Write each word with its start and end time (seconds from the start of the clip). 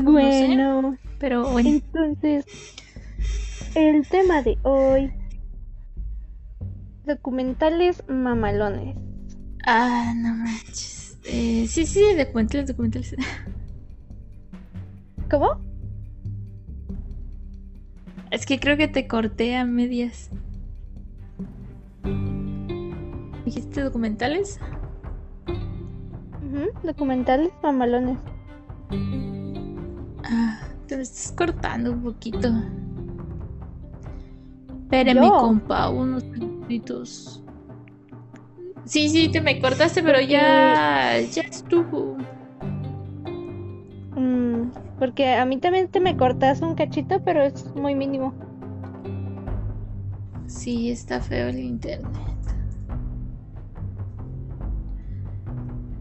Bueno, 0.00 0.96
pero 1.18 1.50
bueno. 1.50 1.68
entonces, 1.68 2.46
el 3.74 4.06
tema 4.08 4.42
de 4.42 4.56
hoy, 4.62 5.12
documentales 7.04 8.02
mamalones. 8.08 8.96
Ah, 9.66 10.14
no 10.16 10.34
manches. 10.34 11.18
Eh, 11.24 11.66
sí, 11.68 11.86
sí, 11.86 12.02
documentales, 12.16 12.68
documentales. 12.68 13.14
¿Cómo? 15.30 15.60
Es 18.30 18.46
que 18.46 18.58
creo 18.58 18.78
que 18.78 18.88
te 18.88 19.06
corté 19.06 19.56
a 19.56 19.66
medias. 19.66 20.30
¿Dijiste 23.44 23.82
documentales? 23.82 24.58
Documentales 26.82 27.50
mamalones. 27.62 28.18
Ah, 30.24 30.60
te 30.86 30.96
me 30.96 31.02
estás 31.02 31.32
cortando 31.32 31.92
un 31.92 32.02
poquito. 32.02 32.48
Espérame, 34.84 35.24
¿Yo? 35.24 35.38
compa, 35.38 35.88
unos 35.88 36.24
minutitos. 36.26 37.42
Sí, 38.84 39.08
sí, 39.08 39.28
te 39.28 39.40
me 39.40 39.60
cortaste, 39.60 40.02
pero 40.02 40.20
ya, 40.20 41.18
ya 41.20 41.42
estuvo. 41.42 42.16
Mm, 44.16 44.70
porque 44.98 45.34
a 45.34 45.46
mí 45.46 45.58
también 45.58 45.88
te 45.88 46.00
me 46.00 46.16
cortas 46.16 46.60
un 46.60 46.74
cachito, 46.74 47.22
pero 47.24 47.42
es 47.42 47.74
muy 47.74 47.94
mínimo. 47.94 48.34
Sí, 50.46 50.90
está 50.90 51.20
feo 51.20 51.48
el 51.48 51.58
internet. 51.60 52.10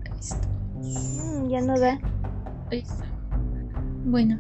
Ahí 0.06 0.20
está. 0.20 0.48
Mm, 0.76 1.50
ya 1.50 1.62
no 1.62 1.80
da. 1.80 2.00
Ahí 2.72 2.80
está. 2.80 3.11
Bueno. 4.04 4.40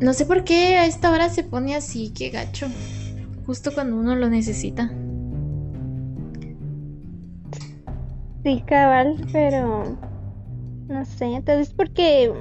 No 0.00 0.12
sé 0.12 0.26
por 0.26 0.44
qué 0.44 0.76
a 0.76 0.86
esta 0.86 1.10
hora 1.10 1.28
se 1.28 1.42
pone 1.42 1.74
así, 1.74 2.12
qué 2.12 2.30
gacho. 2.30 2.66
Justo 3.46 3.72
cuando 3.72 3.96
uno 3.96 4.14
lo 4.14 4.28
necesita. 4.28 4.90
Sí, 8.44 8.62
cabal, 8.66 9.16
pero 9.32 9.98
no 10.88 11.04
sé, 11.04 11.42
tal 11.44 11.58
vez 11.58 11.70
porque 11.70 12.32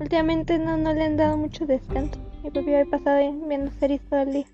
últimamente 0.00 0.58
no, 0.58 0.76
no 0.76 0.92
le 0.92 1.04
han 1.04 1.16
dado 1.16 1.36
mucho 1.36 1.66
descanso. 1.66 2.18
Mi 2.42 2.50
papi 2.50 2.74
había 2.74 2.90
pasado 2.90 3.18
viendo 3.46 3.70
series 3.78 4.00
todo 4.08 4.22
el 4.22 4.32
día. 4.32 4.46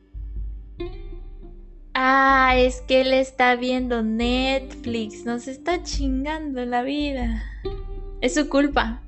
Ah, 1.94 2.54
es 2.56 2.82
que 2.82 3.00
él 3.00 3.12
está 3.12 3.56
viendo 3.56 4.02
Netflix. 4.02 5.24
Nos 5.24 5.48
está 5.48 5.82
chingando 5.82 6.64
la 6.64 6.82
vida. 6.82 7.42
Es 8.20 8.34
su 8.34 8.48
culpa. 8.48 9.02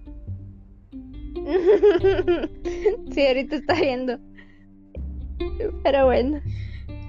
sí, 3.12 3.27
ahorita 3.27 3.56
está 3.56 3.75
viendo. 3.75 4.19
Pero 5.83 6.06
bueno. 6.06 6.41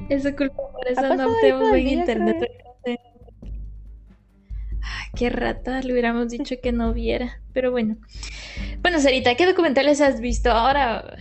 Es 0.09 0.23
su 0.23 0.35
culpa, 0.35 0.61
por 0.71 0.87
eso 0.87 1.15
no 1.15 1.33
tenemos 1.41 1.69
buen 1.69 1.87
internet. 1.87 2.47
Ay, 4.83 5.07
qué 5.15 5.29
rata, 5.29 5.81
le 5.81 5.93
hubiéramos 5.93 6.29
dicho 6.29 6.55
que 6.61 6.71
no 6.71 6.93
viera. 6.93 7.39
Pero 7.53 7.71
bueno. 7.71 7.97
Bueno, 8.81 8.99
Sarita, 8.99 9.35
¿qué 9.35 9.45
documentales 9.45 10.01
has 10.01 10.19
visto? 10.19 10.51
Ahora 10.51 11.17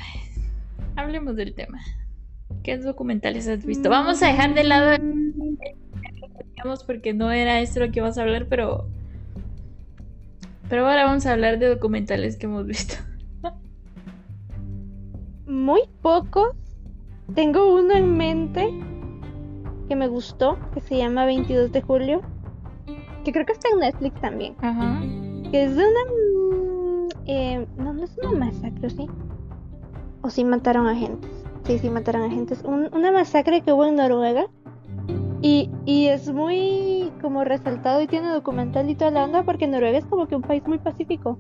hablemos 0.97 1.37
del 1.37 1.55
tema. 1.55 1.81
¿Qué 2.63 2.79
documentales 2.79 3.49
has 3.49 3.65
visto? 3.65 3.91
Vamos 3.91 4.23
a 4.23 4.29
dejar 4.29 4.55
de 4.55 4.65
lado 4.65 4.97
digamos, 6.57 6.85
porque 6.85 7.13
no 7.15 7.31
era 7.31 7.61
esto 7.61 7.81
lo 7.81 7.91
que 7.91 8.01
íbamos 8.01 8.19
a 8.19 8.23
hablar, 8.23 8.47
pero. 8.49 8.89
Pero 10.69 10.87
ahora 10.89 11.05
vamos 11.05 11.27
a 11.27 11.33
hablar 11.33 11.59
de 11.59 11.69
documentales 11.69 12.37
que 12.37 12.47
hemos 12.47 12.67
visto. 12.67 12.95
Muy 15.51 15.83
pocos. 16.01 16.55
Tengo 17.35 17.75
uno 17.75 17.93
en 17.95 18.17
mente 18.17 18.73
que 19.89 19.97
me 19.97 20.07
gustó, 20.09 20.57
que 20.73 20.81
se 20.81 20.97
llama 20.97 21.25
22 21.27 21.73
de 21.73 21.83
julio. 21.83 22.21
Que 23.25 23.33
creo 23.33 23.45
que 23.45 23.53
está 23.53 23.69
en 23.73 23.81
Netflix 23.81 24.21
también. 24.21 24.55
Ajá. 24.61 25.01
Que 25.51 25.65
es 25.65 25.77
de 25.77 25.83
una. 25.83 26.01
mm, 26.05 27.09
eh, 27.27 27.67
no, 27.79 27.93
no 27.93 28.05
es 28.05 28.17
una 28.19 28.47
masacre, 28.47 28.87
¿o 28.87 28.91
¿sí? 28.91 29.07
O 30.23 30.31
sí 30.31 30.45
mataron 30.45 30.87
a 30.87 30.95
gentes. 30.95 31.31
Sí, 31.65 31.79
sí 31.79 31.91
mataron 31.91 32.23
a 32.23 32.31
gentes. 32.31 32.63
Un- 32.65 32.89
una 32.95 33.11
masacre 33.13 33.61
que 33.61 33.73
hubo 33.73 33.85
en 33.85 33.97
Noruega. 33.97 34.47
Y, 35.43 35.71
y 35.87 36.07
es 36.09 36.31
muy 36.33 37.11
como 37.23 37.45
resaltado 37.45 38.03
y 38.03 38.07
tiene 38.07 38.29
documental 38.29 38.91
y 38.91 38.95
toda 38.95 39.11
la 39.11 39.25
onda 39.25 39.43
porque 39.43 39.67
Noruega 39.67 39.97
es 39.99 40.05
como 40.05 40.27
que 40.29 40.37
un 40.37 40.43
país 40.43 40.63
muy 40.67 40.79
pacífico. 40.79 41.39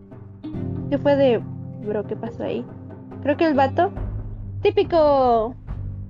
¿Qué 0.89 0.97
fue 0.99 1.17
de... 1.17 1.43
Bro, 1.87 2.07
¿qué 2.07 2.17
pasó 2.17 2.43
ahí? 2.45 2.65
Creo 3.23 3.37
que 3.37 3.47
el 3.47 3.55
vato... 3.55 3.93
Típico... 4.63 5.55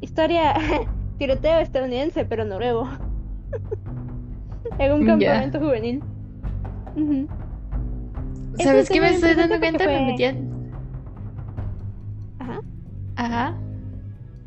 Historia... 0.00 0.54
tiroteo 1.18 1.58
estadounidense, 1.58 2.24
pero 2.24 2.44
noruego. 2.44 2.88
en 4.78 4.92
un 4.92 5.06
campamento 5.06 5.60
juvenil. 5.60 6.02
¿Sabes 8.58 8.88
qué 8.88 9.00
me 9.00 9.08
es 9.08 9.16
estoy 9.16 9.34
dando 9.34 9.58
cuenta? 9.58 9.86
Me 9.86 9.92
porque 9.92 10.06
metía. 10.06 10.34
Ajá. 12.38 12.60
Ajá. 13.16 13.54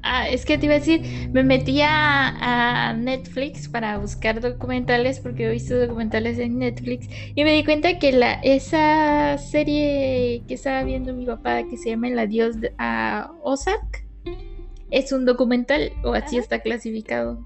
Ah, 0.06 0.28
es 0.28 0.46
que 0.46 0.58
te 0.58 0.66
iba 0.66 0.76
a 0.76 0.80
decir, 0.80 1.02
me 1.32 1.44
metí 1.44 1.80
a, 1.82 2.90
a 2.90 2.94
Netflix 2.94 3.70
para 3.70 3.98
buscar 3.98 4.42
documentales 4.42 5.22
porque 5.22 5.46
he 5.48 5.50
visto 5.52 5.78
documentales 5.80 6.40
en 6.40 6.60
Netflix 6.60 7.08
y 7.34 7.44
me 7.46 7.54
di 7.54 7.64
cuenta 7.64 7.98
que 8.00 8.12
la, 8.12 8.34
esa 8.44 9.38
serie 9.38 10.44
que 10.46 10.56
estaba 10.56 10.84
viendo 10.84 11.14
mi 11.14 11.26
papá 11.26 11.64
que 11.64 11.78
se 11.78 11.92
llama 11.92 12.10
El 12.10 12.20
adiós 12.20 12.60
de- 12.60 12.74
a 12.78 13.32
Ozark 13.44 14.06
es 14.92 15.14
un 15.14 15.26
documental 15.26 15.94
o 16.04 16.14
así 16.14 16.36
Ajá. 16.36 16.44
está 16.44 16.60
clasificado. 16.60 17.40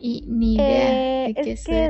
Y 0.00 0.24
ni 0.26 0.54
idea 0.56 0.90
Eh, 0.90 1.34
de 1.36 1.42
qué 1.42 1.52
es 1.52 1.64
que 1.64 1.86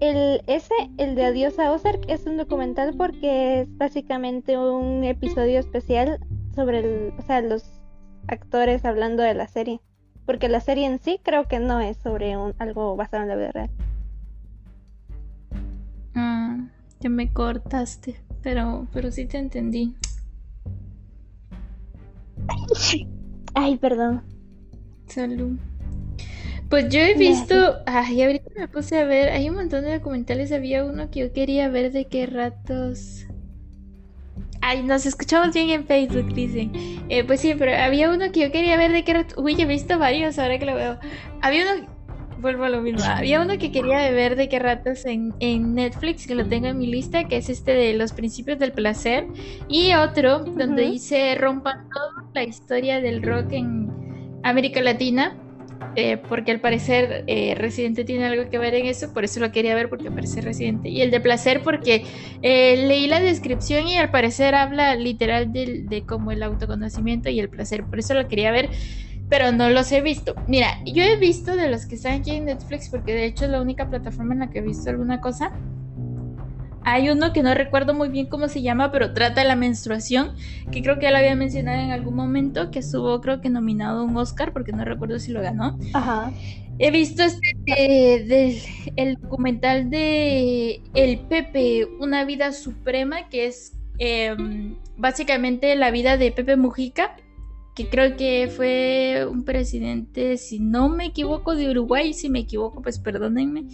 el- 0.00 0.40
ese, 0.46 0.74
el 0.98 1.14
de 1.14 1.24
Adiós 1.24 1.58
a 1.58 1.72
Ozark, 1.72 2.04
es 2.08 2.26
un 2.26 2.36
documental 2.36 2.94
porque 2.96 3.60
es 3.62 3.76
básicamente 3.76 4.56
un 4.58 5.02
episodio 5.04 5.58
especial 5.60 6.18
sobre 6.54 6.78
el, 6.80 7.12
o 7.18 7.22
sea, 7.22 7.40
los 7.40 7.64
actores 8.28 8.84
hablando 8.84 9.22
de 9.22 9.34
la 9.34 9.48
serie. 9.48 9.80
Porque 10.26 10.48
la 10.48 10.60
serie 10.60 10.86
en 10.86 11.00
sí 11.00 11.20
creo 11.22 11.46
que 11.48 11.58
no 11.58 11.80
es 11.80 11.98
sobre 11.98 12.36
un, 12.36 12.54
algo 12.58 12.96
basado 12.96 13.22
en 13.24 13.28
la 13.28 13.36
vida 13.36 13.52
real. 13.52 13.70
Ah, 16.14 16.58
ya 17.00 17.10
me 17.10 17.32
cortaste, 17.32 18.16
pero, 18.42 18.86
pero 18.92 19.10
sí 19.10 19.26
te 19.26 19.38
entendí. 19.38 19.94
Ay, 23.54 23.76
perdón. 23.76 24.22
Salud. 25.06 25.58
Pues 26.70 26.88
yo 26.88 27.00
he 27.00 27.14
visto, 27.14 27.76
ay, 27.86 28.22
ahorita 28.22 28.50
me 28.56 28.68
puse 28.68 28.98
a 28.98 29.04
ver, 29.04 29.28
hay 29.28 29.48
un 29.48 29.54
montón 29.54 29.84
de 29.84 29.92
documentales, 29.92 30.50
había 30.50 30.84
uno 30.84 31.10
que 31.10 31.20
yo 31.20 31.32
quería 31.32 31.68
ver 31.68 31.92
de 31.92 32.06
qué 32.06 32.26
ratos. 32.26 33.26
Ay, 34.66 34.82
nos 34.82 35.04
escuchamos 35.04 35.52
bien 35.52 35.68
en 35.68 35.84
Facebook, 35.84 36.32
dicen. 36.32 36.72
Eh, 37.10 37.22
pues 37.22 37.40
sí, 37.40 37.54
pero 37.58 37.76
había 37.76 38.10
uno 38.10 38.32
que 38.32 38.40
yo 38.40 38.50
quería 38.50 38.78
ver 38.78 38.92
de 38.92 39.04
qué 39.04 39.12
ratos. 39.12 39.36
Uy, 39.36 39.60
he 39.60 39.66
visto 39.66 39.98
varios 39.98 40.38
ahora 40.38 40.58
que 40.58 40.64
lo 40.64 40.74
veo. 40.74 40.98
Había 41.42 41.64
uno, 41.70 41.86
vuelvo 42.38 42.64
a 42.64 42.70
lo 42.70 42.80
mismo, 42.80 43.04
había 43.04 43.42
uno 43.42 43.58
que 43.58 43.70
quería 43.70 44.10
ver 44.10 44.36
de 44.36 44.48
qué 44.48 44.58
ratos 44.58 45.04
en, 45.04 45.34
en 45.40 45.74
Netflix, 45.74 46.26
que 46.26 46.34
lo 46.34 46.46
tengo 46.46 46.68
en 46.68 46.78
mi 46.78 46.86
lista, 46.86 47.24
que 47.24 47.36
es 47.36 47.50
este 47.50 47.72
de 47.72 47.92
los 47.92 48.14
principios 48.14 48.58
del 48.58 48.72
placer. 48.72 49.26
Y 49.68 49.92
otro 49.92 50.38
donde 50.38 50.90
dice 50.90 51.34
rompan 51.34 51.86
todo 51.90 52.30
la 52.32 52.44
historia 52.44 53.02
del 53.02 53.22
rock 53.22 53.52
en 53.52 53.92
América 54.44 54.80
Latina. 54.80 55.36
Eh, 55.96 56.16
porque 56.28 56.50
al 56.52 56.60
parecer 56.60 57.24
eh, 57.26 57.54
Residente 57.56 58.04
tiene 58.04 58.26
algo 58.26 58.48
que 58.50 58.58
ver 58.58 58.74
en 58.74 58.86
eso, 58.86 59.12
por 59.12 59.24
eso 59.24 59.40
lo 59.40 59.52
quería 59.52 59.74
ver 59.74 59.88
porque 59.88 60.08
aparece 60.08 60.40
Residente. 60.40 60.88
Y 60.90 61.02
el 61.02 61.10
de 61.10 61.20
placer 61.20 61.62
porque 61.62 62.06
eh, 62.42 62.76
leí 62.86 63.06
la 63.06 63.20
descripción 63.20 63.86
y 63.88 63.96
al 63.96 64.10
parecer 64.10 64.54
habla 64.54 64.94
literal 64.96 65.52
del- 65.52 65.88
de, 65.88 66.04
como 66.04 66.32
el 66.32 66.42
autoconocimiento 66.42 67.28
y 67.30 67.40
el 67.40 67.50
placer, 67.50 67.86
por 67.88 67.98
eso 68.00 68.14
lo 68.14 68.28
quería 68.28 68.50
ver, 68.52 68.70
pero 69.28 69.52
no 69.52 69.70
los 69.70 69.90
he 69.92 70.00
visto. 70.02 70.38
Mira, 70.46 70.68
yo 70.86 71.02
he 71.02 71.18
visto 71.20 71.56
de 71.56 71.68
los 71.68 71.86
que 71.86 71.96
están 71.96 72.20
aquí 72.20 72.32
en 72.32 72.46
Netflix, 72.46 72.88
porque 72.90 73.14
de 73.14 73.26
hecho 73.26 73.44
es 73.46 73.50
la 73.50 73.60
única 73.62 73.88
plataforma 73.88 74.34
en 74.34 74.40
la 74.40 74.50
que 74.50 74.58
he 74.60 74.62
visto 74.62 74.90
alguna 74.90 75.20
cosa. 75.20 75.52
Hay 76.84 77.08
uno 77.10 77.32
que 77.32 77.42
no 77.42 77.54
recuerdo 77.54 77.94
muy 77.94 78.08
bien 78.08 78.26
cómo 78.26 78.48
se 78.48 78.62
llama, 78.62 78.92
pero 78.92 79.12
trata 79.14 79.40
de 79.42 79.48
la 79.48 79.56
menstruación, 79.56 80.32
que 80.70 80.82
creo 80.82 80.96
que 80.98 81.04
ya 81.04 81.10
lo 81.10 81.16
había 81.18 81.34
mencionado 81.34 81.80
en 81.82 81.90
algún 81.90 82.14
momento, 82.14 82.70
que 82.70 82.80
estuvo 82.80 83.20
creo 83.20 83.40
que 83.40 83.48
nominado 83.50 84.04
un 84.04 84.16
Oscar, 84.16 84.52
porque 84.52 84.72
no 84.72 84.84
recuerdo 84.84 85.18
si 85.18 85.32
lo 85.32 85.40
ganó. 85.40 85.78
Ajá. 85.94 86.32
He 86.78 86.90
visto 86.90 87.22
este 87.22 87.40
de- 87.66 88.24
del- 88.26 88.60
el 88.96 89.14
documental 89.20 89.90
de 89.90 90.82
El 90.94 91.20
Pepe, 91.20 91.86
Una 92.00 92.24
vida 92.24 92.52
suprema, 92.52 93.28
que 93.28 93.46
es 93.46 93.72
em, 93.98 94.74
básicamente 94.96 95.76
la 95.76 95.92
vida 95.92 96.16
de 96.16 96.32
Pepe 96.32 96.56
Mujica, 96.56 97.16
que 97.76 97.88
creo 97.88 98.16
que 98.16 98.48
fue 98.54 99.24
un 99.30 99.44
presidente, 99.44 100.36
si 100.36 100.58
no 100.58 100.88
me 100.88 101.06
equivoco, 101.06 101.54
de 101.54 101.70
Uruguay, 101.70 102.12
si 102.12 102.28
me 102.28 102.40
equivoco, 102.40 102.82
pues 102.82 102.98
perdónenme. 102.98 103.64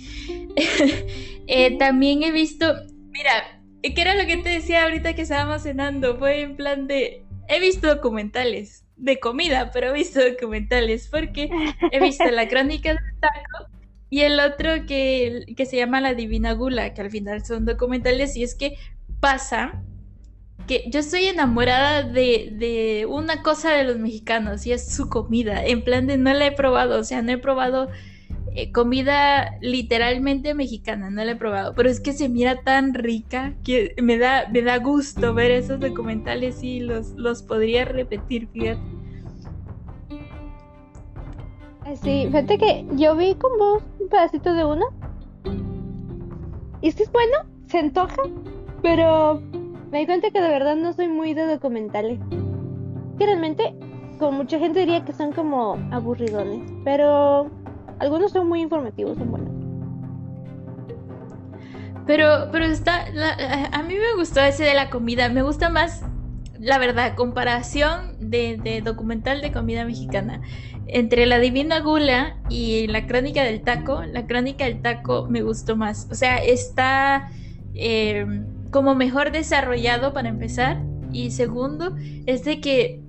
Eh, 1.53 1.77
también 1.79 2.23
he 2.23 2.31
visto, 2.31 2.65
mira, 3.11 3.61
que 3.83 4.01
era 4.01 4.15
lo 4.15 4.27
que 4.27 4.37
te 4.39 4.49
decía 4.49 4.85
ahorita 4.85 5.15
que 5.15 5.23
estábamos 5.23 5.63
cenando, 5.63 6.19
fue 6.19 6.41
en 6.43 6.57
plan 6.57 6.87
de, 6.87 7.25
he 7.49 7.61
visto 7.61 7.89
documentales 7.89 8.85
de 8.97 9.19
comida, 9.19 9.71
pero 9.73 9.89
he 9.89 9.93
visto 9.93 10.21
documentales 10.21 11.09
porque 11.09 11.51
he 11.91 12.01
visto 12.01 12.31
la 12.31 12.49
crónica 12.49 12.91
del 12.91 13.21
taco 13.21 13.71
y 14.11 14.23
el 14.23 14.41
otro 14.41 14.87
que, 14.87 15.45
que 15.57 15.67
se 15.67 15.77
llama 15.77 16.01
La 16.01 16.15
Divina 16.15 16.53
Gula, 16.53 16.93
que 16.95 17.01
al 17.01 17.11
final 17.11 17.45
son 17.45 17.65
documentales 17.65 18.37
y 18.37 18.43
es 18.43 18.55
que 18.55 18.77
pasa 19.21 19.83
que 20.67 20.85
yo 20.89 21.01
estoy 21.01 21.27
enamorada 21.27 22.03
de, 22.03 22.51
de, 22.53 23.07
una 23.07 23.43
cosa 23.43 23.73
de 23.73 23.85
los 23.85 23.99
mexicanos 23.99 24.67
y 24.67 24.73
es 24.73 24.93
su 24.93 25.09
comida. 25.09 25.65
En 25.65 25.83
plan 25.85 26.07
de 26.07 26.19
no 26.19 26.35
la 26.35 26.47
he 26.47 26.53
probado, 26.53 26.99
o 26.99 27.05
sea, 27.05 27.23
no 27.23 27.33
he 27.33 27.39
probado 27.39 27.89
eh, 28.55 28.73
comida 28.73 29.57
literalmente 29.61 30.55
mexicana, 30.55 31.11
no 31.11 31.25
la 31.25 31.33
he 31.33 31.37
probado, 31.37 31.75
pero 31.75 31.89
es 31.89 32.01
que 32.01 32.13
se 32.13 32.29
mira 32.29 32.63
tan 32.63 32.95
rica 32.95 33.55
que 33.65 33.95
me 34.03 34.19
da, 34.19 34.49
me 34.49 34.63
da 34.63 34.79
gusto 34.79 35.35
ver 35.35 35.51
esos 35.51 35.79
documentales 35.79 36.63
y 36.63 36.81
los, 36.81 37.11
los 37.13 37.43
podría 37.43 37.85
repetir, 37.85 38.49
fíjate. 38.49 38.81
Sí, 41.97 42.27
fíjate 42.27 42.59
que 42.59 42.87
yo 42.97 43.17
vi 43.17 43.35
como 43.35 43.79
un 43.99 44.09
pedacito 44.09 44.55
de 44.55 44.65
uno. 44.65 44.87
Y 46.81 46.89
es 46.89 47.01
es 47.01 47.11
bueno, 47.11 47.39
se 47.67 47.79
antoja, 47.79 48.23
pero 48.83 49.41
me 49.91 50.01
di 50.01 50.07
cuenta 50.07 50.31
que 50.31 50.41
de 50.41 50.49
verdad 50.49 50.77
no 50.77 50.93
soy 50.93 51.09
muy 51.09 51.35
de 51.35 51.47
documentales. 51.47 52.19
Que 53.19 53.27
realmente, 53.27 53.75
como 54.19 54.39
mucha 54.39 54.59
gente 54.59 54.81
diría 54.81 55.05
que 55.05 55.13
son 55.13 55.33
como 55.33 55.79
aburridones, 55.91 56.73
pero 56.85 57.51
algunos 58.01 58.33
son 58.33 58.49
muy 58.49 58.63
informativos, 58.63 59.17
son 59.19 59.31
buenos. 59.31 59.51
Pero, 62.07 62.49
pero 62.51 62.65
está, 62.65 63.07
a 63.73 63.83
mí 63.83 63.95
me 63.95 64.17
gustó 64.17 64.41
ese 64.41 64.65
de 64.65 64.75
la 64.75 64.91
comida, 64.91 65.29
me 65.29 65.43
gusta 65.43 65.69
más, 65.69 66.03
la 66.59 66.79
verdad, 66.79 67.15
comparación 67.15 68.17
de, 68.19 68.83
documental 68.85 69.41
de 69.41 69.53
comida 69.53 69.85
mexicana. 69.85 70.41
Entre 70.89 71.25
la 71.27 71.39
Divina 71.39 71.79
Gula 71.81 72.37
y 72.49 72.89
la 72.89 73.07
Crónica 73.07 73.45
del 73.45 73.61
Taco, 73.61 74.03
la 74.03 74.27
Crónica 74.27 74.65
del 74.65 74.83
Taco 74.83 75.29
me 75.29 75.43
gustó 75.43 75.77
más. 75.77 76.09
O 76.11 76.15
sea, 76.15 76.39
está 76.39 77.31
eh, 77.75 78.27
como 78.73 78.97
mejor 78.97 79.31
desarrollado 79.31 80.13
para 80.13 80.31
empezar. 80.31 80.83
Y 81.13 81.31
segundo, 81.31 81.95
es 82.27 82.45
de 82.45 82.61
que 82.61 83.00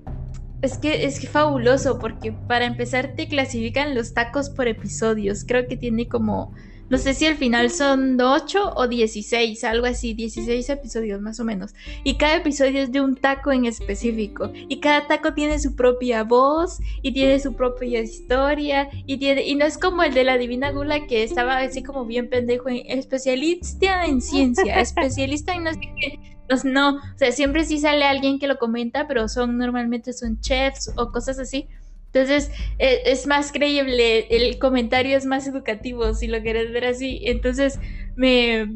es 0.61 0.77
que 0.77 1.05
es 1.05 1.27
fabuloso 1.27 1.97
porque 1.99 2.31
para 2.31 2.65
empezar 2.65 3.15
te 3.15 3.27
clasifican 3.27 3.95
los 3.95 4.13
tacos 4.13 4.49
por 4.49 4.67
episodios. 4.67 5.43
Creo 5.45 5.67
que 5.67 5.75
tiene 5.75 6.07
como, 6.07 6.53
no 6.89 6.99
sé 6.99 7.15
si 7.15 7.25
al 7.25 7.35
final 7.35 7.71
son 7.71 8.21
8 8.21 8.73
o 8.75 8.87
16, 8.87 9.63
algo 9.63 9.87
así, 9.87 10.13
16 10.13 10.69
episodios 10.69 11.19
más 11.19 11.39
o 11.39 11.43
menos. 11.43 11.73
Y 12.03 12.15
cada 12.17 12.35
episodio 12.35 12.83
es 12.83 12.91
de 12.91 13.01
un 13.01 13.15
taco 13.15 13.51
en 13.51 13.65
específico. 13.65 14.51
Y 14.53 14.79
cada 14.79 15.07
taco 15.07 15.33
tiene 15.33 15.57
su 15.57 15.75
propia 15.75 16.23
voz 16.23 16.79
y 17.01 17.11
tiene 17.11 17.39
su 17.39 17.53
propia 17.53 18.01
historia. 18.01 18.87
Y, 19.07 19.17
tiene, 19.17 19.43
y 19.43 19.55
no 19.55 19.65
es 19.65 19.79
como 19.79 20.03
el 20.03 20.13
de 20.13 20.23
la 20.23 20.37
Divina 20.37 20.71
Gula 20.71 21.07
que 21.07 21.23
estaba 21.23 21.57
así 21.57 21.81
como 21.81 22.05
bien 22.05 22.29
pendejo, 22.29 22.69
en, 22.69 22.83
especialista 22.85 24.05
en 24.05 24.21
ciencia, 24.21 24.79
especialista 24.79 25.55
en 25.55 25.63
no 25.63 25.73
sé 25.73 25.79
qué 25.79 26.30
no, 26.63 26.95
o 26.97 27.17
sea, 27.17 27.31
siempre 27.31 27.65
sí 27.65 27.79
sale 27.79 28.05
alguien 28.05 28.39
que 28.39 28.47
lo 28.47 28.57
comenta, 28.57 29.07
pero 29.07 29.27
son 29.27 29.57
normalmente 29.57 30.13
son 30.13 30.39
chefs 30.39 30.91
o 30.97 31.11
cosas 31.11 31.39
así. 31.39 31.67
Entonces 32.13 32.51
e, 32.77 33.01
es 33.05 33.25
más 33.27 33.51
creíble, 33.51 34.27
el 34.29 34.59
comentario 34.59 35.17
es 35.17 35.25
más 35.25 35.47
educativo 35.47 36.13
si 36.13 36.27
lo 36.27 36.41
quieres 36.41 36.71
ver 36.71 36.85
así. 36.85 37.21
Entonces 37.25 37.79
me, 38.15 38.67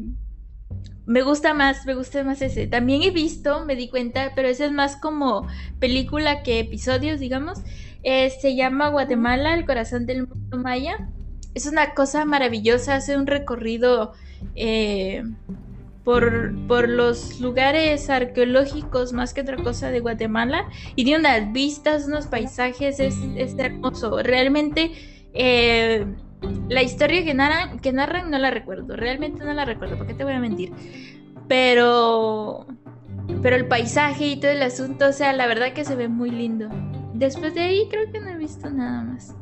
me 1.06 1.22
gusta 1.22 1.54
más, 1.54 1.86
me 1.86 1.94
gusta 1.94 2.24
más 2.24 2.42
ese. 2.42 2.66
También 2.66 3.02
he 3.02 3.10
visto, 3.10 3.64
me 3.64 3.76
di 3.76 3.88
cuenta, 3.88 4.32
pero 4.34 4.48
ese 4.48 4.66
es 4.66 4.72
más 4.72 4.96
como 4.96 5.46
película 5.78 6.42
que 6.42 6.58
episodios, 6.58 7.20
digamos. 7.20 7.60
Eh, 8.02 8.30
se 8.30 8.56
llama 8.56 8.88
Guatemala, 8.88 9.54
el 9.54 9.66
corazón 9.66 10.06
del 10.06 10.26
mundo 10.26 10.56
maya. 10.58 11.08
Es 11.54 11.66
una 11.66 11.94
cosa 11.94 12.24
maravillosa, 12.24 12.96
hace 12.96 13.16
un 13.16 13.26
recorrido 13.26 14.12
eh, 14.54 15.22
por, 16.06 16.88
los 16.88 17.40
lugares 17.40 18.08
arqueológicos 18.10 19.12
más 19.12 19.34
que 19.34 19.40
otra 19.40 19.56
cosa 19.56 19.90
de 19.90 19.98
Guatemala 19.98 20.68
y 20.94 21.02
tiene 21.02 21.18
unas 21.18 21.52
vistas, 21.52 22.06
unos 22.06 22.28
paisajes, 22.28 23.00
es, 23.00 23.18
hermoso. 23.58 24.22
Realmente 24.22 24.92
eh, 25.34 26.06
la 26.68 26.84
historia 26.84 27.24
que 27.24 27.34
narran, 27.34 27.80
que 27.80 27.92
narran 27.92 28.30
no 28.30 28.38
la 28.38 28.52
recuerdo, 28.52 28.94
realmente 28.94 29.44
no 29.44 29.52
la 29.52 29.64
recuerdo, 29.64 29.98
¿por 29.98 30.06
qué 30.06 30.14
te 30.14 30.22
voy 30.22 30.34
a 30.34 30.38
mentir? 30.38 30.72
Pero, 31.48 32.68
pero 33.42 33.56
el 33.56 33.66
paisaje 33.66 34.28
y 34.28 34.36
todo 34.36 34.52
el 34.52 34.62
asunto, 34.62 35.08
o 35.08 35.12
sea, 35.12 35.32
la 35.32 35.48
verdad 35.48 35.72
que 35.72 35.84
se 35.84 35.96
ve 35.96 36.06
muy 36.06 36.30
lindo. 36.30 36.68
Después 37.14 37.52
de 37.54 37.62
ahí 37.62 37.88
creo 37.90 38.12
que 38.12 38.20
no 38.20 38.28
he 38.28 38.36
visto 38.36 38.70
nada 38.70 39.02
más. 39.02 39.34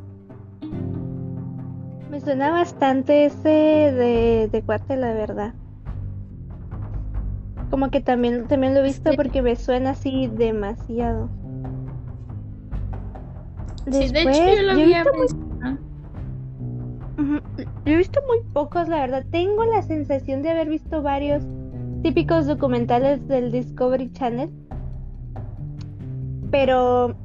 Me 2.08 2.20
suena 2.22 2.52
bastante 2.52 3.26
ese 3.26 3.48
de, 3.50 4.48
de 4.50 4.96
la 4.96 5.12
verdad. 5.12 5.52
Como 7.74 7.90
que 7.90 8.00
también, 8.00 8.46
también 8.46 8.72
lo 8.72 8.78
he 8.78 8.82
visto 8.84 9.10
porque 9.16 9.42
me 9.42 9.56
suena 9.56 9.90
así 9.90 10.28
demasiado. 10.28 11.28
sí, 13.90 14.12
de 14.12 14.22
hecho 14.22 14.30
yo 14.30 14.62
lo 14.62 14.70
había 14.70 15.04
he 17.84 17.96
visto 17.96 18.20
muy 18.28 18.38
pocos, 18.52 18.86
la 18.86 19.00
verdad. 19.00 19.24
Tengo 19.28 19.64
la 19.64 19.82
sensación 19.82 20.42
de 20.42 20.50
haber 20.50 20.68
visto 20.68 21.02
varios 21.02 21.42
típicos 22.04 22.46
documentales 22.46 23.26
del 23.26 23.50
Discovery 23.50 24.12
Channel. 24.12 24.50
Pero 26.52 27.16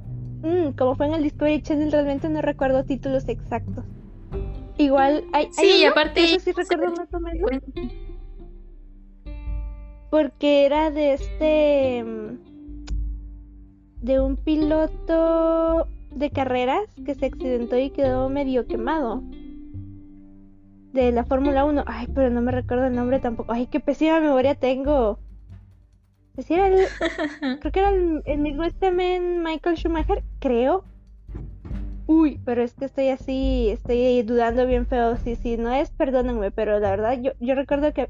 mm, 0.42 0.72
como 0.76 0.96
fue 0.96 1.06
en 1.06 1.14
el 1.14 1.22
Discovery 1.22 1.62
Channel, 1.62 1.92
realmente 1.92 2.28
no 2.28 2.42
recuerdo 2.42 2.84
títulos 2.86 3.30
exactos. 3.30 3.86
Igual 4.80 5.26
hay. 5.32 5.50
Sí, 5.52 5.86
aparte. 5.86 6.24
Eso 6.24 6.40
sí 6.40 6.54
recuerdo 6.54 6.96
más 6.96 7.14
o 7.14 7.20
menos 7.20 7.52
porque 10.10 10.66
era 10.66 10.92
de 10.92 11.14
este 11.14 12.04
mm, 12.04 12.40
de 14.02 14.20
un 14.20 14.38
piloto 14.38 15.88
de 16.12 16.30
carreras 16.32 16.84
que 17.06 17.16
se 17.16 17.28
accidentó 17.28 17.78
y 17.78 17.90
quedó 17.92 18.30
medio 18.30 18.66
quemado 18.66 19.22
de 20.94 21.12
la 21.12 21.24
Fórmula 21.24 21.66
1. 21.66 21.84
Ay, 21.86 22.08
pero 22.14 22.30
no 22.30 22.42
me 22.42 22.52
recuerdo 22.52 22.88
el 22.88 22.96
nombre 22.96 23.20
tampoco. 23.20 23.52
Ay, 23.52 23.68
qué 23.68 23.80
pésima 23.80 24.20
memoria 24.20 24.56
tengo. 24.56 25.20
El, 26.38 26.88
creo 27.60 27.72
que 27.72 27.80
era 27.80 27.90
el, 27.90 28.22
el 28.26 28.40
mismo 28.40 28.64
este 28.64 28.92
Michael 28.92 29.78
Schumacher, 29.78 30.24
creo. 30.40 30.84
Uy, 32.08 32.40
pero 32.44 32.64
es 32.64 32.74
que 32.74 32.86
estoy 32.86 33.10
así, 33.10 33.70
estoy 33.70 34.24
dudando 34.24 34.66
bien 34.66 34.88
feo. 34.88 35.18
Si, 35.18 35.36
si 35.36 35.58
no 35.58 35.72
es, 35.72 35.92
perdónenme, 35.92 36.50
pero 36.50 36.80
la 36.80 36.92
verdad 36.92 37.20
yo, 37.22 37.34
yo 37.40 37.56
recuerdo 37.56 37.94
que... 37.94 38.10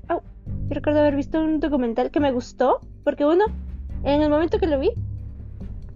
Yo 0.70 0.76
recuerdo 0.76 1.00
haber 1.00 1.16
visto 1.16 1.42
un 1.42 1.60
documental 1.60 2.12
que 2.12 2.20
me 2.20 2.32
gustó, 2.32 2.80
porque 3.04 3.26
uno, 3.26 3.46
en 4.04 4.22
el 4.22 4.30
momento 4.30 4.60
que 4.60 4.68
lo 4.68 4.80
vi, 4.80 4.92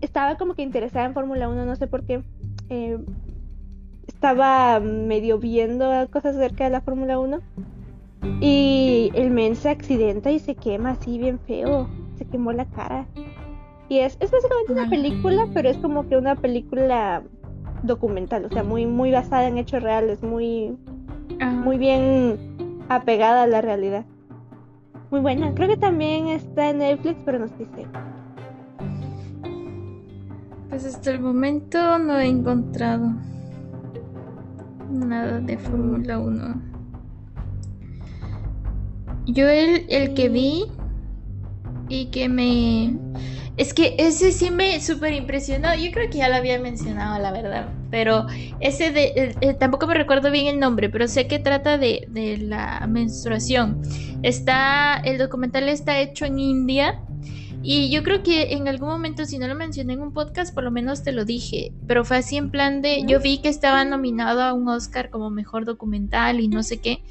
estaba 0.01 0.35
como 0.35 0.55
que 0.55 0.63
interesada 0.63 1.05
en 1.05 1.13
Fórmula 1.13 1.47
1, 1.47 1.63
no 1.63 1.75
sé 1.75 1.85
por 1.85 2.03
qué. 2.03 2.23
Eh, 2.69 2.97
estaba 4.07 4.79
medio 4.79 5.37
viendo 5.37 5.85
cosas 6.09 6.37
acerca 6.37 6.63
de 6.63 6.71
la 6.71 6.81
Fórmula 6.81 7.19
1. 7.19 7.39
Y 8.41 9.11
el 9.13 9.29
men 9.29 9.55
se 9.55 9.69
accidenta 9.69 10.31
y 10.31 10.39
se 10.39 10.55
quema 10.55 10.91
así 10.91 11.19
bien 11.19 11.37
feo. 11.37 11.87
Se 12.17 12.25
quemó 12.25 12.51
la 12.51 12.65
cara. 12.65 13.05
Y 13.89 13.99
es, 13.99 14.17
es 14.21 14.31
básicamente 14.31 14.73
una 14.73 14.89
película, 14.89 15.47
pero 15.53 15.69
es 15.69 15.77
como 15.77 16.09
que 16.09 16.17
una 16.17 16.35
película 16.35 17.21
documental, 17.83 18.45
o 18.45 18.49
sea, 18.49 18.63
muy, 18.63 18.87
muy 18.87 19.11
basada 19.11 19.47
en 19.47 19.59
hechos 19.59 19.83
reales, 19.83 20.23
muy, 20.23 20.75
muy 21.63 21.77
bien 21.77 22.39
apegada 22.89 23.43
a 23.43 23.47
la 23.47 23.61
realidad 23.61 24.05
muy 25.13 25.21
buena. 25.21 25.53
Creo 25.53 25.67
que 25.69 25.77
también 25.77 26.27
está 26.29 26.71
en 26.71 26.79
Netflix, 26.79 27.19
pero 27.23 27.37
no 27.37 27.45
estoy 27.45 27.67
segura. 27.67 28.03
Pues 30.69 30.85
hasta 30.85 31.11
el 31.11 31.19
momento 31.19 31.99
no 31.99 32.17
he 32.17 32.25
encontrado 32.25 33.13
nada 34.89 35.39
de 35.39 35.55
Fórmula 35.59 36.17
1. 36.17 36.61
Yo 39.27 39.47
el, 39.47 39.85
el 39.87 40.15
que 40.15 40.29
vi 40.29 40.65
y 41.89 42.07
que 42.07 42.27
me 42.27 42.97
es 43.55 43.73
que 43.73 43.95
ese 43.99 44.31
sí 44.31 44.49
me 44.49 44.79
súper 44.81 45.13
impresionó. 45.13 45.75
Yo 45.75 45.91
creo 45.91 46.09
que 46.09 46.17
ya 46.17 46.29
lo 46.29 46.35
había 46.35 46.59
mencionado, 46.59 47.21
la 47.21 47.31
verdad. 47.31 47.69
Pero 47.91 48.25
ese 48.59 48.91
de. 48.91 49.13
Eh, 49.15 49.35
eh, 49.41 49.53
tampoco 49.53 49.85
me 49.85 49.93
recuerdo 49.93 50.31
bien 50.31 50.47
el 50.47 50.59
nombre, 50.59 50.89
pero 50.89 51.07
sé 51.07 51.27
que 51.27 51.37
trata 51.37 51.77
de, 51.77 52.07
de, 52.09 52.37
la 52.37 52.85
menstruación. 52.87 53.81
Está. 54.23 54.99
El 55.03 55.19
documental 55.19 55.69
está 55.69 55.99
hecho 55.99 56.25
en 56.25 56.39
India. 56.39 56.99
Y 57.65 57.89
yo 57.89 58.03
creo 58.03 58.23
que 58.23 58.53
en 58.53 58.67
algún 58.67 58.89
momento, 58.89 59.25
si 59.25 59.37
no 59.37 59.47
lo 59.47 59.55
mencioné 59.55 59.93
en 59.93 60.01
un 60.01 60.11
podcast, 60.11 60.53
por 60.53 60.65
lo 60.65 60.71
menos 60.71 61.03
te 61.03 61.13
lo 61.13 61.23
dije. 61.23 61.71
Pero 61.87 62.03
fue 62.03 62.17
así 62.17 62.37
en 62.37 62.49
plan 62.49 62.81
de. 62.81 63.03
Yo 63.07 63.19
vi 63.19 63.37
que 63.37 63.49
estaba 63.49 63.85
nominado 63.85 64.41
a 64.41 64.53
un 64.53 64.67
Oscar 64.67 65.11
como 65.11 65.29
mejor 65.29 65.63
documental 65.63 66.39
y 66.39 66.47
no 66.47 66.63
sé 66.63 66.81
qué. 66.81 67.03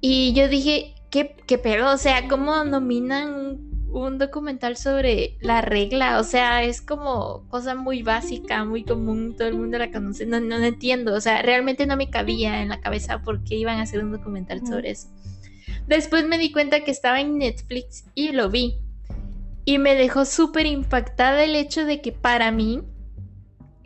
Y 0.00 0.32
yo 0.32 0.48
dije, 0.48 0.94
¿qué, 1.10 1.36
qué 1.46 1.58
pedo? 1.58 1.92
O 1.92 1.98
sea, 1.98 2.26
¿cómo 2.28 2.64
nominan 2.64 3.69
un 3.92 4.18
documental 4.18 4.76
sobre 4.76 5.36
la 5.40 5.60
regla, 5.60 6.20
o 6.20 6.24
sea, 6.24 6.62
es 6.62 6.80
como 6.80 7.46
cosa 7.48 7.74
muy 7.74 8.02
básica, 8.02 8.64
muy 8.64 8.84
común, 8.84 9.34
todo 9.36 9.48
el 9.48 9.54
mundo 9.54 9.78
la 9.78 9.90
conoce, 9.90 10.26
no, 10.26 10.40
no, 10.40 10.56
entiendo, 10.56 11.14
o 11.14 11.20
sea, 11.20 11.42
realmente 11.42 11.86
no 11.86 11.96
me 11.96 12.10
cabía 12.10 12.62
en 12.62 12.68
la 12.68 12.80
cabeza 12.80 13.22
por 13.22 13.42
qué 13.42 13.56
iban 13.56 13.78
a 13.78 13.82
hacer 13.82 14.04
un 14.04 14.12
documental 14.12 14.66
sobre 14.66 14.90
eso. 14.90 15.08
Después 15.86 16.26
me 16.26 16.38
di 16.38 16.52
cuenta 16.52 16.84
que 16.84 16.90
estaba 16.90 17.20
en 17.20 17.38
Netflix 17.38 18.04
y 18.14 18.32
lo 18.32 18.48
vi. 18.48 18.76
Y 19.64 19.78
me 19.78 19.94
dejó 19.94 20.24
súper 20.24 20.66
impactada 20.66 21.42
el 21.42 21.56
hecho 21.56 21.84
de 21.84 22.00
que 22.00 22.12
para 22.12 22.50
mí 22.50 22.82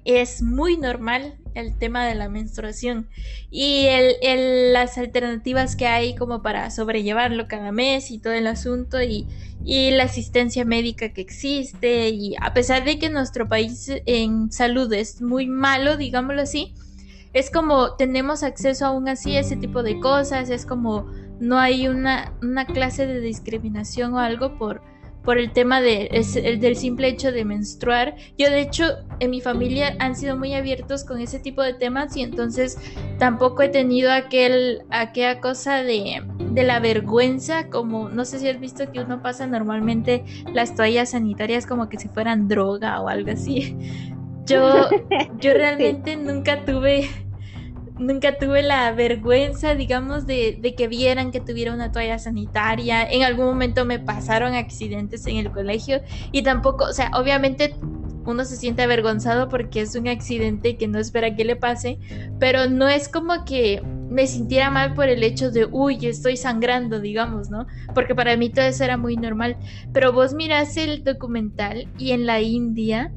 es 0.04 0.42
muy 0.42 0.76
normal 0.76 1.38
el 1.54 1.76
tema 1.76 2.04
de 2.04 2.14
la 2.14 2.28
menstruación 2.28 3.08
y 3.50 3.86
el, 3.86 4.72
las 4.72 4.98
alternativas 4.98 5.76
que 5.76 5.86
hay 5.86 6.14
como 6.14 6.42
para 6.42 6.70
sobrellevarlo 6.70 7.48
cada 7.48 7.72
mes 7.72 8.10
y 8.10 8.18
todo 8.18 8.32
el 8.32 8.46
asunto 8.46 9.00
y, 9.00 9.26
y, 9.64 9.90
la 9.90 10.04
asistencia 10.04 10.64
médica 10.64 11.12
que 11.12 11.20
existe 11.20 12.10
y 12.10 12.34
a 12.40 12.52
pesar 12.54 12.84
de 12.84 12.98
que 12.98 13.10
nuestro 13.10 13.48
país 13.48 13.90
en 14.06 14.52
salud 14.52 14.92
es 14.92 15.22
muy 15.22 15.46
malo, 15.46 15.96
digámoslo 15.96 16.42
así, 16.42 16.74
es 17.32 17.50
como 17.50 17.94
tenemos 17.96 18.42
acceso 18.42 18.86
aún 18.86 19.08
así 19.08 19.36
a 19.36 19.40
ese 19.40 19.56
tipo 19.56 19.82
de 19.82 19.98
cosas, 19.98 20.50
es 20.50 20.66
como 20.66 21.10
no 21.40 21.58
hay 21.58 21.88
una, 21.88 22.32
una 22.42 22.66
clase 22.66 23.06
de 23.06 23.20
discriminación 23.20 24.14
o 24.14 24.18
algo 24.18 24.56
por 24.56 24.82
por 25.24 25.38
el 25.38 25.52
tema 25.52 25.80
de, 25.80 26.08
el, 26.12 26.60
del 26.60 26.76
simple 26.76 27.08
hecho 27.08 27.32
de 27.32 27.44
menstruar. 27.44 28.14
Yo 28.38 28.50
de 28.50 28.60
hecho 28.60 28.84
en 29.20 29.30
mi 29.30 29.40
familia 29.40 29.96
han 29.98 30.14
sido 30.14 30.36
muy 30.36 30.54
abiertos 30.54 31.04
con 31.04 31.20
ese 31.20 31.38
tipo 31.38 31.62
de 31.62 31.74
temas 31.74 32.16
y 32.16 32.22
entonces 32.22 32.78
tampoco 33.18 33.62
he 33.62 33.68
tenido 33.70 34.12
aquel, 34.12 34.82
aquella 34.90 35.40
cosa 35.40 35.82
de, 35.82 36.22
de 36.54 36.62
la 36.64 36.80
vergüenza, 36.80 37.68
como 37.68 38.08
no 38.08 38.24
sé 38.24 38.38
si 38.38 38.48
has 38.48 38.60
visto 38.60 38.90
que 38.90 39.00
uno 39.00 39.22
pasa 39.22 39.46
normalmente 39.46 40.24
las 40.52 40.74
toallas 40.74 41.10
sanitarias 41.10 41.66
como 41.66 41.88
que 41.88 41.98
si 41.98 42.08
fueran 42.08 42.48
droga 42.48 43.00
o 43.00 43.08
algo 43.08 43.32
así. 43.32 43.76
Yo, 44.46 44.90
yo 45.40 45.54
realmente 45.54 46.16
nunca 46.16 46.66
tuve 46.66 47.08
nunca 47.98 48.36
tuve 48.38 48.62
la 48.62 48.92
vergüenza, 48.92 49.74
digamos, 49.74 50.26
de, 50.26 50.74
que 50.76 50.88
vieran 50.88 51.30
que 51.30 51.40
tuviera 51.40 51.72
una 51.72 51.92
toalla 51.92 52.18
sanitaria. 52.18 53.08
En 53.08 53.22
algún 53.22 53.46
momento 53.46 53.84
me 53.84 53.98
pasaron 53.98 54.54
accidentes 54.54 55.26
en 55.26 55.36
el 55.36 55.50
colegio 55.50 56.02
y 56.32 56.42
tampoco, 56.42 56.84
o 56.84 56.92
sea, 56.92 57.10
obviamente 57.14 57.74
uno 58.26 58.44
se 58.44 58.56
siente 58.56 58.82
avergonzado 58.82 59.48
porque 59.48 59.82
es 59.82 59.94
un 59.94 60.08
accidente 60.08 60.76
que 60.76 60.88
no 60.88 60.98
espera 60.98 61.36
que 61.36 61.44
le 61.44 61.56
pase, 61.56 61.98
pero 62.38 62.68
no 62.68 62.88
es 62.88 63.08
como 63.08 63.44
que 63.44 63.82
me 64.14 64.28
sintiera 64.28 64.70
mal 64.70 64.94
por 64.94 65.08
el 65.08 65.24
hecho 65.24 65.50
de, 65.50 65.66
uy, 65.70 65.98
estoy 66.06 66.36
sangrando, 66.36 67.00
digamos, 67.00 67.50
¿no? 67.50 67.66
Porque 67.94 68.14
para 68.14 68.36
mí 68.36 68.48
todo 68.48 68.64
eso 68.64 68.84
era 68.84 68.96
muy 68.96 69.16
normal. 69.16 69.56
Pero 69.92 70.12
vos 70.12 70.34
miras 70.34 70.76
el 70.76 71.02
documental 71.02 71.88
y 71.98 72.12
en 72.12 72.24
la 72.24 72.40
India 72.40 73.12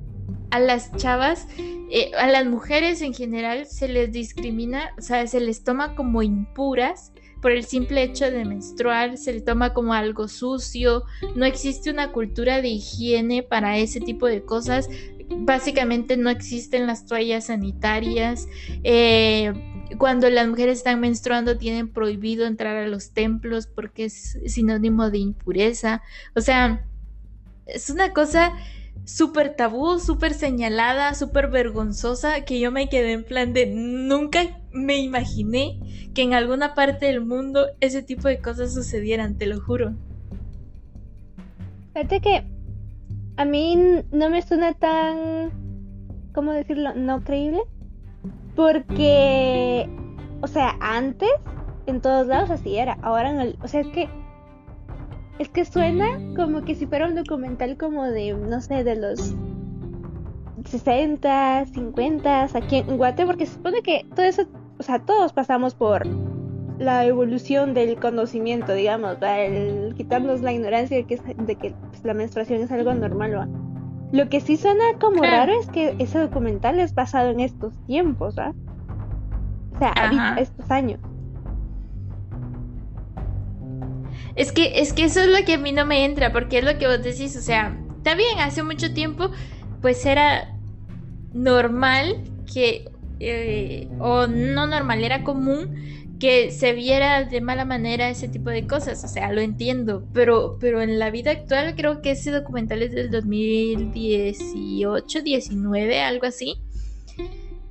a 0.49 0.59
las 0.59 0.91
chavas, 0.95 1.47
eh, 1.91 2.11
a 2.17 2.27
las 2.27 2.47
mujeres 2.47 3.01
en 3.01 3.13
general 3.13 3.67
se 3.67 3.87
les 3.87 4.11
discrimina, 4.11 4.89
o 4.97 5.01
sea, 5.01 5.27
se 5.27 5.39
les 5.39 5.63
toma 5.63 5.95
como 5.95 6.23
impuras 6.23 7.13
por 7.43 7.51
el 7.51 7.63
simple 7.63 8.01
hecho 8.01 8.31
de 8.31 8.43
menstruar, 8.43 9.17
se 9.17 9.33
les 9.33 9.45
toma 9.45 9.75
como 9.75 9.93
algo 9.93 10.27
sucio, 10.27 11.03
no 11.35 11.45
existe 11.45 11.91
una 11.91 12.11
cultura 12.11 12.61
de 12.63 12.69
higiene 12.69 13.43
para 13.43 13.77
ese 13.77 13.99
tipo 13.99 14.25
de 14.25 14.43
cosas, 14.43 14.89
básicamente 15.29 16.17
no 16.17 16.31
existen 16.31 16.87
las 16.87 17.05
toallas 17.05 17.45
sanitarias, 17.45 18.47
eh, 18.83 19.53
cuando 19.97 20.29
las 20.29 20.47
mujeres 20.47 20.79
están 20.79 20.99
menstruando 20.99 21.57
tienen 21.57 21.89
prohibido 21.89 22.45
entrar 22.45 22.77
a 22.77 22.87
los 22.87 23.11
templos 23.11 23.67
porque 23.67 24.05
es 24.05 24.37
sinónimo 24.45 25.09
de 25.09 25.19
impureza, 25.19 26.01
o 26.35 26.41
sea, 26.41 26.85
es 27.65 27.89
una 27.89 28.13
cosa 28.13 28.53
súper 29.05 29.55
tabú, 29.55 29.99
súper 29.99 30.33
señalada, 30.33 31.13
súper 31.13 31.49
vergonzosa, 31.49 32.41
que 32.41 32.59
yo 32.59 32.71
me 32.71 32.89
quedé 32.89 33.13
en 33.13 33.23
plan 33.23 33.53
de 33.53 33.67
nunca 33.67 34.59
me 34.73 34.97
imaginé 34.97 35.79
que 36.13 36.23
en 36.23 36.33
alguna 36.33 36.73
parte 36.73 37.05
del 37.05 37.23
mundo 37.23 37.67
ese 37.79 38.03
tipo 38.03 38.27
de 38.27 38.39
cosas 38.39 38.73
sucedieran, 38.73 39.37
te 39.37 39.45
lo 39.45 39.61
juro. 39.61 39.95
Fíjate 41.93 42.19
que 42.21 42.43
a 43.37 43.45
mí 43.45 44.03
no 44.11 44.29
me 44.29 44.41
suena 44.41 44.73
tan, 44.73 45.51
¿cómo 46.33 46.51
decirlo? 46.51 46.93
No 46.95 47.23
creíble. 47.23 47.61
Porque, 48.57 49.87
o 50.41 50.47
sea, 50.47 50.75
antes 50.81 51.29
en 51.85 52.01
todos 52.01 52.27
lados 52.27 52.49
así 52.49 52.77
era. 52.77 52.97
Ahora, 53.03 53.29
en 53.29 53.39
el, 53.39 53.57
o 53.63 53.67
sea, 53.69 53.81
es 53.81 53.87
que 53.87 54.09
es 55.39 55.49
que 55.49 55.63
suena 55.63 56.19
como 56.35 56.63
que 56.63 56.73
si 56.73 56.87
fuera 56.87 57.07
un 57.07 57.15
documental 57.15 57.77
como 57.77 58.03
de, 58.05 58.33
no 58.33 58.59
sé, 58.59 58.83
de 58.83 58.95
los 58.95 59.35
60, 60.65 61.65
50, 61.67 62.43
aquí 62.55 62.77
en 62.77 62.97
Guate, 62.97 63.25
porque 63.25 63.45
se 63.45 63.53
supone 63.53 63.83
que 63.83 64.05
todo 64.15 64.25
eso, 64.25 64.47
o 64.79 64.83
sea, 64.83 64.99
todos 64.99 65.33
pasamos 65.33 65.75
por 65.75 66.07
la 66.79 67.05
evolución 67.05 67.75
del 67.75 67.99
conocimiento, 67.99 68.73
digamos, 68.73 69.17
el 69.21 69.93
quitarnos 69.95 70.41
la 70.41 70.53
ignorancia 70.53 70.97
de 70.97 71.05
que, 71.05 71.17
pues, 71.17 72.03
la 72.03 72.15
menstruación 72.15 72.61
es 72.61 72.71
algo 72.71 72.93
normal. 72.93 73.47
Lo 74.11 74.29
que 74.29 74.39
sí 74.39 74.57
suena 74.57 74.83
como 74.99 75.23
raro 75.23 75.53
es 75.59 75.67
que 75.67 75.95
ese 75.99 76.19
documental 76.19 76.79
es 76.79 76.95
basado 76.95 77.29
en 77.29 77.39
estos 77.41 77.73
tiempos, 77.85 78.35
¿verdad? 78.35 78.53
O 79.75 79.79
sea, 79.79 80.37
estos 80.37 80.71
años. 80.71 80.99
Es 84.35 84.51
que, 84.51 84.79
es 84.79 84.93
que 84.93 85.05
eso 85.05 85.19
es 85.21 85.27
lo 85.27 85.45
que 85.45 85.55
a 85.55 85.57
mí 85.57 85.71
no 85.71 85.85
me 85.85 86.05
entra, 86.05 86.31
porque 86.31 86.59
es 86.59 86.63
lo 86.63 86.77
que 86.77 86.87
vos 86.87 87.03
decís, 87.03 87.35
o 87.35 87.41
sea, 87.41 87.75
está 87.97 88.15
bien, 88.15 88.39
hace 88.39 88.63
mucho 88.63 88.93
tiempo, 88.93 89.29
pues 89.81 90.05
era 90.05 90.55
normal 91.33 92.15
que, 92.51 92.85
eh, 93.19 93.87
o 93.99 94.27
no 94.27 94.67
normal, 94.67 95.03
era 95.03 95.23
común 95.23 95.69
que 96.19 96.51
se 96.51 96.73
viera 96.73 97.23
de 97.23 97.41
mala 97.41 97.65
manera 97.65 98.09
ese 98.09 98.27
tipo 98.27 98.49
de 98.49 98.67
cosas, 98.67 99.03
o 99.03 99.07
sea, 99.07 99.31
lo 99.31 99.41
entiendo, 99.41 100.07
pero, 100.13 100.57
pero 100.59 100.81
en 100.81 100.99
la 100.99 101.09
vida 101.11 101.31
actual 101.31 101.75
creo 101.75 102.01
que 102.01 102.11
ese 102.11 102.31
documental 102.31 102.81
es 102.81 102.91
del 102.91 103.11
2018, 103.11 105.21
19, 105.21 106.01
algo 106.01 106.25
así. 106.25 106.55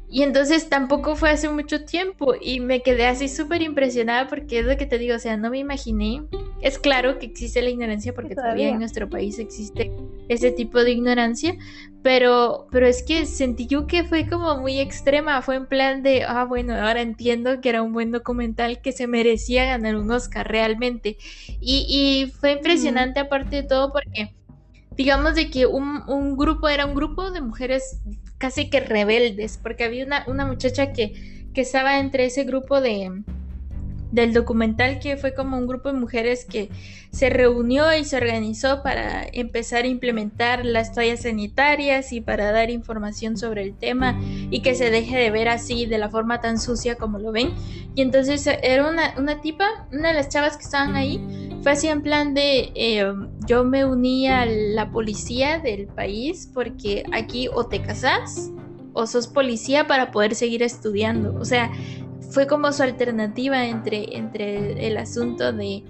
Y 0.08 0.22
entonces 0.22 0.68
tampoco 0.68 1.16
fue 1.16 1.30
hace 1.30 1.48
mucho 1.48 1.84
tiempo 1.84 2.34
y 2.40 2.60
me 2.60 2.82
quedé 2.82 3.06
así 3.06 3.28
súper 3.28 3.62
impresionada 3.62 4.28
porque 4.28 4.60
es 4.60 4.64
lo 4.64 4.76
que 4.76 4.86
te 4.86 4.98
digo, 4.98 5.16
o 5.16 5.18
sea, 5.18 5.36
no 5.36 5.50
me 5.50 5.58
imaginé. 5.58 6.22
Es 6.60 6.78
claro 6.78 7.18
que 7.18 7.26
existe 7.26 7.60
la 7.60 7.70
ignorancia 7.70 8.14
porque 8.14 8.36
todavía, 8.36 8.68
en 8.68 8.78
nuestro 8.78 9.10
país 9.10 9.38
existe 9.40 9.92
ese 10.28 10.52
tipo 10.52 10.82
de 10.84 10.92
ignorancia, 10.92 11.56
pero, 12.02 12.68
pero 12.70 12.86
es 12.86 13.02
que 13.02 13.26
sentí 13.26 13.66
yo 13.66 13.88
que 13.88 14.04
fue 14.04 14.28
como 14.28 14.56
muy 14.58 14.78
extrema, 14.78 15.42
fue 15.42 15.56
en 15.56 15.66
plan 15.66 16.04
de, 16.04 16.22
ah, 16.22 16.44
bueno, 16.44 16.74
ahora 16.74 17.02
entiendo 17.02 17.60
que 17.60 17.68
era 17.68 17.82
un 17.82 17.92
buen 17.92 18.12
documental 18.12 18.80
que 18.80 18.92
se 18.92 19.08
merecía 19.08 19.64
ganar 19.64 19.96
un 19.96 20.10
Oscar 20.12 20.46
realmente. 20.48 21.16
Y, 21.60 22.32
fue 22.38 22.52
impresionante 22.52 23.18
aparte 23.18 23.56
de 23.56 23.62
todo 23.64 23.92
porque, 23.92 24.34
digamos 24.96 25.34
de 25.34 25.50
que 25.50 25.66
un, 25.66 26.02
un, 26.06 26.36
grupo 26.36 26.68
era 26.68 26.86
un 26.86 26.94
grupo 26.94 27.32
de 27.32 27.40
mujeres 27.40 28.00
casi 28.38 28.70
que 28.70 28.80
rebeldes, 28.80 29.58
porque 29.62 29.84
había 29.84 30.04
una, 30.04 30.24
una 30.26 30.46
muchacha 30.46 30.92
que, 30.92 31.48
que 31.54 31.60
estaba 31.60 31.98
entre 31.98 32.26
ese 32.26 32.44
grupo 32.44 32.80
de 32.80 33.22
del 34.12 34.32
documental 34.32 34.98
que 34.98 35.16
fue 35.16 35.34
como 35.34 35.58
un 35.58 35.66
grupo 35.66 35.92
de 35.92 35.98
mujeres 35.98 36.44
que 36.44 36.70
se 37.10 37.28
reunió 37.28 37.94
y 37.96 38.04
se 38.04 38.16
organizó 38.16 38.82
para 38.82 39.26
empezar 39.32 39.84
a 39.84 39.88
implementar 39.88 40.64
las 40.64 40.92
toallas 40.92 41.22
sanitarias 41.22 42.12
y 42.12 42.20
para 42.20 42.52
dar 42.52 42.70
información 42.70 43.36
sobre 43.36 43.62
el 43.62 43.74
tema 43.74 44.18
y 44.50 44.60
que 44.60 44.74
se 44.74 44.90
deje 44.90 45.16
de 45.16 45.30
ver 45.30 45.48
así 45.48 45.86
de 45.86 45.98
la 45.98 46.08
forma 46.08 46.40
tan 46.40 46.58
sucia 46.58 46.96
como 46.96 47.18
lo 47.18 47.32
ven. 47.32 47.52
Y 47.94 48.02
entonces 48.02 48.46
era 48.46 48.88
una, 48.88 49.14
una 49.18 49.40
tipa, 49.40 49.88
una 49.92 50.08
de 50.08 50.14
las 50.14 50.28
chavas 50.28 50.56
que 50.56 50.64
estaban 50.64 50.94
ahí, 50.94 51.20
fue 51.66 51.72
así 51.72 51.88
en 51.88 52.00
plan 52.00 52.32
de 52.32 52.70
eh, 52.76 53.12
yo 53.44 53.64
me 53.64 53.84
uní 53.84 54.28
a 54.28 54.46
la 54.46 54.92
policía 54.92 55.58
del 55.58 55.88
país 55.88 56.48
porque 56.54 57.02
aquí 57.10 57.48
o 57.52 57.66
te 57.66 57.82
casas 57.82 58.52
o 58.92 59.04
sos 59.08 59.26
policía 59.26 59.88
para 59.88 60.12
poder 60.12 60.36
seguir 60.36 60.62
estudiando. 60.62 61.34
O 61.40 61.44
sea, 61.44 61.72
fue 62.30 62.46
como 62.46 62.72
su 62.72 62.84
alternativa 62.84 63.66
entre, 63.66 64.16
entre 64.16 64.86
el 64.86 64.96
asunto 64.96 65.52
de, 65.52 65.82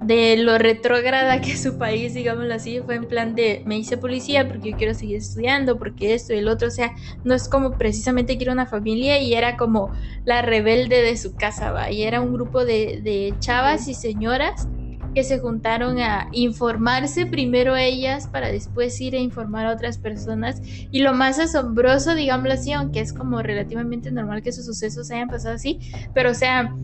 de 0.00 0.38
lo 0.38 0.56
retrógrada 0.56 1.42
que 1.42 1.58
su 1.58 1.76
país, 1.76 2.14
digámoslo 2.14 2.54
así, 2.54 2.80
fue 2.80 2.94
en 2.94 3.04
plan 3.04 3.34
de 3.34 3.64
me 3.66 3.76
hice 3.76 3.98
policía 3.98 4.48
porque 4.48 4.70
yo 4.70 4.78
quiero 4.78 4.94
seguir 4.94 5.18
estudiando, 5.18 5.78
porque 5.78 6.14
esto 6.14 6.32
y 6.32 6.38
el 6.38 6.48
otro, 6.48 6.68
o 6.68 6.70
sea, 6.70 6.94
no 7.22 7.34
es 7.34 7.50
como 7.50 7.72
precisamente 7.72 8.38
quiero 8.38 8.54
una 8.54 8.64
familia 8.64 9.20
y 9.20 9.34
era 9.34 9.58
como 9.58 9.92
la 10.24 10.40
rebelde 10.40 11.02
de 11.02 11.18
su 11.18 11.36
casa, 11.36 11.70
va, 11.70 11.90
y 11.90 12.04
era 12.04 12.22
un 12.22 12.32
grupo 12.32 12.64
de, 12.64 13.02
de 13.02 13.34
chavas 13.40 13.88
y 13.88 13.92
señoras 13.94 14.66
que 15.16 15.24
se 15.24 15.38
juntaron 15.38 15.98
a 15.98 16.28
informarse 16.32 17.24
primero 17.24 17.74
ellas 17.74 18.26
para 18.26 18.52
después 18.52 19.00
ir 19.00 19.14
a 19.14 19.18
informar 19.18 19.64
a 19.64 19.72
otras 19.72 19.96
personas. 19.96 20.60
Y 20.90 20.98
lo 20.98 21.14
más 21.14 21.38
asombroso, 21.38 22.14
digámoslo 22.14 22.52
así, 22.52 22.72
aunque 22.72 23.00
es 23.00 23.14
como 23.14 23.40
relativamente 23.40 24.10
normal 24.10 24.42
que 24.42 24.50
esos 24.50 24.66
sucesos 24.66 25.10
hayan 25.10 25.28
pasado 25.28 25.54
así, 25.54 25.80
pero 26.12 26.32
o 26.32 26.34
sea, 26.34 26.76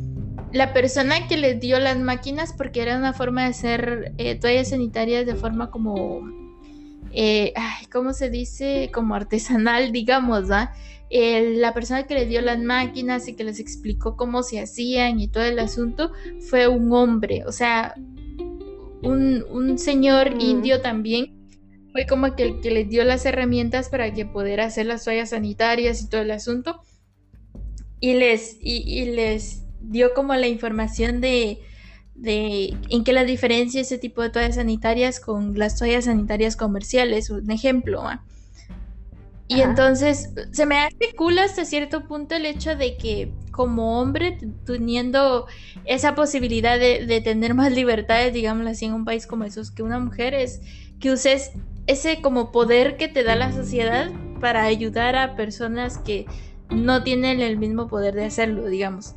la 0.51 0.73
persona 0.73 1.29
que 1.29 1.37
les 1.37 1.61
dio 1.61 1.79
las 1.79 1.99
máquinas, 1.99 2.55
porque 2.55 2.81
era 2.81 2.97
una 2.97 3.13
forma 3.13 3.43
de 3.43 3.49
hacer 3.49 4.15
eh, 4.17 4.35
toallas 4.37 4.71
sanitarias 4.71 5.27
de 5.27 5.35
forma 5.35 5.71
como, 5.71 6.23
eh, 7.13 7.53
¿cómo 7.93 8.15
se 8.15 8.31
dice? 8.31 8.91
Como 8.95 9.15
artesanal, 9.15 9.93
digamos, 9.93 10.51
¿va? 10.51 10.73
la 11.11 11.75
persona 11.75 12.05
que 12.05 12.15
les 12.15 12.31
dio 12.31 12.41
las 12.41 12.59
máquinas 12.59 13.29
y 13.29 13.35
que 13.35 13.45
les 13.45 13.61
explicó 13.61 14.17
cómo 14.17 14.43
se 14.43 14.59
hacían 14.59 15.21
y 15.21 15.29
todo 15.29 15.45
el 15.45 15.59
asunto 15.59 16.11
fue 16.49 16.69
un 16.69 16.91
hombre, 16.95 17.45
o 17.47 17.53
sea, 17.53 17.95
un, 19.03 19.79
señor 19.79 20.37
mm. 20.37 20.41
indio 20.41 20.81
también. 20.81 21.39
Fue 21.93 22.07
como 22.07 22.35
que 22.35 22.45
el 22.45 22.61
que 22.61 22.71
les 22.71 22.89
dio 22.89 23.05
las 23.05 23.27
herramientas 23.27 23.89
para 23.91 24.13
que 24.15 24.25
poder 24.25 24.61
hacer 24.61 24.87
las 24.87 25.05
toallas 25.05 25.31
sanitarias 25.31 26.01
y 26.01 26.09
todo 26.09 26.23
el 26.23 26.31
asunto. 26.31 26.81
Y 28.01 28.15
les, 28.15 28.57
y 28.61 29.05
les 29.05 29.65
dio 29.81 30.15
como 30.15 30.35
la 30.35 30.49
información 30.49 31.21
de, 31.21 31.61
de 32.15 32.77
en 32.89 33.05
qué 33.05 33.13
la 33.13 33.25
diferencia 33.25 33.81
ese 33.81 33.99
tipo 33.99 34.23
de 34.23 34.31
toallas 34.31 34.57
sanitarias 34.57 35.21
con 35.21 35.59
las 35.59 35.79
toallas 35.79 36.05
sanitarias 36.05 36.57
comerciales, 36.57 37.31
un 37.31 37.51
ejemplo. 37.51 38.03
Y 39.49 39.61
entonces 39.61 40.31
se 40.53 40.67
me 40.67 40.79
hace 40.79 41.15
cool 41.17 41.39
hasta 41.39 41.65
cierto 41.65 42.07
punto 42.07 42.35
el 42.35 42.47
hecho 42.47 42.77
de 42.77 42.97
que 42.97 43.33
como 43.53 44.01
hombre, 44.01 44.39
teniendo 44.67 45.47
esa 45.85 46.17
posibilidad 46.17 46.79
de, 46.79 47.07
de, 47.07 47.21
tener 47.21 47.55
más 47.55 47.71
libertades, 47.71 48.33
digámoslo 48.33 48.71
así, 48.71 48.87
en 48.87 48.95
un 48.95 49.05
país 49.05 49.29
como 49.29 49.45
esos, 49.45 49.71
que 49.71 49.85
una 49.85 50.01
mujer 50.01 50.35
es 50.35 50.61
que 50.99 51.13
uses 51.13 51.53
ese 51.87 52.21
como 52.21 52.51
poder 52.51 52.97
que 52.97 53.09
te 53.09 53.23
da 53.23 53.37
la 53.37 53.53
sociedad 53.53 54.11
para 54.41 54.65
ayudar 54.65 55.15
a 55.15 55.37
personas 55.37 55.99
que 55.99 56.27
no 56.71 57.03
tienen 57.03 57.41
el 57.41 57.59
mismo 57.59 57.87
poder 57.87 58.15
de 58.15 58.25
hacerlo, 58.25 58.67
digamos. 58.67 59.15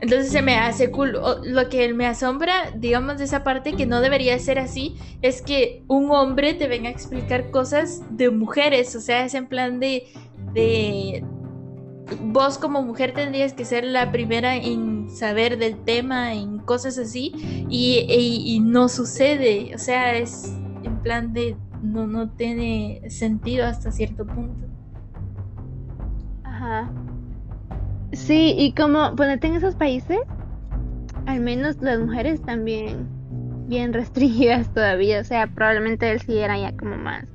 Entonces 0.00 0.30
se 0.30 0.42
me 0.42 0.56
hace 0.56 0.90
cool. 0.90 1.18
lo 1.42 1.68
que 1.68 1.92
me 1.92 2.06
asombra, 2.06 2.70
digamos, 2.76 3.18
de 3.18 3.24
esa 3.24 3.42
parte 3.42 3.72
que 3.72 3.86
no 3.86 4.00
debería 4.00 4.38
ser 4.38 4.58
así, 4.58 4.96
es 5.22 5.42
que 5.42 5.82
un 5.88 6.10
hombre 6.10 6.54
te 6.54 6.68
venga 6.68 6.88
a 6.88 6.92
explicar 6.92 7.50
cosas 7.50 8.02
de 8.10 8.30
mujeres. 8.30 8.94
O 8.94 9.00
sea, 9.00 9.24
es 9.24 9.34
en 9.34 9.46
plan 9.46 9.80
de. 9.80 10.04
de 10.52 11.24
vos 12.20 12.58
como 12.58 12.82
mujer 12.82 13.12
tendrías 13.12 13.52
que 13.52 13.64
ser 13.64 13.84
la 13.84 14.10
primera 14.12 14.56
en 14.56 15.10
saber 15.10 15.58
del 15.58 15.76
tema, 15.84 16.34
en 16.34 16.58
cosas 16.58 16.98
así, 16.98 17.32
y, 17.68 18.06
y 18.08 18.60
no 18.60 18.88
sucede. 18.88 19.74
O 19.74 19.78
sea, 19.78 20.16
es 20.16 20.54
en 20.82 21.02
plan 21.02 21.32
de. 21.32 21.56
No, 21.82 22.06
no 22.06 22.30
tiene 22.30 23.02
sentido 23.08 23.66
hasta 23.66 23.92
cierto 23.92 24.26
punto. 24.26 24.66
Ajá. 26.42 26.90
Sí, 28.12 28.54
y 28.58 28.72
como 28.72 29.14
ponete 29.14 29.46
en 29.46 29.54
esos 29.54 29.76
países, 29.76 30.18
al 31.26 31.40
menos 31.40 31.76
las 31.80 32.00
mujeres 32.00 32.42
también 32.42 33.06
bien 33.68 33.92
restringidas 33.92 34.72
todavía. 34.72 35.20
O 35.20 35.24
sea, 35.24 35.46
probablemente 35.46 36.10
él 36.10 36.20
sí 36.20 36.38
era 36.38 36.58
ya 36.58 36.76
como 36.76 36.96
más 36.96 37.26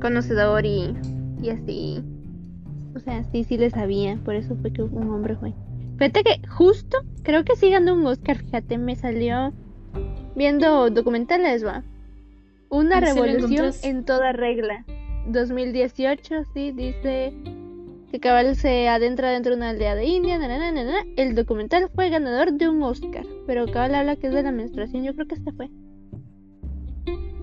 conocedor 0.00 0.64
y, 0.64 0.94
y 1.42 1.50
así. 1.50 2.02
O 2.94 3.00
sea, 3.00 3.24
sí, 3.24 3.44
sí 3.44 3.56
le 3.56 3.70
sabía. 3.70 4.18
Por 4.24 4.34
eso 4.34 4.56
fue 4.56 4.72
que 4.72 4.82
un 4.82 5.10
hombre 5.10 5.36
fue. 5.36 5.52
Fíjate 5.98 6.24
que 6.24 6.48
justo, 6.48 6.98
creo 7.22 7.44
que 7.44 7.56
sí 7.56 7.70
ganó 7.70 7.94
un 7.94 8.06
Oscar. 8.06 8.38
Fíjate, 8.38 8.78
me 8.78 8.96
salió 8.96 9.52
viendo 10.34 10.90
documentales, 10.90 11.64
va. 11.64 11.84
Una 12.68 13.00
revolución 13.00 13.72
en 13.82 14.04
toda 14.04 14.32
regla. 14.32 14.84
2018, 15.26 16.44
sí, 16.52 16.72
dice 16.72 17.32
que 18.10 18.20
cabal 18.20 18.54
se 18.56 18.88
adentra 18.88 19.30
dentro 19.30 19.52
de 19.52 19.56
una 19.56 19.70
aldea 19.70 19.94
de 19.94 20.04
India. 20.04 20.38
el 21.16 21.34
documental 21.34 21.90
fue 21.94 22.10
ganador 22.10 22.52
de 22.52 22.68
un 22.68 22.82
Oscar, 22.82 23.26
pero 23.46 23.66
cabal 23.66 23.94
habla 23.94 24.16
que 24.16 24.28
es 24.28 24.34
de 24.34 24.42
la 24.42 24.52
menstruación. 24.52 25.04
Yo 25.04 25.14
creo 25.14 25.26
que 25.26 25.34
este 25.34 25.52
fue. 25.52 25.70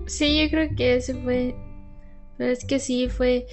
Sí, 0.06 0.42
yo 0.42 0.50
creo 0.50 0.74
que 0.76 0.96
ese 0.96 1.14
fue. 1.14 1.54
Pero 2.36 2.52
es 2.52 2.64
que 2.64 2.78
sí, 2.78 3.08
fue, 3.08 3.46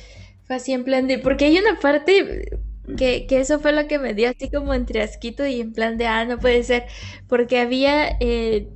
fue 0.49 0.55
así 0.55 0.73
en 0.73 0.83
plan 0.83 1.07
de. 1.07 1.19
Porque 1.19 1.45
hay 1.45 1.59
una 1.59 1.79
parte 1.79 2.49
que, 2.97 3.27
que, 3.27 3.39
eso 3.39 3.59
fue 3.59 3.71
lo 3.71 3.87
que 3.87 3.99
me 3.99 4.15
dio 4.15 4.31
así 4.31 4.49
como 4.49 4.73
entre 4.73 5.03
asquito 5.03 5.45
y 5.45 5.61
en 5.61 5.73
plan 5.73 5.95
de, 5.99 6.07
ah, 6.07 6.25
no 6.25 6.39
puede 6.39 6.63
ser. 6.63 6.85
Porque 7.27 7.59
había. 7.59 8.17
Eh, 8.19 8.67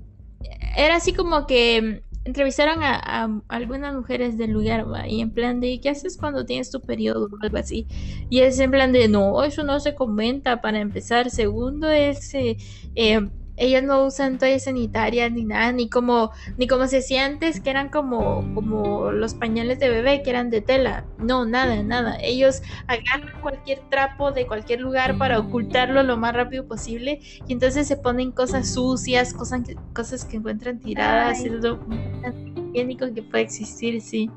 era 0.77 0.97
así 0.97 1.13
como 1.13 1.47
que 1.47 2.03
entrevistaron 2.25 2.83
a, 2.83 3.41
algunas 3.47 3.95
mujeres 3.95 4.37
del 4.37 4.51
lugar, 4.51 4.85
y 5.07 5.21
en 5.21 5.31
plan 5.31 5.59
de, 5.61 5.81
¿qué 5.81 5.89
haces 5.89 6.15
cuando 6.15 6.45
tienes 6.45 6.69
tu 6.69 6.79
periodo 6.79 7.27
o 7.31 7.43
algo 7.43 7.57
así? 7.57 7.87
Y 8.29 8.41
es 8.41 8.59
en 8.59 8.69
plan 8.69 8.91
de, 8.91 9.07
no, 9.07 9.43
eso 9.43 9.63
no 9.63 9.79
se 9.79 9.95
comenta 9.95 10.61
para 10.61 10.79
empezar. 10.79 11.31
Segundo 11.31 11.89
es, 11.89 12.35
eh, 12.35 12.57
eh 12.93 13.19
ellas 13.55 13.83
no 13.83 14.05
usan 14.05 14.37
toallas 14.37 14.63
sanitarias 14.63 15.31
ni 15.31 15.45
nada, 15.45 15.71
ni 15.71 15.89
como, 15.89 16.31
ni 16.57 16.67
como 16.67 16.87
se 16.87 16.97
hacía 16.99 17.25
antes, 17.25 17.59
que 17.59 17.69
eran 17.69 17.89
como, 17.89 18.43
como 18.53 19.11
los 19.11 19.35
pañales 19.35 19.79
de 19.79 19.89
bebé, 19.89 20.23
que 20.23 20.29
eran 20.31 20.49
de 20.49 20.61
tela. 20.61 21.05
No, 21.19 21.45
nada, 21.45 21.83
nada. 21.83 22.17
Ellos 22.21 22.61
agarran 22.87 23.41
cualquier 23.41 23.79
trapo 23.89 24.31
de 24.31 24.47
cualquier 24.47 24.81
lugar 24.81 25.17
para 25.17 25.39
ocultarlo 25.39 26.03
lo 26.03 26.17
más 26.17 26.33
rápido 26.33 26.67
posible 26.67 27.19
y 27.47 27.53
entonces 27.53 27.87
se 27.87 27.97
ponen 27.97 28.31
cosas 28.31 28.73
sucias, 28.73 29.33
cosas 29.33 29.61
que, 29.65 29.75
cosas 29.93 30.25
que 30.25 30.37
encuentran 30.37 30.79
tiradas. 30.79 31.43
Es 31.43 31.51
lo 31.51 31.77
más 31.77 32.35
higiénico 32.55 33.13
que 33.13 33.21
puede 33.21 33.43
existir, 33.43 34.01
sí. 34.01 34.31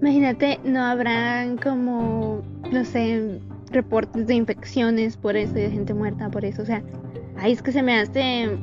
Imagínate, 0.00 0.60
no 0.62 0.84
habrán 0.84 1.56
como, 1.56 2.42
no 2.70 2.84
sé, 2.84 3.40
reportes 3.76 4.26
de 4.26 4.34
infecciones 4.34 5.16
por 5.16 5.36
eso 5.36 5.56
y 5.58 5.62
de 5.62 5.70
gente 5.70 5.94
muerta 5.94 6.30
por 6.30 6.44
eso. 6.44 6.62
O 6.62 6.66
sea, 6.66 6.82
ay, 7.36 7.52
es 7.52 7.62
que 7.62 7.72
se 7.72 7.82
me 7.82 7.98
hace. 7.98 8.58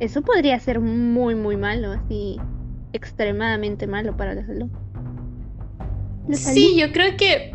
Eso 0.00 0.20
podría 0.22 0.58
ser 0.60 0.80
muy, 0.80 1.34
muy 1.34 1.56
malo, 1.56 1.92
así 1.92 2.38
extremadamente 2.92 3.86
malo 3.86 4.16
para 4.16 4.34
la 4.34 4.44
salud. 4.44 4.68
Sí, 6.32 6.76
yo 6.76 6.92
creo 6.92 7.16
que. 7.16 7.52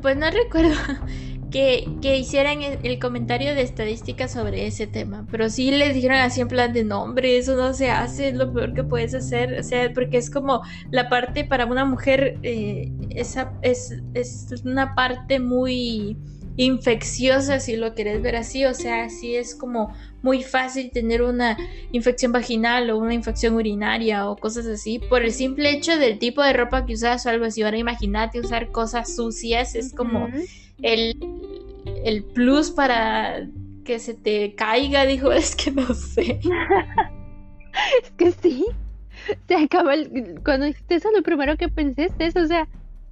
Pues 0.00 0.16
no 0.16 0.30
recuerdo 0.30 0.74
que, 1.52 2.16
hicieran 2.16 2.62
el, 2.62 2.98
comentario 2.98 3.54
de 3.54 3.62
estadística 3.62 4.26
sobre 4.26 4.66
ese 4.66 4.86
tema, 4.86 5.26
pero 5.30 5.50
sí 5.50 5.70
les 5.70 5.94
dijeron 5.94 6.16
así 6.16 6.40
en 6.40 6.48
plan 6.48 6.72
de 6.72 6.82
nombre, 6.82 7.36
eso 7.36 7.54
no 7.54 7.74
se 7.74 7.90
hace, 7.90 8.28
es 8.28 8.34
lo 8.34 8.52
peor 8.52 8.74
que 8.74 8.82
puedes 8.82 9.14
hacer, 9.14 9.60
o 9.60 9.62
sea, 9.62 9.92
porque 9.92 10.16
es 10.16 10.30
como 10.30 10.62
la 10.90 11.08
parte 11.08 11.44
para 11.44 11.66
una 11.66 11.84
mujer, 11.84 12.38
eh, 12.42 12.90
esa 13.10 13.52
es, 13.62 13.94
es 14.14 14.52
una 14.64 14.94
parte 14.94 15.38
muy 15.38 16.16
infecciosa 16.56 17.60
si 17.60 17.76
lo 17.76 17.94
querés 17.94 18.22
ver 18.22 18.36
así, 18.36 18.64
o 18.64 18.74
sea, 18.74 19.08
sí 19.08 19.36
es 19.36 19.54
como 19.54 19.94
muy 20.22 20.42
fácil 20.42 20.90
tener 20.90 21.22
una 21.22 21.56
infección 21.92 22.32
vaginal 22.32 22.90
o 22.90 22.98
una 22.98 23.14
infección 23.14 23.54
urinaria 23.54 24.28
o 24.28 24.36
cosas 24.36 24.66
así 24.66 24.98
por 24.98 25.22
el 25.22 25.32
simple 25.32 25.70
hecho 25.70 25.96
del 25.98 26.18
tipo 26.18 26.42
de 26.42 26.52
ropa 26.52 26.86
que 26.86 26.94
usas 26.94 27.24
o 27.26 27.30
algo 27.30 27.46
así. 27.46 27.62
Ahora 27.62 27.78
imagínate 27.78 28.38
usar 28.38 28.70
cosas 28.70 29.16
sucias, 29.16 29.74
es 29.74 29.92
como 29.92 30.28
el, 30.80 32.24
plus 32.34 32.70
para 32.70 33.46
que 33.84 33.98
se 33.98 34.14
te 34.14 34.54
caiga, 34.54 35.04
dijo, 35.04 35.32
es 35.32 35.56
que 35.56 35.70
no 35.70 35.94
sé. 35.94 36.40
es 38.02 38.10
que 38.16 38.32
sí. 38.32 38.64
Se 39.46 39.54
acaba 39.54 39.94
el, 39.94 40.40
cuando 40.44 40.66
dijiste 40.66 40.96
eso, 40.96 41.10
lo 41.14 41.22
primero 41.22 41.56
que 41.56 41.68
pensé 41.68 42.06
es 42.06 42.12
eso, 42.18 42.40
o 42.40 42.46
sea, 42.46 42.68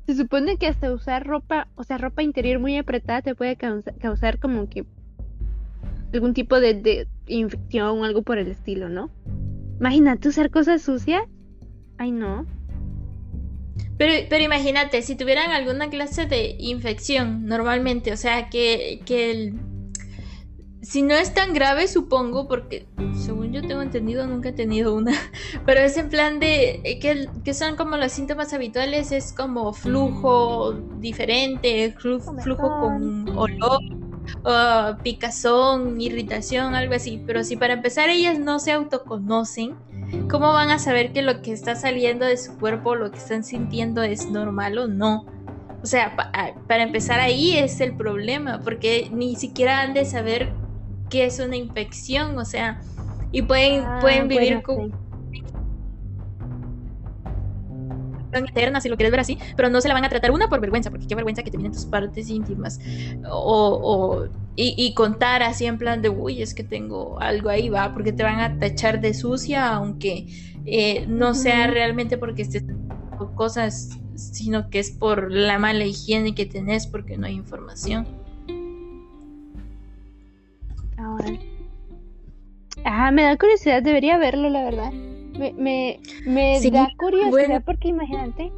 se 0.06 0.14
supone 0.14 0.56
que 0.56 0.66
hasta 0.66 0.92
usar 0.92 1.24
ropa, 1.26 1.68
o 1.76 1.84
sea, 1.84 1.98
ropa 1.98 2.22
interior 2.22 2.58
muy 2.58 2.76
apretada 2.76 3.22
te 3.22 3.34
puede 3.34 3.56
causar, 3.56 4.40
como 4.40 4.68
que 4.68 4.84
algún 6.12 6.34
tipo 6.34 6.58
de, 6.58 6.74
de, 6.74 7.06
infección 7.28 8.00
o 8.00 8.04
algo 8.04 8.22
por 8.22 8.38
el 8.38 8.48
estilo, 8.48 8.88
¿no? 8.88 9.10
Imagínate 9.78 10.28
usar 10.28 10.50
cosas 10.50 10.82
sucias. 10.82 11.22
Ay, 11.96 12.10
no. 12.10 12.44
Pero, 14.00 14.26
pero 14.30 14.42
imagínate, 14.42 15.02
si 15.02 15.14
tuvieran 15.14 15.50
alguna 15.50 15.90
clase 15.90 16.24
de 16.24 16.56
infección 16.58 17.44
normalmente, 17.44 18.14
o 18.14 18.16
sea, 18.16 18.48
que, 18.48 19.02
que 19.04 19.30
el, 19.30 19.60
si 20.80 21.02
no 21.02 21.12
es 21.12 21.34
tan 21.34 21.52
grave, 21.52 21.86
supongo, 21.86 22.48
porque 22.48 22.86
según 23.12 23.52
yo 23.52 23.60
tengo 23.60 23.82
entendido, 23.82 24.26
nunca 24.26 24.48
he 24.48 24.52
tenido 24.52 24.94
una, 24.94 25.12
pero 25.66 25.80
es 25.80 25.98
en 25.98 26.08
plan 26.08 26.40
de 26.40 26.80
eh, 26.82 26.98
que, 26.98 27.28
que 27.44 27.52
son 27.52 27.76
como 27.76 27.98
los 27.98 28.10
síntomas 28.10 28.54
habituales, 28.54 29.12
es 29.12 29.34
como 29.34 29.74
flujo 29.74 30.72
diferente, 30.98 31.94
flujo, 31.98 32.34
con 32.80 33.28
olor, 33.36 33.82
picazón, 35.02 36.00
irritación, 36.00 36.74
algo 36.74 36.94
así, 36.94 37.22
pero 37.26 37.44
si 37.44 37.58
para 37.58 37.74
empezar 37.74 38.08
ellas 38.08 38.38
no 38.38 38.60
se 38.60 38.72
autoconocen, 38.72 39.76
¿cómo 40.30 40.52
van 40.52 40.70
a 40.70 40.78
saber 40.78 41.12
que 41.12 41.22
lo 41.22 41.42
que 41.42 41.52
está 41.52 41.74
saliendo 41.74 42.24
de 42.24 42.36
su 42.36 42.58
cuerpo, 42.58 42.94
lo 42.94 43.10
que 43.10 43.18
están 43.18 43.44
sintiendo 43.44 44.02
es 44.02 44.30
normal 44.30 44.78
o 44.78 44.88
no? 44.88 45.26
O 45.82 45.86
sea, 45.86 46.14
para 46.68 46.82
empezar 46.82 47.20
ahí 47.20 47.56
es 47.56 47.80
el 47.80 47.96
problema, 47.96 48.60
porque 48.62 49.08
ni 49.12 49.36
siquiera 49.36 49.80
han 49.80 49.94
de 49.94 50.04
saber 50.04 50.52
qué 51.08 51.24
es 51.24 51.40
una 51.40 51.56
infección, 51.56 52.38
o 52.38 52.44
sea, 52.44 52.80
y 53.32 53.42
pueden, 53.42 53.84
ah, 53.84 53.98
pueden 54.00 54.28
vivir 54.28 54.62
con... 54.62 54.92
si 58.80 58.88
lo 58.88 58.96
quieres 58.96 59.10
ver 59.10 59.20
así, 59.20 59.38
pero 59.56 59.68
no 59.68 59.80
se 59.80 59.88
la 59.88 59.94
van 59.94 60.04
a 60.04 60.08
tratar 60.08 60.30
una 60.30 60.48
por 60.48 60.60
vergüenza, 60.60 60.90
porque 60.90 61.06
qué 61.06 61.14
vergüenza 61.14 61.42
que 61.42 61.50
te 61.50 61.56
vienen 61.56 61.72
tus 61.72 61.86
partes 61.86 62.28
íntimas 62.28 62.78
o, 63.30 64.26
y, 64.56 64.92
contar 64.94 65.42
así 65.42 65.66
en 65.66 65.78
plan 65.78 66.02
de, 66.02 66.10
uy, 66.10 66.42
es 66.42 66.54
que 66.54 66.64
tengo 66.64 67.18
algo 67.20 67.48
ahí, 67.48 67.68
va, 67.68 67.94
porque 67.94 68.12
te 68.12 68.22
van 68.22 68.40
a 68.40 68.58
tachar 68.58 69.00
de 69.00 69.14
sucia, 69.14 69.68
aunque 69.68 70.26
eh, 70.66 71.06
no 71.08 71.34
sea 71.34 71.66
realmente 71.66 72.18
porque 72.18 72.42
estés 72.42 72.64
cosas, 73.34 73.90
sino 74.14 74.70
que 74.70 74.78
es 74.78 74.90
por 74.90 75.32
la 75.32 75.58
mala 75.58 75.84
higiene 75.84 76.34
que 76.34 76.46
tenés 76.46 76.86
porque 76.86 77.16
no 77.16 77.26
hay 77.26 77.34
información. 77.34 78.06
Ah, 82.84 83.10
me 83.10 83.22
da 83.22 83.36
curiosidad, 83.36 83.82
debería 83.82 84.18
verlo, 84.18 84.48
la 84.48 84.64
verdad. 84.64 84.92
Me, 85.40 85.54
me, 85.54 86.00
me 86.26 86.70
da 86.70 86.90
curiosidad 86.98 87.62
porque 87.64 87.88
imagínate 87.88 88.52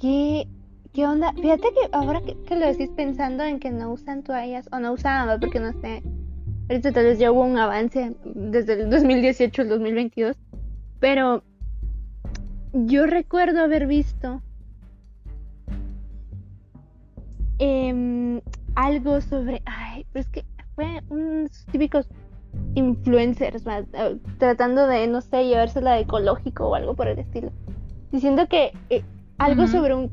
¿qué, 0.00 0.48
qué 0.92 1.06
onda. 1.06 1.32
Fíjate 1.32 1.62
que 1.62 1.88
ahora 1.92 2.20
que, 2.22 2.56
lo 2.56 2.66
decís 2.66 2.90
pensando 2.96 3.44
en 3.44 3.60
que 3.60 3.70
no 3.70 3.92
usan 3.92 4.24
toallas, 4.24 4.68
o 4.72 4.80
no 4.80 4.92
usaban, 4.94 5.38
porque 5.38 5.60
no 5.60 5.72
sé. 5.80 6.02
Ahorita 6.68 6.90
tal 6.90 7.04
vez 7.04 7.20
ya 7.20 7.30
hubo 7.30 7.42
un 7.42 7.56
avance 7.56 8.16
desde 8.24 8.72
el 8.82 8.90
2018 8.90 9.62
al 9.62 9.68
2022. 9.68 10.36
Pero 10.98 11.44
yo 12.72 13.06
recuerdo 13.06 13.60
haber 13.60 13.86
visto 13.86 14.42
em, 17.60 18.40
algo 18.74 19.20
sobre. 19.20 19.62
Ay, 19.66 20.04
pero 20.12 20.24
es 20.24 20.28
que 20.30 20.44
fue 20.74 21.00
unos 21.10 21.64
típicos 21.66 22.08
influencers 22.74 23.64
eh, 23.66 24.18
tratando 24.38 24.86
de, 24.86 25.06
no 25.06 25.20
sé, 25.20 25.46
llevársela 25.46 25.94
de 25.94 26.00
ecológico 26.00 26.68
o 26.68 26.74
algo 26.74 26.94
por 26.94 27.08
el 27.08 27.18
estilo. 27.18 27.50
Diciendo 28.12 28.46
que 28.48 28.72
eh, 28.90 29.02
algo 29.38 29.66
sobre 29.66 29.94
un 29.94 30.10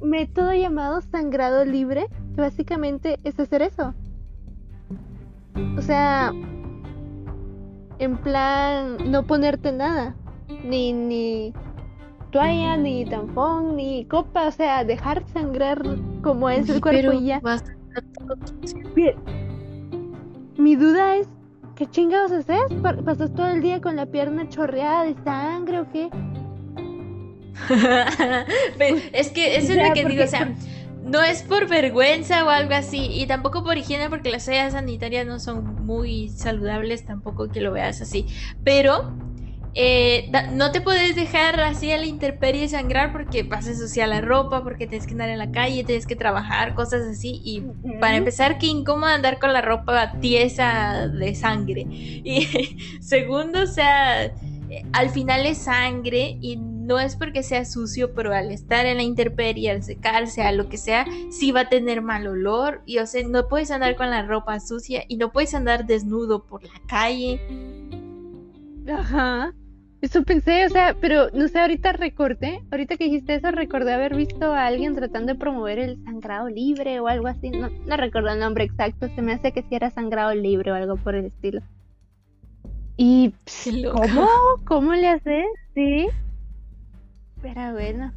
método 0.00 0.52
llamado 0.52 1.00
sangrado 1.00 1.64
libre, 1.64 2.08
que 2.34 2.40
básicamente 2.40 3.18
es 3.24 3.38
hacer 3.38 3.62
eso. 3.62 3.94
O 5.76 5.82
sea, 5.82 6.32
en 7.98 8.16
plan, 8.18 9.10
no 9.10 9.26
ponerte 9.26 9.72
nada, 9.72 10.14
ni, 10.64 10.92
ni 10.92 11.52
toalla, 12.30 12.76
ni 12.76 13.04
tampón, 13.04 13.76
ni 13.76 14.04
copa, 14.06 14.48
o 14.48 14.50
sea, 14.50 14.84
dejar 14.84 15.26
sangrar 15.32 15.82
como 16.22 16.50
es 16.50 16.68
el 16.68 16.80
cuerpo 16.80 17.12
y 17.12 17.26
ya. 17.26 17.40
Bien. 18.94 19.16
Mi 20.58 20.76
duda 20.76 21.16
es, 21.16 21.28
¿qué 21.76 21.86
chingados 21.86 22.32
haces? 22.32 22.72
¿Pasas 23.04 23.32
todo 23.34 23.48
el 23.48 23.60
día 23.60 23.80
con 23.80 23.96
la 23.96 24.06
pierna 24.06 24.48
chorreada 24.48 25.04
de 25.04 25.14
sangre 25.22 25.80
o 25.80 25.92
qué? 25.92 26.08
es 29.12 29.30
que 29.30 29.56
eso 29.56 29.72
es 29.72 29.88
lo 29.88 29.94
que 29.94 30.04
digo, 30.06 30.24
o 30.24 30.26
sea, 30.26 30.54
no 31.04 31.22
es 31.22 31.42
por 31.42 31.68
vergüenza 31.68 32.44
o 32.44 32.48
algo 32.48 32.74
así, 32.74 33.08
y 33.10 33.26
tampoco 33.26 33.62
por 33.62 33.78
higiene, 33.78 34.10
porque 34.10 34.30
las 34.30 34.44
toallas 34.44 34.72
sanitarias 34.72 35.26
no 35.26 35.38
son 35.38 35.86
muy 35.86 36.30
saludables, 36.30 37.04
tampoco 37.04 37.48
que 37.48 37.60
lo 37.60 37.72
veas 37.72 38.00
así, 38.00 38.26
pero 38.64 39.12
eh, 39.78 40.32
no 40.52 40.72
te 40.72 40.80
puedes 40.80 41.14
dejar 41.14 41.60
así 41.60 41.92
a 41.92 41.98
la 41.98 42.06
intemperie 42.06 42.66
sangrar 42.66 43.12
porque 43.12 43.42
vas 43.42 43.66
a 43.66 43.72
ensuciar 43.72 44.08
la 44.08 44.22
ropa, 44.22 44.64
porque 44.64 44.86
tienes 44.86 45.06
que 45.06 45.12
andar 45.12 45.28
en 45.28 45.36
la 45.36 45.50
calle, 45.50 45.84
tienes 45.84 46.06
que 46.06 46.16
trabajar, 46.16 46.74
cosas 46.74 47.02
así. 47.02 47.42
Y 47.44 47.62
para 48.00 48.16
empezar, 48.16 48.56
qué 48.56 48.68
incómodo 48.68 49.10
andar 49.10 49.38
con 49.38 49.52
la 49.52 49.60
ropa 49.60 50.18
tiesa 50.18 51.08
de 51.08 51.34
sangre. 51.34 51.86
Y 51.90 52.48
segundo, 53.02 53.64
o 53.64 53.66
sea, 53.66 54.24
eh, 54.24 54.32
al 54.94 55.10
final 55.10 55.44
es 55.44 55.58
sangre 55.58 56.38
y 56.40 56.56
no 56.56 56.98
es 56.98 57.14
porque 57.14 57.42
sea 57.42 57.66
sucio, 57.66 58.14
pero 58.14 58.32
al 58.32 58.52
estar 58.52 58.86
en 58.86 58.96
la 58.96 59.02
intemperie, 59.02 59.70
al 59.70 59.82
secarse, 59.82 60.40
a 60.40 60.52
lo 60.52 60.70
que 60.70 60.78
sea, 60.78 61.04
sí 61.28 61.52
va 61.52 61.60
a 61.60 61.68
tener 61.68 62.00
mal 62.00 62.26
olor. 62.26 62.80
Y 62.86 62.96
o 62.96 63.06
sea, 63.06 63.22
no 63.28 63.46
puedes 63.46 63.70
andar 63.70 63.94
con 63.94 64.08
la 64.08 64.22
ropa 64.22 64.58
sucia 64.58 65.04
y 65.06 65.18
no 65.18 65.32
puedes 65.32 65.52
andar 65.52 65.84
desnudo 65.84 66.46
por 66.46 66.64
la 66.64 66.80
calle. 66.86 67.42
Ajá. 68.88 69.52
Eso 70.02 70.22
pensé, 70.24 70.66
o 70.66 70.68
sea, 70.68 70.94
pero 71.00 71.30
no 71.32 71.48
sé, 71.48 71.58
ahorita 71.58 71.92
recordé, 71.92 72.60
ahorita 72.70 72.96
que 72.96 73.04
dijiste 73.04 73.34
eso, 73.34 73.50
recordé 73.50 73.94
haber 73.94 74.14
visto 74.14 74.52
a 74.52 74.66
alguien 74.66 74.94
tratando 74.94 75.32
de 75.32 75.38
promover 75.38 75.78
el 75.78 76.02
sangrado 76.04 76.48
libre 76.48 77.00
o 77.00 77.08
algo 77.08 77.28
así. 77.28 77.50
No, 77.50 77.70
no 77.70 77.96
recuerdo 77.96 78.28
el 78.30 78.38
nombre 78.38 78.64
exacto, 78.64 79.08
se 79.14 79.22
me 79.22 79.32
hace 79.32 79.52
que 79.52 79.62
si 79.62 79.74
era 79.74 79.90
sangrado 79.90 80.34
libre 80.34 80.70
o 80.70 80.74
algo 80.74 80.96
por 80.96 81.14
el 81.14 81.26
estilo. 81.26 81.62
Y 82.98 83.32
¿cómo? 83.92 84.28
¿Cómo 84.64 84.94
le 84.94 85.08
haces? 85.08 85.46
Sí. 85.74 86.08
Pero 87.42 87.72
bueno. 87.72 88.12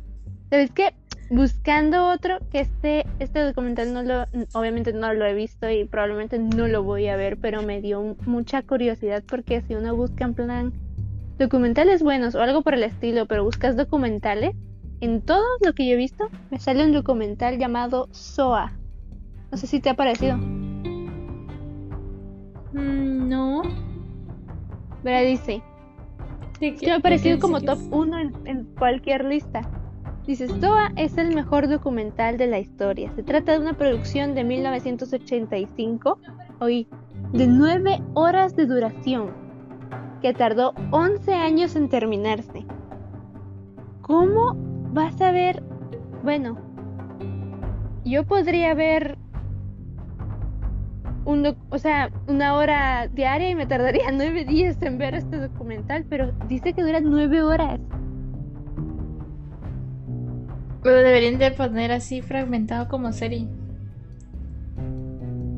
¿Sabes 0.50 0.72
qué? 0.72 0.94
Buscando 1.30 2.10
otro, 2.10 2.40
que 2.52 2.62
este, 2.62 3.06
este 3.20 3.40
documental 3.40 3.94
no 3.94 4.02
lo, 4.04 4.26
obviamente 4.54 4.94
no 4.94 5.14
lo 5.14 5.26
he 5.26 5.34
visto 5.34 5.70
y 5.70 5.86
probablemente 5.86 6.40
no 6.40 6.68
lo 6.68 6.84
voy 6.84 7.08
a 7.08 7.16
ver, 7.16 7.38
pero 7.38 7.62
me 7.62 7.82
dio 7.82 8.16
mucha 8.26 8.64
curiosidad 8.64 9.24
porque 9.28 9.62
si 9.62 9.76
uno 9.76 9.96
busca 9.96 10.26
en 10.26 10.34
plan 10.34 10.74
documentales 11.40 12.04
buenos 12.04 12.36
o 12.36 12.42
algo 12.42 12.62
por 12.62 12.76
el 12.76 12.84
estilo, 12.84 13.26
pero 13.26 13.44
buscas 13.44 13.76
documentales, 13.76 14.56
en 15.02 15.22
todo 15.22 15.46
lo 15.66 15.74
que 15.74 15.88
yo 15.88 15.94
he 15.94 15.98
visto 15.98 16.30
me 16.52 16.60
sale 16.60 16.86
un 16.86 16.92
documental 16.92 17.58
llamado 17.58 18.10
SOA. 18.12 18.74
No 19.50 19.58
sé 19.58 19.66
si 19.66 19.80
te 19.80 19.90
ha 19.90 19.96
parecido. 19.96 20.38
Mm, 22.74 23.30
no. 23.30 23.62
Pero 25.02 25.28
dice. 25.28 25.64
Sí, 26.60 26.76
me 26.82 26.92
ha 26.92 27.00
parecido 27.00 27.40
como 27.40 27.62
top 27.62 27.80
1 27.90 28.20
en, 28.44 28.66
cualquier 28.78 29.24
lista. 29.24 29.62
Dice, 30.28 30.48
SOA 30.48 30.92
es 30.98 31.18
el 31.18 31.34
mejor 31.34 31.70
documental 31.70 32.38
de 32.38 32.48
la 32.48 32.60
historia. 32.60 33.12
Se 33.16 33.24
trata 33.24 33.54
de 33.54 33.60
una 33.60 33.74
producción 33.74 34.36
de 34.36 34.44
1985, 34.44 36.20
hoy, 36.60 36.88
de 37.32 37.48
9 37.48 38.02
horas 38.14 38.58
de 38.58 38.66
duración 38.66 39.49
que 40.20 40.34
tardó 40.34 40.74
11 40.92 41.34
años 41.34 41.76
en 41.76 41.90
terminarse. 41.90 42.66
¿Cómo 44.02 44.56
vas 44.92 45.20
a 45.22 45.32
ver? 45.32 45.64
Bueno, 46.24 46.58
yo 48.04 48.26
podría 48.26 48.74
ver 48.74 49.18
un 51.26 51.56
o 51.70 51.78
sea, 51.78 52.10
una 52.28 52.56
hora 52.56 53.08
diaria 53.08 53.50
y 53.50 53.56
me 53.56 53.68
tardaría 53.68 54.12
nueve 54.14 54.46
días 54.46 54.82
en 54.82 54.98
ver 54.98 55.16
este 55.16 55.38
documental, 55.38 56.06
pero 56.10 56.32
dice 56.48 56.74
que 56.74 56.82
dura 56.82 57.00
nueve 57.02 57.42
horas. 57.42 57.80
Lo 60.84 60.94
deberían 60.94 61.38
de 61.38 61.52
poner 61.52 61.92
así 61.92 62.22
fragmentado 62.22 62.88
como 62.88 63.12
serie. 63.12 63.48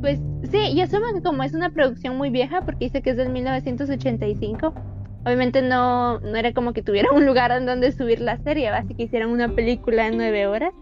Pues 0.01 0.19
sí, 0.51 0.57
y 0.73 0.81
asumo 0.81 1.13
que 1.13 1.21
como 1.21 1.43
es 1.43 1.53
una 1.53 1.69
producción 1.69 2.17
muy 2.17 2.29
vieja, 2.29 2.61
porque 2.61 2.85
dice 2.85 3.01
que 3.01 3.11
es 3.11 3.17
del 3.17 3.29
1985, 3.29 4.73
obviamente 5.25 5.61
no, 5.61 6.19
no 6.19 6.35
era 6.35 6.53
como 6.53 6.73
que 6.73 6.81
tuviera 6.81 7.09
un 7.13 7.25
lugar 7.25 7.51
en 7.51 7.65
donde 7.65 7.91
subir 7.91 8.21
la 8.21 8.37
serie, 8.37 8.69
así 8.69 8.93
que 8.93 9.03
hicieron 9.03 9.31
una 9.31 9.49
película 9.49 10.07
en 10.07 10.17
nueve 10.17 10.47
horas. 10.47 10.73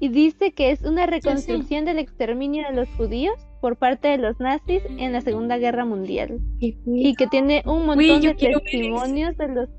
Y 0.00 0.08
dice 0.08 0.52
que 0.52 0.70
es 0.70 0.82
una 0.82 1.06
reconstrucción 1.06 1.84
del 1.86 1.98
exterminio 1.98 2.66
de 2.68 2.74
los 2.74 2.88
judíos 2.90 3.38
por 3.60 3.76
parte 3.76 4.08
de 4.08 4.18
los 4.18 4.38
nazis 4.38 4.82
en 4.98 5.12
la 5.12 5.22
Segunda 5.22 5.56
Guerra 5.56 5.86
Mundial. 5.86 6.40
Y 6.60 7.14
que 7.14 7.26
tiene 7.26 7.62
un 7.64 7.86
montón 7.86 8.20
de 8.20 8.34
testimonios 8.34 9.36
de 9.38 9.48
los... 9.48 9.70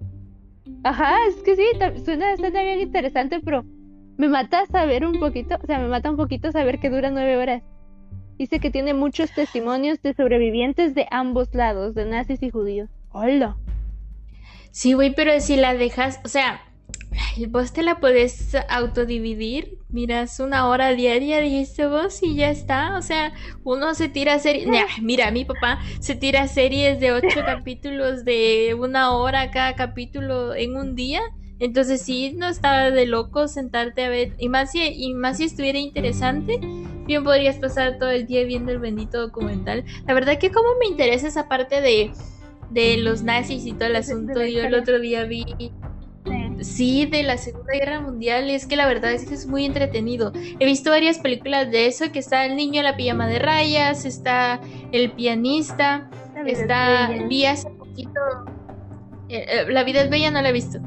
Ajá, 0.83 1.13
es 1.27 1.35
que 1.43 1.55
sí, 1.55 1.63
suena, 2.03 2.35
suena 2.37 2.63
bien 2.63 2.79
interesante, 2.79 3.39
pero 3.43 3.63
me 4.17 4.29
mata 4.29 4.65
saber 4.67 5.05
un 5.05 5.19
poquito, 5.19 5.57
o 5.61 5.65
sea, 5.67 5.79
me 5.79 5.89
mata 5.89 6.09
un 6.09 6.17
poquito 6.17 6.51
saber 6.51 6.79
que 6.79 6.89
dura 6.89 7.11
nueve 7.11 7.37
horas. 7.37 7.61
Dice 8.37 8.59
que 8.59 8.69
tiene 8.69 8.93
muchos 8.93 9.31
testimonios 9.31 10.01
de 10.01 10.13
sobrevivientes 10.13 10.93
de 10.93 11.07
ambos 11.09 11.53
lados, 11.53 11.95
de 11.95 12.05
nazis 12.05 12.43
y 12.43 12.49
judíos. 12.49 12.89
¡Hola! 13.11 13.55
Sí, 14.71 14.93
güey, 14.93 15.15
pero 15.15 15.39
si 15.39 15.55
la 15.55 15.73
dejas, 15.73 16.19
o 16.25 16.27
sea, 16.27 16.61
vos 17.47 17.71
te 17.71 17.81
la 17.81 17.99
puedes 17.99 18.55
autodividir, 18.69 19.79
miras 19.89 20.39
una 20.41 20.67
hora 20.67 20.89
diaria, 20.91 21.39
dijiste 21.39 21.87
vos, 21.87 22.21
y 22.21 22.35
ya 22.35 22.49
está. 22.49 22.97
O 22.97 23.01
sea, 23.01 23.33
uno 23.63 23.93
se 23.93 24.09
tira 24.09 24.37
series. 24.39 24.67
Mira, 25.01 25.31
mi 25.31 25.45
papá 25.45 25.79
se 25.99 26.15
tira 26.15 26.47
series 26.49 26.99
de 26.99 27.13
ocho 27.13 27.41
capítulos 27.45 28.25
de 28.25 28.75
una 28.77 29.13
hora 29.13 29.51
cada 29.51 29.75
capítulo 29.75 30.53
en 30.53 30.75
un 30.75 30.95
día. 30.95 31.21
Entonces 31.59 32.01
sí, 32.01 32.33
no 32.35 32.49
estaba 32.49 32.91
de 32.91 33.05
loco 33.05 33.47
sentarte 33.47 34.03
a 34.03 34.09
ver. 34.09 34.33
Y 34.37 34.49
más 34.49 34.71
si, 34.71 34.81
y 34.81 35.13
más 35.13 35.37
si 35.37 35.45
estuviera 35.45 35.79
interesante, 35.79 36.59
bien 37.05 37.23
podrías 37.23 37.57
pasar 37.57 37.97
todo 37.97 38.09
el 38.09 38.25
día 38.25 38.43
viendo 38.43 38.71
el 38.71 38.79
bendito 38.79 39.19
documental. 39.19 39.83
La 40.07 40.13
verdad 40.13 40.37
que 40.37 40.51
como 40.51 40.69
me 40.79 40.87
interesa 40.87 41.27
esa 41.27 41.47
parte 41.47 41.81
de, 41.81 42.11
de 42.69 42.97
los 42.97 43.23
nazis 43.23 43.65
y 43.65 43.73
todo 43.73 43.85
el 43.85 43.95
asunto. 43.95 44.45
Yo 44.45 44.63
el 44.63 44.73
otro 44.75 44.99
día 44.99 45.23
vi... 45.25 45.45
Sí, 46.61 47.05
de 47.05 47.21
la 47.21 47.37
Segunda 47.37 47.73
Guerra 47.73 47.99
Mundial, 48.01 48.49
es 48.49 48.65
que 48.65 48.75
la 48.75 48.87
verdad 48.87 49.11
es 49.11 49.25
que 49.25 49.35
es 49.35 49.45
muy 49.45 49.65
entretenido. 49.65 50.31
He 50.59 50.65
visto 50.65 50.89
varias 50.89 51.19
películas 51.19 51.69
de 51.69 51.85
eso, 51.85 52.11
que 52.11 52.19
está 52.19 52.45
el 52.45 52.55
niño 52.55 52.79
en 52.79 52.85
la 52.85 52.95
pijama 52.95 53.27
de 53.27 53.39
rayas, 53.39 54.05
está 54.05 54.59
el 54.91 55.11
pianista, 55.11 56.09
está, 56.45 57.11
vi 57.29 57.45
hace 57.45 57.69
poquito, 57.69 58.19
Eh, 59.29 59.45
eh, 59.47 59.65
la 59.69 59.83
vida 59.83 60.01
es 60.01 60.09
bella 60.09 60.31
no 60.31 60.41
la 60.41 60.49
he 60.49 60.53
visto. 60.53 60.79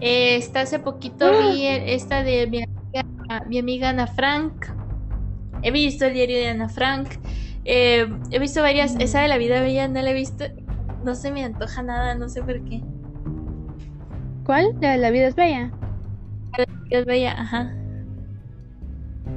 Eh, 0.00 0.36
esta 0.36 0.60
hace 0.60 0.78
poquito 0.78 1.30
vi 1.40 1.66
esta 1.66 2.22
de 2.22 2.46
mi 2.46 2.62
amiga, 2.62 3.44
mi 3.48 3.58
amiga 3.58 3.88
Ana 3.90 4.06
Frank. 4.06 4.66
He 5.66 5.72
visto 5.72 6.04
el 6.06 6.14
diario 6.14 6.36
de 6.36 6.46
Ana 6.46 6.68
Frank. 6.68 7.08
he 7.64 8.06
visto 8.38 8.62
varias. 8.62 8.94
Esa 9.00 9.20
de 9.22 9.26
la 9.26 9.36
vida 9.36 9.60
bella 9.60 9.88
no 9.88 10.00
la 10.00 10.10
he 10.12 10.14
visto. 10.14 10.44
No 11.02 11.16
se 11.16 11.32
me 11.32 11.42
antoja 11.42 11.82
nada, 11.82 12.14
no 12.14 12.28
sé 12.28 12.40
por 12.40 12.62
qué. 12.62 12.84
¿Cuál? 14.44 14.76
La 14.80 14.92
de 14.92 14.98
la 14.98 15.10
vida 15.10 15.26
es 15.26 15.34
bella. 15.34 15.72
La 16.56 16.64
vida 16.84 17.00
es 17.00 17.04
bella, 17.04 17.32
ajá. 17.32 17.74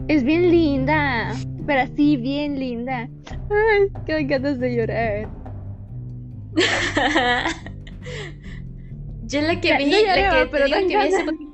Es 0.07 0.23
bien 0.23 0.51
linda, 0.51 1.33
pero 1.65 1.91
sí, 1.95 2.15
bien 2.15 2.59
linda. 2.59 3.09
Ay, 3.31 3.87
qué 4.05 4.23
ganas 4.25 4.59
de 4.59 4.75
llorar. 4.75 5.29
Yo 9.23 9.41
la 9.41 9.59
que 9.59 9.77
vi, 9.77 9.85
no 9.89 9.97
la 10.15 10.29
que 10.29 10.47
pero 10.51 10.65
digo 10.65 10.77
que 10.77 10.85
vi 10.87 10.93
hace 10.95 11.25
poquito- 11.25 11.48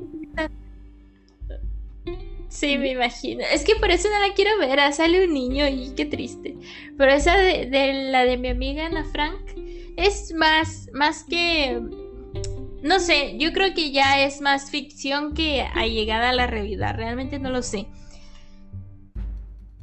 Sí, 2.55 2.77
me 2.77 2.91
imagino. 2.91 3.43
Es 3.51 3.65
que 3.65 3.75
por 3.75 3.91
eso 3.91 4.07
no 4.09 4.25
la 4.25 4.33
quiero 4.33 4.57
ver. 4.59 4.79
ah, 4.79 4.91
Sale 4.93 5.25
un 5.25 5.33
niño 5.33 5.67
y 5.67 5.93
qué 5.95 6.05
triste. 6.05 6.55
Pero 6.97 7.11
esa 7.11 7.37
de, 7.37 7.65
de 7.65 7.93
la 8.11 8.23
de 8.23 8.37
mi 8.37 8.47
amiga 8.47 8.85
Ana 8.85 9.03
Frank 9.03 9.41
es 9.97 10.33
más, 10.33 10.89
más 10.93 11.25
que. 11.25 11.81
No 12.81 12.99
sé, 12.99 13.35
yo 13.37 13.51
creo 13.51 13.73
que 13.73 13.91
ya 13.91 14.23
es 14.23 14.39
más 14.39 14.71
ficción 14.71 15.33
que 15.33 15.63
allegada 15.63 16.29
a 16.29 16.33
la 16.33 16.47
realidad. 16.47 16.95
Realmente 16.95 17.39
no 17.39 17.49
lo 17.49 17.61
sé. 17.61 17.87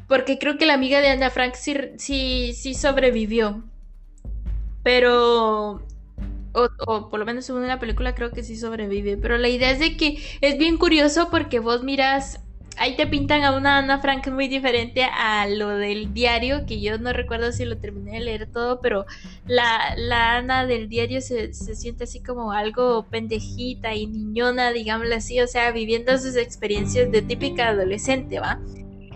Porque 0.08 0.38
creo 0.38 0.58
que 0.58 0.66
la 0.66 0.74
amiga 0.74 1.00
de 1.00 1.08
Ana 1.08 1.30
Frank 1.30 1.54
sí, 1.54 1.74
sí, 1.98 2.52
sí 2.54 2.74
sobrevivió. 2.74 3.64
Pero 4.82 5.82
o, 6.54 6.68
o 6.86 7.08
por 7.10 7.18
lo 7.20 7.26
menos 7.26 7.44
según 7.46 7.66
la 7.66 7.78
película 7.78 8.14
creo 8.14 8.30
que 8.32 8.42
sí 8.42 8.56
sobrevive. 8.56 9.16
Pero 9.16 9.38
la 9.38 9.48
idea 9.48 9.70
es 9.70 9.78
de 9.78 9.96
que 9.96 10.18
es 10.40 10.58
bien 10.58 10.76
curioso 10.78 11.28
porque 11.30 11.58
vos 11.60 11.82
miras, 11.84 12.40
ahí 12.78 12.96
te 12.96 13.06
pintan 13.06 13.44
a 13.44 13.56
una 13.56 13.78
Ana 13.78 14.00
Frank 14.00 14.28
muy 14.28 14.48
diferente 14.48 15.04
a 15.04 15.46
lo 15.46 15.68
del 15.70 16.12
diario, 16.12 16.66
que 16.66 16.80
yo 16.80 16.98
no 16.98 17.12
recuerdo 17.12 17.52
si 17.52 17.64
lo 17.64 17.78
terminé 17.78 18.12
de 18.12 18.20
leer 18.20 18.46
todo, 18.46 18.80
pero 18.80 19.06
la, 19.46 19.94
la 19.96 20.36
Ana 20.36 20.66
del 20.66 20.88
diario 20.88 21.20
se, 21.20 21.52
se 21.54 21.74
siente 21.74 22.04
así 22.04 22.20
como 22.20 22.52
algo 22.52 23.06
pendejita 23.10 23.94
y 23.94 24.06
niñona, 24.06 24.72
digámoslo 24.72 25.14
así, 25.14 25.40
o 25.40 25.46
sea, 25.46 25.70
viviendo 25.72 26.16
sus 26.18 26.36
experiencias 26.36 27.10
de 27.10 27.22
típica 27.22 27.68
adolescente, 27.68 28.40
¿va? 28.40 28.60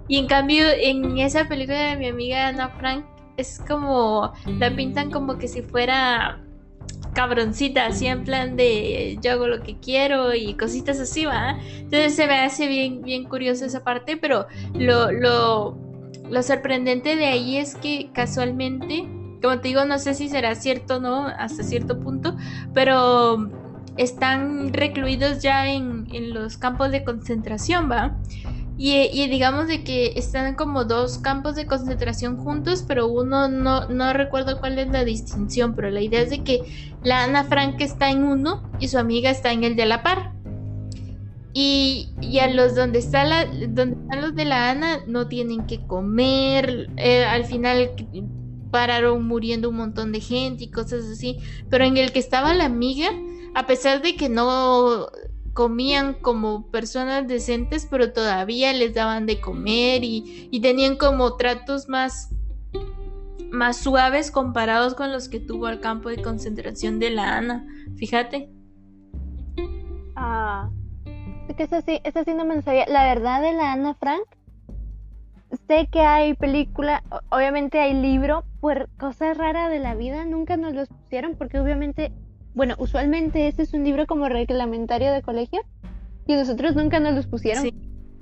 Y 0.08 0.18
en 0.18 0.26
cambio, 0.26 0.66
en 0.68 1.18
esa 1.18 1.48
película 1.48 1.90
de 1.90 1.96
mi 1.96 2.08
amiga 2.08 2.48
Ana 2.48 2.68
Frank, 2.78 3.04
es 3.36 3.60
como, 3.66 4.32
la 4.46 4.74
pintan 4.74 5.10
como 5.10 5.36
que 5.38 5.48
si 5.48 5.62
fuera 5.62 6.45
cabroncita, 7.16 7.86
así 7.86 8.06
en 8.06 8.24
plan 8.24 8.56
de 8.56 9.18
yo 9.22 9.32
hago 9.32 9.46
lo 9.46 9.62
que 9.62 9.76
quiero 9.78 10.34
y 10.34 10.52
cositas 10.52 11.00
así, 11.00 11.24
¿va? 11.24 11.58
Entonces 11.78 12.14
se 12.14 12.26
me 12.26 12.38
hace 12.40 12.68
bien, 12.68 13.00
bien 13.00 13.24
curioso 13.24 13.64
esa 13.64 13.82
parte, 13.82 14.18
pero 14.18 14.46
lo, 14.74 15.10
lo, 15.10 15.78
lo 16.30 16.42
sorprendente 16.42 17.16
de 17.16 17.24
ahí 17.24 17.56
es 17.56 17.74
que 17.74 18.10
casualmente, 18.12 19.08
como 19.42 19.60
te 19.60 19.68
digo, 19.68 19.86
no 19.86 19.98
sé 19.98 20.12
si 20.12 20.28
será 20.28 20.54
cierto 20.54 20.96
o 20.96 21.00
no, 21.00 21.26
hasta 21.26 21.62
cierto 21.62 21.98
punto, 21.98 22.36
pero 22.74 23.50
están 23.96 24.74
recluidos 24.74 25.40
ya 25.40 25.68
en, 25.68 26.06
en 26.12 26.34
los 26.34 26.58
campos 26.58 26.90
de 26.90 27.02
concentración, 27.02 27.90
¿va? 27.90 28.14
Y, 28.78 29.26
digamos 29.28 29.68
de 29.68 29.84
que 29.84 30.12
están 30.16 30.54
como 30.54 30.84
dos 30.84 31.18
campos 31.18 31.54
de 31.56 31.66
concentración 31.66 32.36
juntos, 32.36 32.84
pero 32.86 33.06
uno 33.08 33.48
no, 33.48 33.88
no 33.88 34.12
recuerdo 34.12 34.60
cuál 34.60 34.78
es 34.78 34.88
la 34.88 35.02
distinción, 35.02 35.74
pero 35.74 35.90
la 35.90 36.02
idea 36.02 36.20
es 36.20 36.28
de 36.28 36.44
que 36.44 36.60
la 37.02 37.24
Ana 37.24 37.44
Frank 37.44 37.80
está 37.80 38.10
en 38.10 38.24
uno 38.24 38.70
y 38.78 38.88
su 38.88 38.98
amiga 38.98 39.30
está 39.30 39.52
en 39.52 39.64
el 39.64 39.76
de 39.76 39.86
la 39.86 40.02
par. 40.02 40.32
Y, 41.54 42.10
y 42.20 42.38
a 42.40 42.48
los 42.48 42.74
donde, 42.74 42.98
está 42.98 43.24
la, 43.24 43.46
donde 43.46 43.96
están 43.96 44.20
los 44.20 44.34
de 44.34 44.44
la 44.44 44.70
Ana 44.70 44.98
no 45.06 45.26
tienen 45.26 45.66
que 45.66 45.86
comer, 45.86 46.90
eh, 46.98 47.24
al 47.24 47.46
final 47.46 47.92
pararon 48.70 49.26
muriendo 49.26 49.70
un 49.70 49.76
montón 49.76 50.12
de 50.12 50.20
gente 50.20 50.64
y 50.64 50.70
cosas 50.70 51.06
así, 51.10 51.38
pero 51.70 51.84
en 51.86 51.96
el 51.96 52.12
que 52.12 52.18
estaba 52.18 52.52
la 52.52 52.66
amiga, 52.66 53.08
a 53.54 53.66
pesar 53.66 54.02
de 54.02 54.16
que 54.16 54.28
no 54.28 55.08
comían 55.56 56.12
como 56.12 56.70
personas 56.70 57.26
decentes, 57.26 57.88
pero 57.90 58.12
todavía 58.12 58.74
les 58.74 58.92
daban 58.92 59.24
de 59.24 59.40
comer 59.40 60.04
y, 60.04 60.48
y, 60.52 60.60
tenían 60.60 60.96
como 60.96 61.36
tratos 61.36 61.88
más, 61.88 62.30
más 63.50 63.78
suaves 63.78 64.30
comparados 64.30 64.94
con 64.94 65.10
los 65.10 65.30
que 65.30 65.40
tuvo 65.40 65.66
al 65.66 65.80
campo 65.80 66.10
de 66.10 66.22
concentración 66.22 66.98
de 66.98 67.10
la 67.10 67.38
Ana. 67.38 67.66
Fíjate. 67.96 68.50
Ah, 70.14 70.68
que 71.56 71.62
esa 71.62 71.80
sí, 71.80 72.02
sí 72.04 72.34
no 72.34 72.44
me 72.44 72.56
lo 72.56 72.62
sabía. 72.62 72.84
La 72.86 73.04
verdad 73.04 73.40
de 73.40 73.54
la 73.54 73.72
Ana 73.72 73.94
Frank, 73.94 74.26
sé 75.66 75.88
que 75.90 76.00
hay 76.00 76.34
película, 76.34 77.02
obviamente 77.30 77.80
hay 77.80 77.94
libro, 77.94 78.44
por 78.60 78.90
cosas 78.98 79.38
raras 79.38 79.70
de 79.70 79.78
la 79.78 79.94
vida, 79.94 80.26
nunca 80.26 80.58
nos 80.58 80.74
los 80.74 80.88
pusieron 80.90 81.34
porque 81.34 81.58
obviamente 81.58 82.12
bueno, 82.56 82.74
usualmente 82.78 83.48
este 83.48 83.62
es 83.62 83.74
un 83.74 83.84
libro 83.84 84.06
como 84.06 84.30
reglamentario 84.30 85.12
de 85.12 85.20
colegio 85.20 85.60
y 86.26 86.34
nosotros 86.34 86.74
nunca 86.74 86.98
nos 87.00 87.14
los 87.14 87.26
pusieron, 87.26 87.62
sí. 87.62 87.74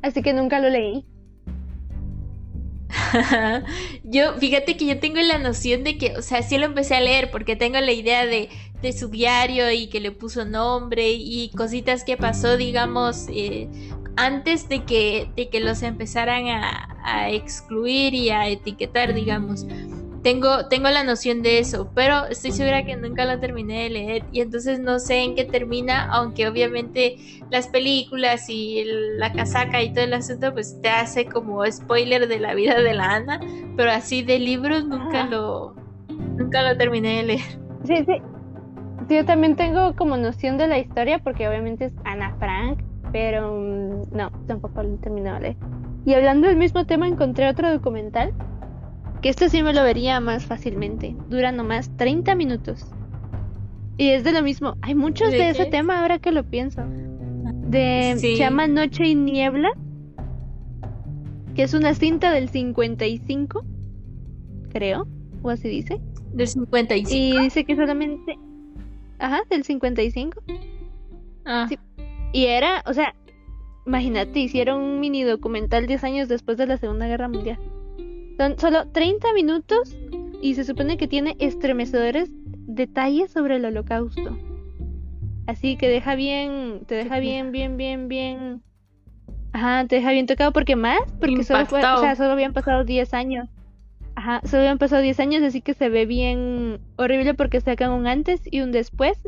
así 0.02 0.22
que 0.22 0.32
nunca 0.32 0.58
lo 0.58 0.70
leí. 0.70 1.06
yo, 4.02 4.34
fíjate 4.34 4.76
que 4.76 4.86
yo 4.86 4.98
tengo 4.98 5.20
la 5.20 5.38
noción 5.38 5.84
de 5.84 5.98
que, 5.98 6.16
o 6.16 6.22
sea, 6.22 6.42
sí 6.42 6.58
lo 6.58 6.66
empecé 6.66 6.96
a 6.96 7.00
leer 7.00 7.30
porque 7.30 7.54
tengo 7.54 7.78
la 7.80 7.92
idea 7.92 8.26
de, 8.26 8.48
de 8.82 8.92
su 8.92 9.08
diario 9.08 9.70
y 9.70 9.86
que 9.86 10.00
le 10.00 10.10
puso 10.10 10.44
nombre 10.44 11.12
y 11.12 11.50
cositas 11.56 12.02
que 12.02 12.16
pasó, 12.16 12.56
digamos, 12.56 13.28
eh, 13.30 13.68
antes 14.16 14.68
de 14.68 14.82
que, 14.82 15.30
de 15.36 15.48
que 15.48 15.60
los 15.60 15.84
empezaran 15.84 16.48
a, 16.48 16.96
a 17.04 17.30
excluir 17.30 18.14
y 18.14 18.30
a 18.30 18.48
etiquetar, 18.48 19.14
digamos. 19.14 19.64
Tengo, 20.24 20.68
tengo 20.68 20.88
la 20.88 21.04
noción 21.04 21.42
de 21.42 21.58
eso, 21.58 21.90
pero 21.94 22.24
estoy 22.24 22.50
segura 22.50 22.86
que 22.86 22.96
nunca 22.96 23.26
la 23.26 23.40
terminé 23.40 23.82
de 23.82 23.90
leer 23.90 24.24
y 24.32 24.40
entonces 24.40 24.80
no 24.80 24.98
sé 24.98 25.22
en 25.22 25.34
qué 25.34 25.44
termina, 25.44 26.08
aunque 26.10 26.48
obviamente 26.48 27.16
las 27.50 27.68
películas 27.68 28.48
y 28.48 28.78
el, 28.78 29.18
la 29.18 29.32
casaca 29.32 29.82
y 29.82 29.92
todo 29.92 30.04
el 30.04 30.14
asunto 30.14 30.54
pues 30.54 30.80
te 30.80 30.88
hace 30.88 31.26
como 31.26 31.62
spoiler 31.70 32.26
de 32.26 32.40
la 32.40 32.54
vida 32.54 32.80
de 32.80 32.94
la 32.94 33.16
Ana, 33.16 33.38
pero 33.76 33.90
así 33.90 34.22
de 34.22 34.38
libros 34.38 34.86
nunca 34.86 35.26
lo 35.26 35.74
nunca 36.08 36.62
lo 36.62 36.74
terminé 36.78 37.18
de 37.18 37.22
leer. 37.24 37.60
Sí, 37.84 37.96
sí. 37.98 38.16
sí 39.06 39.14
yo 39.14 39.26
también 39.26 39.56
tengo 39.56 39.94
como 39.94 40.16
noción 40.16 40.56
de 40.56 40.68
la 40.68 40.78
historia 40.78 41.18
porque 41.18 41.46
obviamente 41.46 41.84
es 41.84 41.92
Ana 42.04 42.34
Frank, 42.38 42.78
pero 43.12 43.52
um, 43.52 44.04
no, 44.10 44.30
tampoco 44.46 44.82
lo 44.82 44.94
he 44.94 44.96
terminado 44.96 45.36
de 45.36 45.42
leer. 45.42 45.56
Y 46.06 46.14
hablando 46.14 46.48
del 46.48 46.56
mismo 46.56 46.86
tema 46.86 47.06
encontré 47.06 47.46
otro 47.46 47.70
documental 47.70 48.32
que 49.24 49.30
este 49.30 49.48
sí 49.48 49.62
me 49.62 49.72
lo 49.72 49.82
vería 49.82 50.20
más 50.20 50.44
fácilmente. 50.44 51.16
Dura 51.30 51.50
nomás 51.50 51.90
30 51.96 52.34
minutos. 52.34 52.84
Y 53.96 54.10
es 54.10 54.22
de 54.22 54.32
lo 54.32 54.42
mismo. 54.42 54.76
Hay 54.82 54.94
muchos 54.94 55.30
de, 55.30 55.38
de 55.38 55.48
ese 55.48 55.64
tema 55.64 56.02
ahora 56.02 56.18
que 56.18 56.30
lo 56.30 56.44
pienso. 56.44 56.82
De, 56.86 58.16
sí. 58.18 58.32
Se 58.32 58.36
llama 58.36 58.66
Noche 58.66 59.06
y 59.06 59.14
Niebla. 59.14 59.70
Que 61.54 61.62
es 61.62 61.72
una 61.72 61.94
cinta 61.94 62.32
del 62.32 62.50
55. 62.50 63.64
Creo. 64.74 65.08
O 65.42 65.48
así 65.48 65.70
dice. 65.70 66.02
Del 66.34 66.46
55. 66.46 67.10
Y 67.10 67.44
dice 67.44 67.64
que 67.64 67.76
solamente. 67.76 68.38
Ajá, 69.20 69.40
del 69.48 69.64
55. 69.64 70.42
Ah. 71.46 71.64
Sí. 71.70 71.78
Y 72.34 72.44
era, 72.44 72.82
o 72.84 72.92
sea, 72.92 73.14
imagínate, 73.86 74.38
hicieron 74.38 74.82
un 74.82 75.00
mini 75.00 75.22
documental 75.22 75.86
10 75.86 76.04
años 76.04 76.28
después 76.28 76.58
de 76.58 76.66
la 76.66 76.76
Segunda 76.76 77.06
Guerra 77.06 77.28
Mundial. 77.28 77.58
Son 78.36 78.58
solo 78.58 78.88
30 78.88 79.32
minutos 79.32 79.96
y 80.42 80.54
se 80.54 80.64
supone 80.64 80.96
que 80.96 81.08
tiene 81.08 81.36
estremecedores 81.38 82.30
detalles 82.66 83.30
sobre 83.30 83.56
el 83.56 83.64
holocausto. 83.64 84.36
Así 85.46 85.76
que 85.76 85.88
deja 85.88 86.14
bien, 86.14 86.82
te 86.86 86.94
deja 86.94 87.18
bien, 87.18 87.52
bien, 87.52 87.76
bien, 87.76 88.08
bien. 88.08 88.62
Ajá, 89.52 89.86
te 89.86 89.96
deja 89.96 90.10
bien 90.10 90.26
tocado 90.26 90.52
porque 90.52 90.74
más, 90.74 91.00
porque 91.20 91.44
solo, 91.44 91.64
fue, 91.66 91.78
o 91.80 91.98
sea, 91.98 92.16
solo 92.16 92.32
habían 92.32 92.52
pasado 92.52 92.84
10 92.84 93.14
años. 93.14 93.48
Ajá, 94.16 94.40
solo 94.44 94.62
habían 94.62 94.78
pasado 94.78 95.02
10 95.02 95.20
años, 95.20 95.42
así 95.42 95.60
que 95.60 95.74
se 95.74 95.88
ve 95.88 96.06
bien 96.06 96.80
horrible 96.96 97.34
porque 97.34 97.60
sacan 97.60 97.92
un 97.92 98.06
antes 98.06 98.40
y 98.50 98.60
un 98.60 98.72
después. 98.72 99.18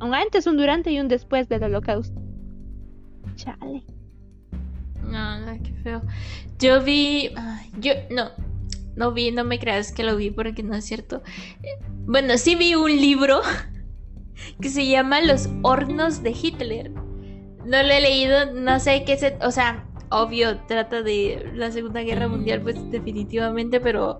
Un 0.00 0.14
antes, 0.14 0.46
un 0.46 0.56
durante 0.56 0.90
y 0.90 1.00
un 1.00 1.08
después 1.08 1.48
del 1.48 1.62
holocausto. 1.64 2.20
Chale. 3.36 3.84
No, 5.02 5.38
no, 5.40 5.62
qué 5.62 5.72
feo. 5.82 6.02
Yo 6.58 6.82
vi. 6.82 7.30
Yo, 7.80 7.92
no, 8.10 8.30
no 8.98 9.12
vi, 9.12 9.30
no 9.30 9.44
me 9.44 9.58
creas 9.58 9.92
que 9.92 10.02
lo 10.02 10.16
vi 10.16 10.30
porque 10.30 10.62
no 10.62 10.74
es 10.74 10.84
cierto. 10.84 11.22
Bueno, 12.04 12.36
sí 12.36 12.56
vi 12.56 12.74
un 12.74 12.90
libro 12.90 13.40
que 14.60 14.68
se 14.68 14.86
llama 14.86 15.20
Los 15.20 15.48
hornos 15.62 16.22
de 16.22 16.30
Hitler. 16.30 16.90
No 16.90 17.82
lo 17.82 17.92
he 17.92 18.00
leído, 18.00 18.52
no 18.52 18.80
sé 18.80 19.04
qué 19.04 19.16
se. 19.16 19.38
O 19.42 19.52
sea, 19.52 19.86
obvio, 20.10 20.58
trata 20.66 21.02
de 21.02 21.50
la 21.54 21.70
Segunda 21.70 22.02
Guerra 22.02 22.28
Mundial, 22.28 22.60
pues 22.60 22.76
definitivamente, 22.90 23.80
pero. 23.80 24.18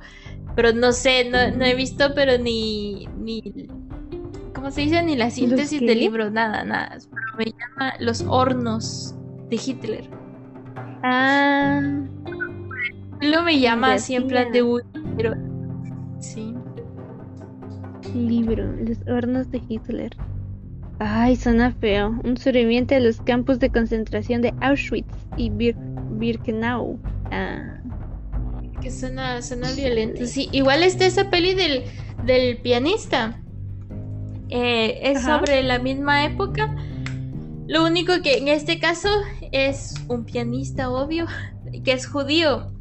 Pero 0.55 0.73
no 0.73 0.93
sé, 0.93 1.29
no, 1.29 1.57
no 1.57 1.65
he 1.65 1.75
visto, 1.75 2.15
pero 2.15 2.39
ni. 2.39 3.09
ni 3.19 3.43
¿cómo 4.55 4.71
se 4.71 4.83
dice? 4.83 5.03
Ni 5.03 5.17
la 5.17 5.31
síntesis 5.31 5.81
del 5.81 5.99
libro, 5.99 6.31
nada, 6.31 6.65
nada. 6.65 6.99
Me 7.37 7.47
llama 7.47 7.95
Los 7.99 8.23
hornos 8.23 9.15
de 9.51 9.57
Hitler. 9.57 10.09
Ah. 11.03 11.81
Lo 13.21 13.43
me 13.43 13.59
llama 13.59 13.95
así 13.95 14.15
en 14.15 14.29
plan 14.29 14.53
de 14.53 14.65
pero 15.17 15.35
sí. 16.21 16.55
Libro, 18.15 18.65
Los 18.81 18.99
hornos 19.09 19.51
de 19.51 19.61
Hitler. 19.69 20.17
Ay, 21.01 21.37
suena 21.37 21.73
feo. 21.73 22.19
Un 22.25 22.37
sobreviviente 22.37 22.97
de 22.97 23.01
los 23.01 23.21
campos 23.21 23.59
de 23.61 23.71
concentración 23.71 24.43
de 24.43 24.55
Auschwitz 24.61 25.15
y 25.37 25.51
Birkenau. 25.51 26.99
Ah. 27.31 27.81
Que 28.81 28.91
suena, 28.91 29.43
suena 29.43 29.71
violento. 29.73 30.27
Sí, 30.27 30.49
igual 30.53 30.83
está 30.83 31.07
esa 31.07 31.31
peli 31.31 31.55
del, 31.55 31.85
del 32.25 32.59
pianista. 32.59 33.41
Eh, 34.51 35.01
es 35.03 35.23
sobre 35.23 35.63
la 35.63 35.79
misma 35.79 36.25
época. 36.25 36.75
Lo 37.67 37.85
único 37.85 38.23
que 38.23 38.39
en 38.39 38.49
este 38.49 38.79
caso 38.79 39.09
es 39.53 39.95
un 40.09 40.25
pianista, 40.25 40.91
obvio, 40.91 41.27
que 41.85 41.93
es 41.93 42.07
judío. 42.07 42.73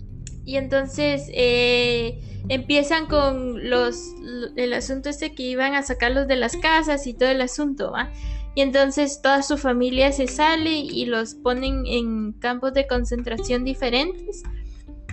Y 0.47 0.55
entonces 0.55 1.29
eh, 1.33 2.21
empiezan 2.47 3.07
con 3.07 3.69
los 3.69 4.13
el 4.55 4.71
asunto 4.71 5.10
este 5.10 5.36
que 5.36 5.43
iban 5.43 5.75
a 5.75 5.83
sacarlos 5.83 6.25
de 6.25 6.38
las 6.38 6.55
casas 6.55 7.05
y 7.05 7.13
todo 7.13 7.27
el 7.27 7.41
asunto, 7.41 7.91
¿va? 7.91 8.10
Y 8.55 8.62
entonces 8.62 9.21
toda 9.21 9.43
su 9.43 9.57
familia 9.57 10.13
se 10.13 10.25
sale 10.27 10.71
y 10.71 11.05
los 11.05 11.36
ponen 11.36 11.86
en 11.86 12.31
campos 12.31 12.73
de 12.73 12.88
concentración 12.88 13.65
diferentes. 13.65 14.43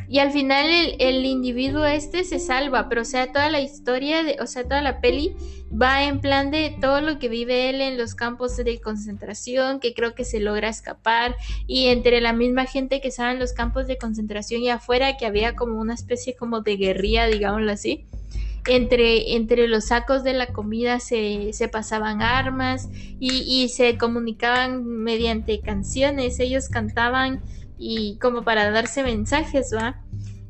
Y 0.08 0.18
al 0.18 0.32
final 0.32 0.66
el, 0.98 1.24
individuo 1.24 1.84
este 1.84 2.24
se 2.24 2.38
salva, 2.38 2.88
pero 2.88 3.02
o 3.02 3.04
sea, 3.04 3.32
toda 3.32 3.50
la 3.50 3.60
historia, 3.60 4.22
de, 4.22 4.36
o 4.40 4.46
sea, 4.46 4.64
toda 4.64 4.82
la 4.82 5.00
peli 5.00 5.34
va 5.70 6.04
en 6.04 6.20
plan 6.20 6.50
de 6.50 6.76
todo 6.80 7.00
lo 7.00 7.18
que 7.18 7.28
vive 7.28 7.70
él 7.70 7.80
en 7.80 7.96
los 7.96 8.14
campos 8.14 8.56
de 8.56 8.80
concentración, 8.80 9.80
que 9.80 9.94
creo 9.94 10.14
que 10.14 10.24
se 10.24 10.40
logra 10.40 10.68
escapar, 10.68 11.36
y 11.66 11.86
entre 11.86 12.20
la 12.20 12.32
misma 12.32 12.66
gente 12.66 13.00
que 13.00 13.08
estaba 13.08 13.32
en 13.32 13.38
los 13.38 13.52
campos 13.52 13.86
de 13.86 13.98
concentración 13.98 14.62
y 14.62 14.70
afuera, 14.70 15.16
que 15.16 15.26
había 15.26 15.56
como 15.56 15.80
una 15.80 15.94
especie 15.94 16.36
como 16.36 16.60
de 16.60 16.76
guerrilla, 16.76 17.26
digámoslo 17.26 17.72
así. 17.72 18.06
Entre, 18.66 19.34
entre 19.34 19.68
los 19.68 19.86
sacos 19.86 20.24
de 20.24 20.32
la 20.32 20.46
comida 20.46 20.98
se, 20.98 21.52
se 21.52 21.68
pasaban 21.68 22.22
armas 22.22 22.88
y, 23.20 23.42
y 23.46 23.68
se 23.68 23.98
comunicaban 23.98 24.86
mediante 24.86 25.60
canciones, 25.60 26.40
ellos 26.40 26.70
cantaban 26.70 27.42
y 27.86 28.16
como 28.16 28.44
para 28.44 28.70
darse 28.70 29.02
mensajes, 29.02 29.70
¿va? 29.76 30.00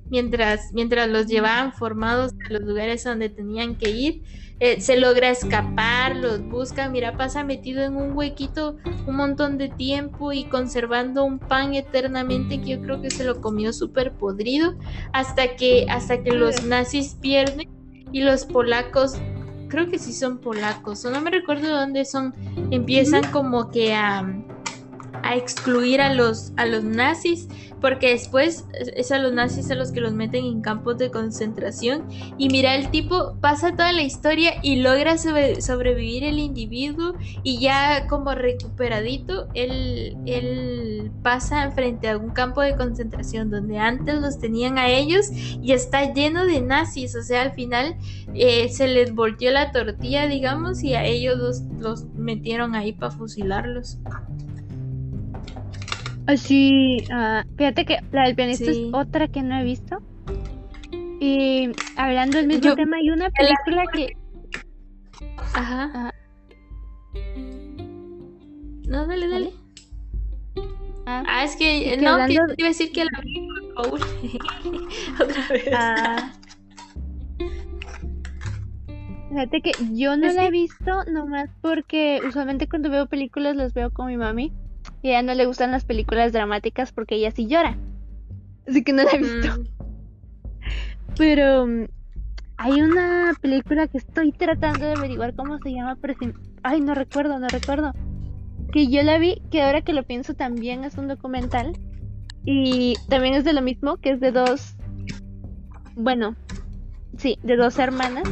Mientras, 0.09 0.73
mientras 0.73 1.09
los 1.09 1.27
llevaban 1.27 1.73
formados 1.73 2.33
a 2.49 2.53
los 2.53 2.63
lugares 2.63 3.03
donde 3.03 3.29
tenían 3.29 3.75
que 3.75 3.91
ir, 3.91 4.23
eh, 4.61 4.81
se 4.81 4.97
logra 4.97 5.31
escapar, 5.31 6.15
los 6.15 6.41
buscan, 6.49 6.93
mira, 6.93 7.17
pasa 7.17 7.43
metido 7.43 7.83
en 7.83 7.97
un 7.97 8.17
huequito 8.17 8.77
un 9.09 9.17
montón 9.17 9.59
de 9.59 9.69
tiempo 9.69 10.33
y 10.33 10.45
conservando 10.45 11.25
un 11.25 11.41
pan 11.41 11.75
eternamente 11.75 12.61
que 12.61 12.77
yo 12.77 12.83
creo 12.83 13.03
que 13.03 13.11
se 13.11 13.25
lo 13.25 13.41
comió 13.41 13.73
súper 13.73 14.13
podrido 14.13 14.77
hasta 15.13 15.57
que, 15.57 15.87
hasta 15.91 16.23
que 16.23 16.31
los 16.31 16.65
nazis 16.65 17.17
pierden 17.21 17.69
y 18.13 18.21
los 18.21 18.45
polacos 18.45 19.17
creo 19.69 19.91
que 19.91 19.99
sí 19.99 20.13
son 20.13 20.39
polacos, 20.39 21.05
o 21.05 21.11
no 21.11 21.21
me 21.21 21.33
recuerdo 21.33 21.67
de 21.67 21.73
dónde 21.73 22.05
son, 22.05 22.33
empiezan 22.71 23.29
como 23.33 23.73
que 23.73 23.93
a, 23.93 24.25
a 25.25 25.37
excluir 25.37 26.01
a 26.01 26.13
los, 26.13 26.53
a 26.57 26.67
los 26.67 26.85
nazis, 26.85 27.49
porque 27.81 28.11
después 28.11 28.65
es 28.73 29.11
a 29.11 29.19
los 29.19 29.33
nazis 29.33 29.71
a 29.71 29.75
los 29.75 29.91
que 29.91 30.01
los 30.01 30.13
meten 30.13 30.45
en 30.45 30.61
campos 30.61 30.99
de 30.99 31.11
concentración. 31.11 32.09
Y 32.39 32.49
mira, 32.49 32.75
el 32.75 32.91
tipo 32.91 33.37
pasa 33.41 33.73
toda 33.73 33.93
la 33.93 34.03
historia 34.03 34.53
y 34.63 34.77
logra 34.77 35.17
sobrevivir 35.19 36.25
el 36.25 36.39
individuo 36.39 37.15
y 37.43 37.59
ya 37.59 38.07
como 38.07 38.35
recuperadito, 38.35 39.49
él, 39.55 40.17
él 40.27 41.11
pasa 41.23 41.71
frente 41.73 42.09
a 42.09 42.19
un 42.19 42.31
campo 42.31 42.61
de 42.61 42.77
concentración 42.77 43.51
donde 43.51 43.79
antes 43.79 44.15
los 44.17 44.39
tenían 44.39 44.79
a 44.79 44.89
ellos 44.89 45.31
y 45.31 45.73
está 45.73 46.13
lleno 46.13 46.45
de 46.47 46.61
nazis, 46.61 47.15
o 47.17 47.23
sea, 47.23 47.43
al 47.43 47.53
final 47.53 47.97
eh, 48.35 48.69
se 48.69 48.89
les 48.89 49.15
volteó 49.15 49.51
la 49.51 49.73
tortilla, 49.73 50.27
digamos, 50.27 50.83
y 50.83 50.95
a 50.95 51.05
ellos 51.05 51.39
los, 51.39 51.63
los 51.79 52.05
metieron 52.15 52.75
ahí 52.75 52.93
para 52.93 53.11
fusilarlos. 53.11 53.99
Sí, 56.37 56.99
uh, 57.11 57.57
fíjate 57.57 57.85
que 57.85 57.99
la 58.11 58.25
del 58.25 58.35
pianista 58.35 58.71
es 58.71 58.79
otra 58.93 59.29
que 59.29 59.43
no 59.43 59.59
he 59.59 59.65
visto. 59.65 60.03
Y 61.21 61.71
hablando 61.97 62.39
del 62.39 62.49
mismo 62.49 62.75
tema, 62.75 62.97
hay 62.97 63.11
una 63.11 63.31
película 63.31 63.85
que. 63.93 64.17
Ajá. 65.55 66.13
No, 68.89 69.07
dale, 69.07 69.29
dale. 69.29 69.53
Ah, 71.07 71.23
ah 71.27 71.45
es 71.45 71.57
que, 71.57 71.97
no, 71.99 72.17
que 72.17 72.27
te 72.27 72.33
iba 72.33 72.45
a 72.45 72.69
decir 72.69 72.91
que 72.93 73.05
la 73.05 73.21
vi, 73.23 73.47
por 73.75 73.87
Otra 75.23 75.49
vez. 75.49 75.65
Ah. 75.75 76.33
Fíjate 79.29 79.61
que 79.61 79.73
yo 79.93 80.17
no 80.17 80.33
la 80.33 80.47
he 80.47 80.51
visto 80.51 81.05
nomás 81.11 81.51
porque 81.61 82.21
usualmente 82.27 82.69
cuando 82.69 82.89
veo 82.89 83.07
películas 83.09 83.57
las 83.57 83.75
veo 83.75 83.93
con 83.93 84.07
mi 84.07 84.17
mami 84.17 84.53
y 85.05 85.09
a 85.09 85.21
ella 85.21 85.23
no 85.23 85.35
le 85.35 85.45
gustan 85.45 85.71
las 85.71 85.85
películas 85.85 86.33
dramáticas 86.33 86.91
porque 86.91 87.17
ella 87.17 87.31
sí 87.31 87.47
llora. 87.47 87.77
Así 88.67 88.83
que 88.83 88.95
no 88.95 89.03
la 89.03 89.11
he 89.11 89.19
visto. 89.19 89.61
Mm. 89.61 89.67
Pero 91.19 91.67
mm, 91.67 91.85
hay 92.57 92.81
una 92.81 93.35
película 93.39 93.87
que 93.87 93.99
estoy 93.99 94.33
tratando 94.33 94.87
de 94.87 94.95
averiguar 94.95 95.35
cómo 95.35 95.59
se 95.59 95.73
llama, 95.73 95.99
pero 96.01 96.15
Ay, 96.63 96.81
no 96.81 96.95
recuerdo, 96.95 97.39
no 97.39 97.49
recuerdo. 97.49 97.93
Que 98.73 98.89
yo 98.89 99.03
la 99.03 99.19
vi, 99.19 99.43
que 99.51 99.63
ahora 99.63 99.83
que 99.83 99.93
lo 99.93 100.05
pienso 100.05 100.33
también 100.33 100.85
es 100.85 100.97
un 100.97 101.07
documental. 101.07 101.79
Y 102.47 102.95
también 103.11 103.35
es 103.35 103.45
de 103.45 103.53
lo 103.53 103.61
mismo, 103.61 103.99
que 103.99 104.13
es 104.13 104.21
de 104.21 104.33
dos... 104.33 104.75
Bueno, 105.97 106.35
sí, 107.19 107.39
de 107.43 107.57
dos 107.57 107.79
hermanas 107.79 108.25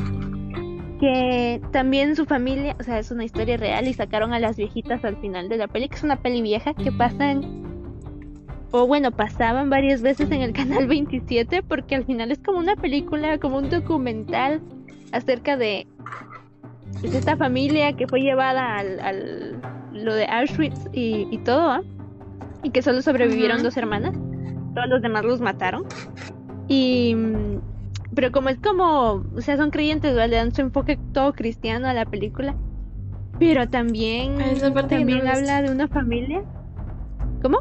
que 1.03 1.61
también 1.73 2.15
su 2.15 2.27
familia, 2.27 2.77
o 2.79 2.85
sea, 2.85 3.01
es 3.01 3.11
una 3.11 3.25
historia 3.25 3.57
real 3.57 3.89
y 3.89 3.93
sacaron 3.93 4.33
a 4.33 4.39
las 4.39 4.57
viejitas 4.57 5.05
al 5.05 5.17
final 5.17 5.49
de 5.49 5.57
la 5.57 5.67
peli, 5.67 5.89
que 5.89 5.97
es 5.97 6.05
una 6.05 6.23
peli 6.23 6.41
vieja 6.43 6.75
que 6.75 6.93
pasan, 6.93 7.43
o 8.71 8.87
bueno, 8.87 9.11
pasaban 9.11 9.69
varias 9.69 10.01
veces 10.01 10.31
en 10.31 10.43
el 10.43 10.53
canal 10.53 10.87
27 10.87 11.65
porque 11.65 11.97
al 11.97 12.05
final 12.05 12.31
es 12.31 12.39
como 12.39 12.61
una 12.61 12.77
película, 12.77 13.39
como 13.39 13.59
un 13.59 13.69
documental 13.69 14.61
acerca 15.11 15.57
de 15.57 15.89
pues, 17.01 17.17
esta 17.17 17.37
familia 17.37 17.95
que 17.95 18.07
fue 18.07 18.21
llevada 18.21 18.79
al, 18.79 19.61
lo 19.93 20.15
de 20.15 20.27
Auschwitz 20.27 20.89
y, 20.93 21.37
todo, 21.39 21.69
¿ah? 21.69 21.83
y 22.63 22.71
que 22.71 22.81
solo 22.81 23.03
sobrevivieron 23.03 23.65
dos 23.65 23.77
hermanas, 23.77 24.15
todos 24.73 24.87
los 24.89 25.03
demás 25.03 25.25
los 25.25 25.41
mataron. 25.41 25.83
Y 26.69 27.17
pero 28.15 28.31
como 28.31 28.49
es 28.51 28.59
como, 28.59 29.25
o 29.35 29.41
sea, 29.41 29.57
son 29.57 29.71
creyentes, 29.71 30.15
¿vale? 30.15 30.29
Le 30.29 30.37
dan 30.37 30.55
su 30.55 30.61
enfoque 30.61 30.99
todo 31.13 31.33
cristiano 31.33 31.89
a 31.89 31.95
la 31.95 32.05
película. 32.05 32.55
Pero 33.39 33.69
también, 33.69 34.37
ah, 34.41 34.87
también 34.89 35.27
habla 35.27 35.63
de 35.63 35.71
una 35.71 35.89
familia. 35.89 36.45
¿Cómo? 37.43 37.59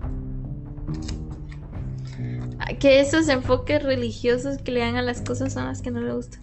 Ah, 2.59 2.73
que 2.79 2.99
esos 2.99 3.29
enfoques 3.29 3.81
religiosos 3.81 4.57
que 4.57 4.71
le 4.71 4.81
dan 4.81 4.97
a 4.97 5.01
las 5.01 5.21
cosas 5.21 5.53
son 5.53 5.65
las 5.65 5.81
que 5.81 5.89
no 5.89 6.01
le 6.01 6.13
gustan. 6.13 6.41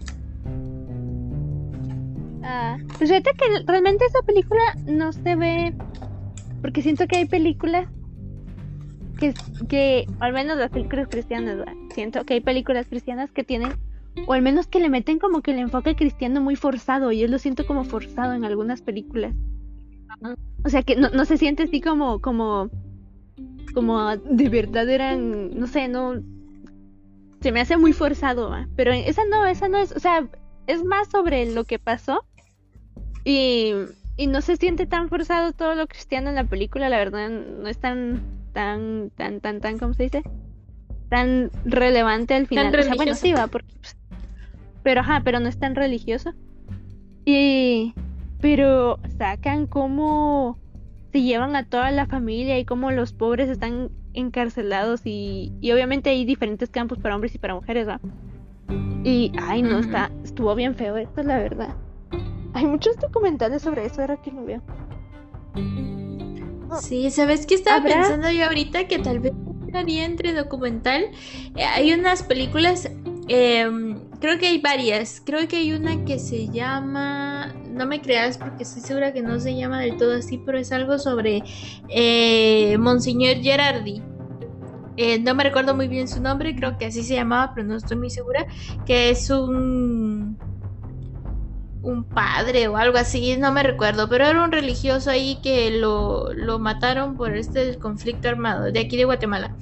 Ah, 2.42 2.78
pues 2.96 3.10
fíjate 3.10 3.30
que 3.36 3.62
realmente 3.66 4.06
esa 4.06 4.22
película 4.22 4.62
no 4.86 5.12
se 5.12 5.36
ve. 5.36 5.74
Porque 6.62 6.80
siento 6.80 7.06
que 7.06 7.18
hay 7.18 7.26
películas 7.26 7.86
que, 9.20 9.34
que 9.68 10.06
al 10.18 10.32
menos 10.32 10.56
las 10.56 10.70
películas 10.70 11.08
cristianas, 11.08 11.58
¿verdad? 11.58 11.74
siento 11.94 12.24
que 12.24 12.34
hay 12.34 12.40
películas 12.40 12.86
cristianas 12.86 13.30
que 13.32 13.44
tienen 13.44 13.72
o 14.26 14.33
al 14.33 14.42
menos 14.42 14.66
que 14.66 14.81
le 14.81 14.88
meten 14.88 15.18
como 15.18 15.40
que 15.40 15.52
el 15.52 15.59
enfoque 15.59 15.96
cristiano 15.96 16.40
muy 16.40 16.57
forzado 16.57 17.12
y 17.12 17.20
yo 17.20 17.28
lo 17.28 17.38
siento 17.38 17.66
como 17.66 17.85
forzado 17.85 18.35
en 18.35 18.44
algunas 18.44 18.83
películas. 18.83 19.35
O 20.64 20.68
sea 20.68 20.83
que 20.83 20.96
no, 20.96 21.11
no 21.11 21.24
se 21.24 21.38
siente 21.38 21.64
así 21.64 21.81
como 21.81 22.20
como 22.20 22.70
como 23.74 24.16
de 24.16 24.49
verdad 24.49 24.88
eran, 24.88 25.59
no 25.59 25.66
sé, 25.66 25.88
no 25.88 26.14
se 27.40 27.53
me 27.53 27.61
hace 27.61 27.76
muy 27.76 27.92
forzado, 27.92 28.53
pero 28.74 28.92
esa 28.92 29.22
no, 29.30 29.47
esa 29.47 29.68
no 29.68 29.78
es, 29.78 29.92
o 29.92 30.01
sea, 30.01 30.26
es 30.66 30.84
más 30.84 31.09
sobre 31.09 31.53
lo 31.53 31.64
que 31.64 31.78
pasó 31.78 32.24
y, 33.24 33.72
y 34.16 34.26
no 34.26 34.40
se 34.40 34.57
siente 34.57 34.86
tan 34.86 35.09
forzado 35.09 35.53
todo 35.53 35.74
lo 35.76 35.86
cristiano 35.86 36.30
en 36.30 36.34
la 36.34 36.45
película, 36.45 36.88
la 36.88 36.99
verdad 36.99 37.28
no 37.28 37.68
es 37.68 37.78
tan 37.78 38.22
tan 38.53 39.11
tan 39.14 39.40
tan 39.40 39.61
tan 39.61 39.78
¿cómo 39.78 39.95
se 39.95 40.05
dice? 40.05 40.24
tan 41.09 41.51
relevante 41.64 42.34
al 42.34 42.47
final. 42.47 42.74
O 42.74 42.82
sea, 42.82 42.95
bueno, 42.95 43.14
sí 43.14 43.32
va 43.32 43.47
porque 43.47 43.72
pues, 43.80 43.97
pero 44.89 45.03
ajá, 45.03 45.20
pero 45.22 45.39
no 45.39 45.51
es 45.51 45.59
tan 45.59 45.74
religioso. 45.74 46.32
Y 47.26 47.93
pero 48.41 48.99
sacan 49.18 49.66
cómo 49.66 50.59
se 51.12 51.20
llevan 51.20 51.57
a 51.57 51.68
toda 51.68 51.91
la 51.91 52.07
familia 52.07 52.59
y 52.59 52.64
cómo 52.64 52.91
los 52.91 53.12
pobres 53.12 53.51
están 53.51 53.91
encarcelados 54.14 55.03
y, 55.05 55.53
y 55.61 55.72
obviamente 55.72 56.09
hay 56.09 56.24
diferentes 56.24 56.70
campos 56.70 56.97
para 57.01 57.14
hombres 57.14 57.34
y 57.34 57.39
para 57.39 57.55
mujeres, 57.55 57.86
¿va? 57.86 58.01
Y 59.05 59.30
ay 59.39 59.61
no, 59.61 59.78
está 59.78 60.11
estuvo 60.24 60.55
bien 60.55 60.74
feo 60.74 60.97
esto, 60.97 61.22
la 61.22 61.36
verdad. 61.36 61.76
hay 62.55 62.64
muchos 62.64 62.97
documentales 62.97 63.61
sobre 63.61 63.84
eso, 63.84 64.01
ahora 64.01 64.16
que 64.22 64.32
lo 64.32 64.47
veo. 64.47 64.62
Sí, 66.80 67.11
¿sabes 67.11 67.45
qué 67.45 67.57
estaba 67.57 67.84
pensando 67.84 68.30
yo 68.30 68.47
ahorita? 68.47 68.89
Que 68.89 68.99
tal 69.01 69.20
vez 69.20 69.34
estaría 69.66 70.07
entre 70.07 70.32
documental. 70.32 71.11
Eh, 71.57 71.62
hay 71.62 71.93
unas 71.93 72.22
películas, 72.22 72.91
em, 73.29 74.11
creo 74.20 74.39
que 74.39 74.47
hay 74.47 74.61
varias. 74.61 75.22
Creo 75.24 75.47
que 75.49 75.57
hay 75.57 75.72
una 75.72 76.05
que 76.05 76.18
se 76.18 76.49
llama, 76.49 77.55
no 77.70 77.87
me 77.87 78.01
creas 78.01 78.39
porque 78.39 78.62
estoy 78.64 78.83
segura 78.83 79.12
que 79.12 79.22
no 79.22 79.39
se 79.41 79.55
llama 79.55 79.81
del 79.81 79.97
todo 79.97 80.14
así, 80.16 80.39
pero 80.39 80.59
es 80.59 80.72
algo 80.72 80.99
sobre 80.99 81.43
eh, 81.89 82.76
Monseñor 82.79 83.37
Gerardi. 83.43 84.03
Eh, 84.97 85.20
no 85.20 85.35
me 85.35 85.45
recuerdo 85.45 85.76
muy 85.76 85.87
bien 85.89 86.09
su 86.09 86.20
nombre, 86.20 86.57
creo 86.57 86.76
que 86.76 86.87
así 86.87 87.05
se 87.05 87.14
llamaba, 87.14 87.53
pero 87.55 87.66
no 87.66 87.76
estoy 87.76 87.97
muy 87.97 88.11
segura. 88.11 88.47
Que 88.85 89.11
es 89.11 89.31
un 89.31 90.39
un 91.83 92.05
padre 92.05 92.68
o 92.68 92.76
algo 92.76 92.99
así, 92.99 93.37
no 93.37 93.53
me 93.53 93.62
recuerdo, 93.62 94.09
pero 94.09 94.26
era 94.26 94.45
un 94.45 94.53
religioso 94.53 95.11
ahí 95.11 95.41
que 95.43 95.70
lo, 95.70 96.33
lo 96.35 96.59
mataron 96.59 97.16
por 97.16 97.37
este 97.37 97.79
conflicto 97.79 98.29
armado 98.29 98.72
de 98.72 98.81
aquí 98.81 98.97
de 98.97 99.05
Guatemala. 99.05 99.55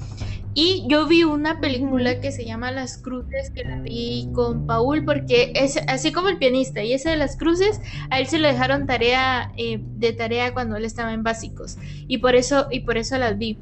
Y 0.59 0.85
yo 0.87 1.07
vi 1.07 1.23
una 1.23 1.61
película 1.61 2.19
que 2.19 2.33
se 2.33 2.47
llama 2.47 2.73
Las 2.73 2.97
Cruces, 2.97 3.51
que 3.51 3.63
la 3.63 3.79
vi 3.79 4.31
con 4.33 4.67
Paul, 4.67 5.05
porque 5.05 5.53
es 5.55 5.77
así 5.87 6.13
como 6.13 6.31
el 6.31 6.39
pianista, 6.39 6.83
y 6.83 6.95
esa 6.95 7.11
de 7.11 7.19
las 7.19 7.37
cruces, 7.37 7.79
a 8.09 8.21
él 8.21 8.27
se 8.27 8.39
le 8.39 8.49
dejaron 8.49 8.87
tarea 8.87 9.53
eh, 9.59 9.79
de 9.83 10.15
tarea 10.15 10.55
cuando 10.55 10.77
él 10.77 10.87
estaba 10.87 11.13
en 11.13 11.23
básicos, 11.23 11.77
y 12.09 12.19
por 12.19 12.35
eso, 12.35 12.69
y 12.71 12.81
por 12.81 12.97
eso 12.97 13.19
las 13.19 13.37
vi. 13.37 13.59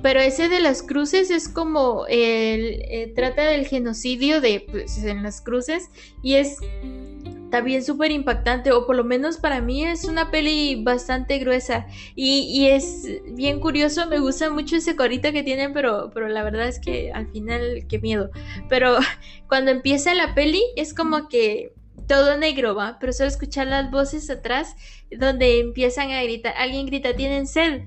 Pero 0.00 0.20
ese 0.20 0.48
de 0.48 0.60
las 0.60 0.80
cruces 0.80 1.32
es 1.32 1.48
como 1.48 2.06
el, 2.06 2.82
eh, 2.88 3.12
trata 3.16 3.42
del 3.42 3.66
genocidio 3.66 4.40
de 4.40 4.64
pues, 4.70 4.96
en 5.02 5.24
las 5.24 5.40
cruces, 5.40 5.90
y 6.22 6.34
es 6.34 6.58
también 7.50 7.84
súper 7.84 8.10
impactante, 8.10 8.72
o 8.72 8.86
por 8.86 8.96
lo 8.96 9.04
menos 9.04 9.38
para 9.38 9.60
mí 9.60 9.84
es 9.84 10.04
una 10.04 10.30
peli 10.30 10.82
bastante 10.82 11.38
gruesa 11.38 11.86
y, 12.14 12.66
es 12.68 13.06
bien 13.32 13.60
curioso, 13.60 14.06
me 14.06 14.18
gusta 14.18 14.50
mucho 14.50 14.76
ese 14.76 14.96
corito 14.96 15.32
que 15.32 15.42
tienen, 15.42 15.72
pero, 15.72 16.10
pero 16.12 16.28
la 16.28 16.42
verdad 16.42 16.68
es 16.68 16.78
que 16.78 17.12
al 17.12 17.28
final, 17.28 17.86
qué 17.88 17.98
miedo. 17.98 18.30
Pero 18.68 18.98
cuando 19.48 19.70
empieza 19.70 20.14
la 20.14 20.34
peli 20.34 20.62
es 20.76 20.94
como 20.94 21.28
que 21.28 21.72
todo 22.06 22.38
negro 22.38 22.74
va, 22.74 22.98
pero 22.98 23.12
solo 23.12 23.28
escuchar 23.28 23.66
las 23.66 23.90
voces 23.90 24.30
atrás 24.30 24.74
donde 25.10 25.60
empiezan 25.60 26.10
a 26.10 26.22
gritar, 26.22 26.54
alguien 26.56 26.86
grita, 26.86 27.14
¿tienen 27.14 27.46
sed? 27.46 27.82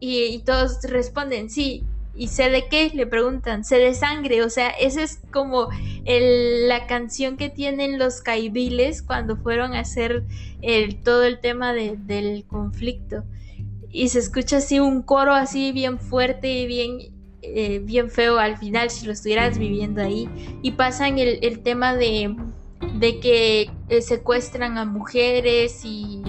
Y, 0.00 0.24
y 0.24 0.38
todos 0.44 0.82
responden, 0.82 1.50
sí, 1.50 1.84
¿Y 2.16 2.28
sé 2.28 2.50
de 2.50 2.66
qué? 2.68 2.90
Le 2.94 3.06
preguntan, 3.06 3.64
sé 3.64 3.76
de 3.76 3.94
sangre, 3.94 4.42
o 4.42 4.48
sea, 4.50 4.70
esa 4.70 5.02
es 5.02 5.20
como 5.30 5.68
la 6.04 6.86
canción 6.86 7.36
que 7.36 7.50
tienen 7.50 7.98
los 7.98 8.22
caibiles 8.22 9.02
cuando 9.02 9.36
fueron 9.36 9.74
a 9.74 9.80
hacer 9.80 10.24
todo 11.04 11.24
el 11.24 11.40
tema 11.40 11.74
del 11.74 12.44
conflicto. 12.46 13.24
Y 13.90 14.08
se 14.08 14.18
escucha 14.18 14.58
así 14.58 14.80
un 14.80 15.02
coro 15.02 15.32
así 15.34 15.72
bien 15.72 15.98
fuerte 15.98 16.50
y 16.50 16.66
bien, 16.66 16.98
eh, 17.42 17.80
bien 17.80 18.10
feo 18.10 18.38
al 18.38 18.56
final 18.56 18.90
si 18.90 19.06
lo 19.06 19.12
estuvieras 19.12 19.58
viviendo 19.58 20.02
ahí. 20.02 20.28
Y 20.62 20.72
pasan 20.72 21.18
el, 21.18 21.38
el 21.42 21.60
tema 21.60 21.94
de, 21.94 22.34
de 22.98 23.20
que 23.20 23.70
eh, 23.88 24.02
secuestran 24.02 24.78
a 24.78 24.84
mujeres 24.84 25.82
y, 25.84 26.22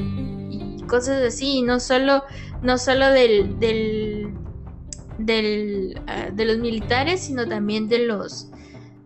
cosas 0.88 1.22
así, 1.22 1.58
y 1.58 1.62
no 1.62 1.80
solo, 1.80 2.24
no 2.62 2.78
solo 2.78 3.12
del, 3.12 3.60
ah, 5.20 6.30
de 6.34 6.46
los 6.46 6.58
militares, 6.58 7.22
sino 7.22 7.48
también 7.48 7.88
de 7.88 8.06
los, 8.06 8.50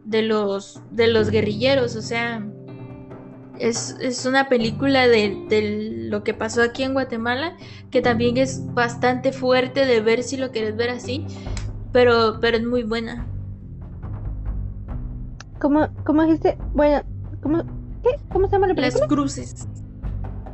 de 0.06 0.22
los, 0.22 0.82
de 0.92 1.08
los 1.08 1.30
guerrilleros. 1.30 1.96
O 1.96 2.02
sea, 2.02 2.46
es, 3.62 4.26
una 4.26 4.50
película 4.50 5.08
de, 5.08 6.08
lo 6.10 6.24
que 6.24 6.34
pasó 6.34 6.62
aquí 6.62 6.84
en 6.84 6.94
Guatemala, 6.94 7.56
que 7.90 8.02
también 8.02 8.38
es 8.38 8.62
bastante 8.74 9.32
fuerte 9.32 9.86
de 9.86 10.02
ver 10.02 10.24
si 10.24 10.38
lo 10.38 10.52
quieres 10.52 10.76
ver 10.76 10.90
así, 10.90 11.26
pero, 11.92 12.40
pero 12.42 12.58
es 12.58 12.66
muy 12.66 12.84
buena. 12.84 13.28
¿Cómo, 15.60 15.90
cómo 16.04 16.24
dijiste? 16.24 16.58
Bueno, 16.74 17.04
¿cómo, 17.42 17.64
¿qué? 18.02 18.10
¿Cómo 18.32 18.48
se 18.48 18.54
llama 18.54 18.68
la 18.68 18.76
película? 18.76 19.00
Las 19.00 19.08
cruces. 19.08 19.68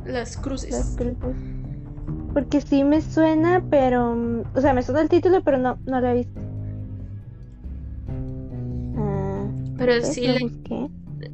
Las 0.04 0.36
cruces. 0.36 0.70
Las 0.70 0.96
cruces. 0.96 1.57
Porque 2.32 2.60
sí 2.60 2.84
me 2.84 3.00
suena, 3.00 3.62
pero. 3.70 4.44
O 4.54 4.60
sea, 4.60 4.72
me 4.72 4.82
suena 4.82 5.00
el 5.00 5.08
título, 5.08 5.42
pero 5.42 5.58
no, 5.58 5.78
no 5.86 6.00
la 6.00 6.12
he 6.12 6.14
visto. 6.16 6.40
Ah, 8.96 9.46
pero 9.76 10.02
sí 10.02 10.26
la. 10.26 10.40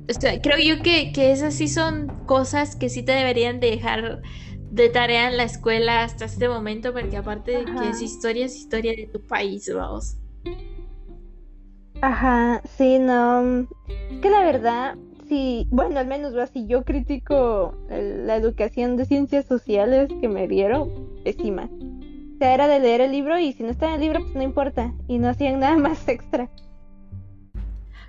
O 0.09 0.13
sea, 0.19 0.41
creo 0.41 0.59
yo 0.59 0.83
que, 0.83 1.13
que 1.13 1.33
esas 1.33 1.55
sí 1.55 1.69
son 1.69 2.09
cosas 2.27 2.77
que 2.77 2.89
sí 2.89 3.03
te 3.03 3.13
deberían 3.13 3.61
dejar 3.61 4.23
de 4.71 4.89
tarea 4.89 5.29
en 5.29 5.37
la 5.37 5.45
escuela 5.45 6.03
hasta 6.03 6.25
este 6.25 6.49
momento, 6.49 6.93
porque 6.93 7.17
aparte 7.17 7.53
de 7.53 7.65
que 7.65 7.91
es 7.91 8.03
historia, 8.03 8.47
es 8.47 8.57
historia 8.57 8.93
de 8.97 9.07
tu 9.07 9.21
país, 9.27 9.71
vamos. 9.73 10.17
Ajá, 12.01 12.61
sí, 12.77 12.99
no. 12.99 13.43
Mm, 13.43 14.21
que 14.21 14.31
la 14.31 14.41
verdad, 14.41 14.97
sí, 15.29 15.67
bueno, 15.71 15.99
al 15.99 16.07
menos 16.07 16.35
así, 16.37 16.67
yo 16.67 16.85
critico 16.85 17.75
la 17.89 18.37
educación 18.37 18.97
de 18.97 19.05
ciencias 19.05 19.47
sociales 19.47 20.09
que 20.21 20.29
me 20.29 20.49
dieron, 20.49 20.91
pésima. 21.25 21.69
O 22.35 22.37
sea, 22.39 22.55
era 22.55 22.67
de 22.67 22.81
leer 22.81 23.01
el 23.01 23.13
libro 23.13 23.39
y 23.39 23.53
si 23.53 23.63
no 23.63 23.71
está 23.71 23.87
en 23.89 23.95
el 23.95 24.01
libro, 24.01 24.21
pues 24.21 24.35
no 24.35 24.43
importa. 24.43 24.93
Y 25.09 25.19
no 25.19 25.29
hacían 25.29 25.61
nada 25.61 25.77
más 25.79 26.09
extra. 26.09 26.49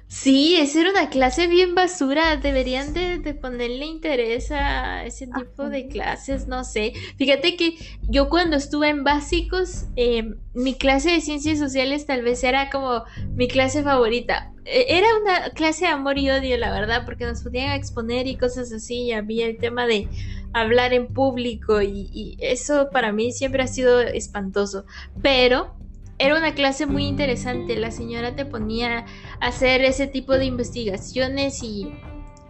Sí, 0.08 0.56
esa 0.56 0.82
era 0.82 0.92
una 0.92 1.10
clase 1.10 1.48
bien 1.48 1.74
basura. 1.74 2.38
Deberían 2.38 2.94
de, 2.94 3.34
ponerle 3.34 3.86
interés 3.86 4.52
a 4.52 5.04
ese 5.04 5.28
tipo 5.28 5.68
de 5.70 5.88
clases, 5.88 6.48
no 6.48 6.64
sé. 6.64 6.94
Fíjate 7.18 7.58
que 7.58 7.76
yo 8.08 8.30
cuando 8.30 8.56
estuve 8.56 8.90
en 8.90 9.04
básicos, 9.04 9.86
eh, 9.96 10.36
mi 10.54 10.76
clase 10.76 11.12
de 11.12 11.22
ciencias 11.22 11.58
sociales 11.58 12.06
tal 12.06 12.22
vez 12.22 12.44
era 12.44 12.70
como 12.70 13.04
mi 13.36 13.48
clase 13.48 13.82
favorita. 13.82 14.54
E, 14.64 14.98
era 14.98 15.08
una 15.22 15.50
clase 15.50 15.86
de 15.86 15.92
amor 15.92 16.20
y 16.20 16.30
odio, 16.30 16.56
la 16.58 16.72
verdad, 16.72 17.04
porque 17.06 17.26
nos 17.26 17.42
podían 17.42 17.72
exponer 17.72 18.28
y 18.28 18.38
cosas 18.38 18.72
así. 18.72 19.06
Y 19.06 19.12
había 19.12 19.48
el 19.48 19.58
tema 19.58 19.88
de 19.88 20.08
hablar 20.54 20.94
en 20.94 21.08
público 21.08 21.82
y, 21.82 22.10
y 22.14 22.38
eso 22.40 22.90
para 22.92 23.12
mí 23.12 23.32
siempre 23.32 23.64
ha 23.64 23.68
sido 23.68 24.00
espantoso. 24.02 24.86
Pero 25.24 25.76
era 26.18 26.38
una 26.38 26.54
clase 26.54 26.86
muy 26.86 27.06
interesante. 27.06 27.76
La 27.76 27.92
señora 27.92 28.36
te 28.36 28.46
ponía 28.46 29.06
a 29.40 29.48
hacer 29.48 29.82
ese 29.84 30.08
tipo 30.08 30.34
de 30.34 30.46
investigaciones 30.46 31.62
y, 31.62 31.92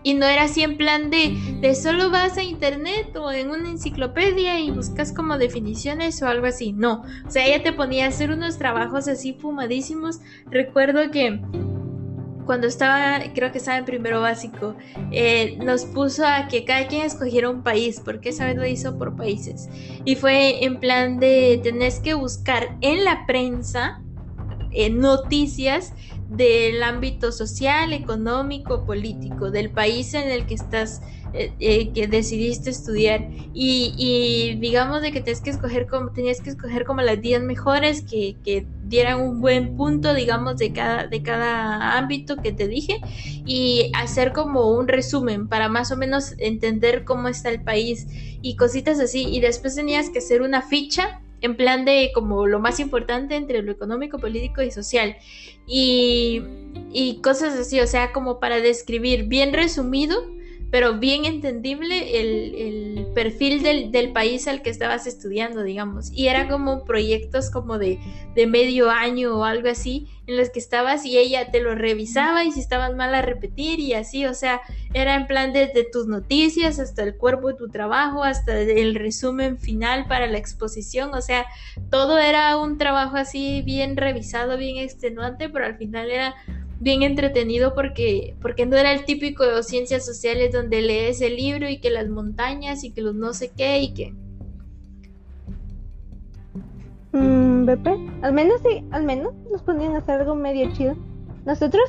y 0.03 0.13
no 0.13 0.25
era 0.25 0.43
así 0.43 0.63
en 0.63 0.77
plan 0.77 1.09
de, 1.09 1.35
de 1.61 1.75
solo 1.75 2.11
vas 2.11 2.37
a 2.37 2.43
internet 2.43 3.15
o 3.15 3.31
en 3.31 3.49
una 3.49 3.69
enciclopedia 3.69 4.59
y 4.59 4.71
buscas 4.71 5.11
como 5.11 5.37
definiciones 5.37 6.21
o 6.21 6.27
algo 6.27 6.45
así. 6.45 6.73
No, 6.73 7.03
o 7.25 7.31
sea, 7.31 7.45
ella 7.45 7.63
te 7.63 7.73
ponía 7.73 8.05
a 8.05 8.09
hacer 8.09 8.31
unos 8.31 8.57
trabajos 8.57 9.07
así 9.07 9.33
fumadísimos. 9.33 10.19
Recuerdo 10.45 11.09
que 11.11 11.41
cuando 12.45 12.67
estaba, 12.67 13.19
creo 13.33 13.51
que 13.51 13.57
estaba 13.57 13.77
en 13.77 13.85
primero 13.85 14.21
básico, 14.21 14.75
eh, 15.11 15.57
nos 15.63 15.85
puso 15.85 16.25
a 16.25 16.47
que 16.47 16.65
cada 16.65 16.87
quien 16.87 17.05
escogiera 17.05 17.49
un 17.49 17.63
país, 17.63 18.01
porque 18.03 18.29
esa 18.29 18.45
vez 18.45 18.55
lo 18.55 18.65
hizo 18.65 18.97
por 18.97 19.15
países. 19.15 19.69
Y 20.05 20.15
fue 20.15 20.63
en 20.63 20.79
plan 20.79 21.19
de 21.19 21.59
tenés 21.63 21.99
que 21.99 22.13
buscar 22.13 22.77
en 22.81 23.03
la 23.03 23.25
prensa 23.25 24.01
eh, 24.71 24.89
noticias 24.89 25.93
del 26.29 26.83
ámbito 26.83 27.31
social, 27.31 27.93
económico, 27.93 28.85
político, 28.85 29.51
del 29.51 29.69
país 29.69 30.13
en 30.13 30.29
el 30.29 30.45
que 30.45 30.55
estás 30.55 31.01
eh, 31.37 31.53
eh, 31.59 31.91
que 31.91 32.07
decidiste 32.07 32.69
estudiar 32.69 33.27
y, 33.53 34.55
digamos 34.59 35.01
de 35.01 35.11
que 35.11 35.19
tenías 35.19 35.41
que 35.41 35.49
escoger 35.49 35.85
como, 35.85 36.11
tenías 36.11 36.39
que 36.39 36.49
escoger 36.49 36.85
como 36.85 37.01
las 37.01 37.21
10 37.21 37.43
mejores 37.43 38.03
que, 38.03 38.37
que, 38.43 38.65
dieran 38.87 39.19
un 39.19 39.41
buen 39.41 39.75
punto 39.75 40.13
digamos 40.13 40.57
de 40.57 40.71
cada, 40.71 41.07
de 41.07 41.21
cada 41.23 41.97
ámbito 41.97 42.37
que 42.37 42.51
te 42.51 42.67
dije 42.67 43.01
y 43.45 43.91
hacer 43.95 44.31
como 44.31 44.71
un 44.71 44.87
resumen 44.87 45.47
para 45.47 45.69
más 45.69 45.91
o 45.91 45.97
menos 45.97 46.35
entender 46.37 47.03
cómo 47.03 47.27
está 47.27 47.49
el 47.49 47.61
país 47.61 48.07
y 48.41 48.55
cositas 48.55 48.99
así 48.99 49.27
y 49.27 49.39
después 49.39 49.75
tenías 49.75 50.09
que 50.09 50.19
hacer 50.19 50.41
una 50.41 50.61
ficha 50.61 51.21
en 51.41 51.55
plan 51.55 51.85
de 51.85 52.11
como 52.13 52.47
lo 52.47 52.59
más 52.59 52.79
importante 52.79 53.35
entre 53.35 53.61
lo 53.61 53.71
económico, 53.71 54.17
político 54.17 54.61
y 54.61 54.71
social. 54.71 55.15
Y, 55.67 56.41
y, 56.91 57.21
cosas 57.21 57.53
así, 57.53 57.79
o 57.79 57.87
sea, 57.87 58.11
como 58.11 58.39
para 58.39 58.61
describir 58.61 59.25
bien 59.25 59.53
resumido 59.53 60.15
pero 60.75 60.95
bien 60.95 61.23
entendible 61.23 62.19
el, 62.19 63.07
perfil 63.15 63.63
del, 63.63 64.11
país 64.11 64.45
al 64.45 64.61
que 64.61 64.69
estabas 64.69 65.07
estudiando, 65.07 65.63
digamos. 65.63 66.11
Y 66.11 66.27
era 66.27 66.49
como 66.49 66.83
proyectos 66.83 67.49
como 67.49 67.77
de, 67.77 67.97
de, 68.35 68.45
medio 68.45 68.91
año 68.91 69.37
o 69.37 69.45
algo 69.45 69.69
así, 69.69 70.09
en 70.27 70.35
los 70.35 70.49
que 70.49 70.59
estabas 70.59 71.05
y 71.05 71.17
ella 71.17 71.49
te 71.49 71.61
lo 71.61 71.75
revisaba 71.75 72.43
y 72.43 72.51
si 72.51 72.59
estabas 72.59 72.93
mal 72.93 73.15
a 73.15 73.21
repetir 73.21 73.79
y 73.79 73.93
así, 73.93 74.25
o 74.25 74.33
sea, 74.33 74.59
era 74.93 75.15
en 75.15 75.27
plan 75.27 75.53
desde 75.53 75.85
tus 75.89 76.07
noticias 76.07 76.77
hasta 76.77 77.03
el 77.03 77.15
cuerpo 77.15 77.47
de 77.47 77.53
tu 77.53 77.69
trabajo, 77.69 78.25
hasta 78.25 78.59
el 78.59 78.95
resumen 78.95 79.57
final 79.57 80.09
para 80.09 80.27
la 80.27 80.39
exposición, 80.39 81.13
o 81.13 81.21
sea, 81.21 81.45
todo 81.89 82.17
era 82.17 82.57
un 82.57 82.77
trabajo 82.77 83.15
así 83.15 83.61
bien 83.61 83.95
revisado, 83.95 84.57
bien 84.57 84.75
extenuante, 84.75 85.47
pero 85.47 85.67
al 85.67 85.77
final 85.77 86.11
era 86.11 86.35
bien 86.79 87.03
entretenido 87.03 87.73
porque, 87.73 88.35
porque 88.41 88.65
no 88.65 88.75
era 88.75 88.91
el 88.91 89.05
típico 89.05 89.45
de 89.45 89.63
ciencias 89.63 90.05
sociales 90.05 90.51
donde 90.51 90.81
lees 90.81 91.21
el 91.21 91.35
libro 91.35 91.69
y 91.69 91.79
que 91.79 91.89
las 91.89 92.07
montañas 92.09 92.83
y 92.83 92.91
que 92.91 93.01
los 93.01 93.15
no 93.15 93.33
sé 93.33 93.51
qué 93.55 93.79
y 93.79 93.93
que... 93.93 94.13
Mm, 97.13 97.65
BP, 97.65 97.87
al 98.23 98.33
menos 98.33 98.61
sí, 98.61 98.83
al 98.91 99.03
menos 99.03 99.33
nos 99.49 99.61
ponían 99.61 99.95
a 99.95 99.99
hacer 99.99 100.19
algo 100.19 100.35
medio 100.35 100.69
chido. 100.73 100.95
Nosotros, 101.45 101.83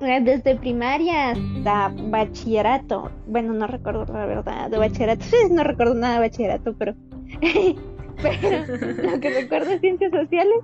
eh, 0.00 0.20
desde 0.20 0.56
primaria 0.56 1.30
hasta 1.30 1.92
bachillerato, 2.08 3.10
bueno, 3.28 3.52
no 3.52 3.68
recuerdo 3.68 4.04
la 4.12 4.26
verdad 4.26 4.68
de 4.68 4.78
bachillerato, 4.78 5.24
no 5.50 5.62
recuerdo 5.62 5.94
nada 5.94 6.14
de 6.14 6.20
bachillerato, 6.20 6.74
pero, 6.76 6.94
pero 8.22 9.12
lo 9.12 9.20
que 9.20 9.30
recuerdo 9.30 9.70
de 9.70 9.78
ciencias 9.78 10.10
sociales 10.10 10.58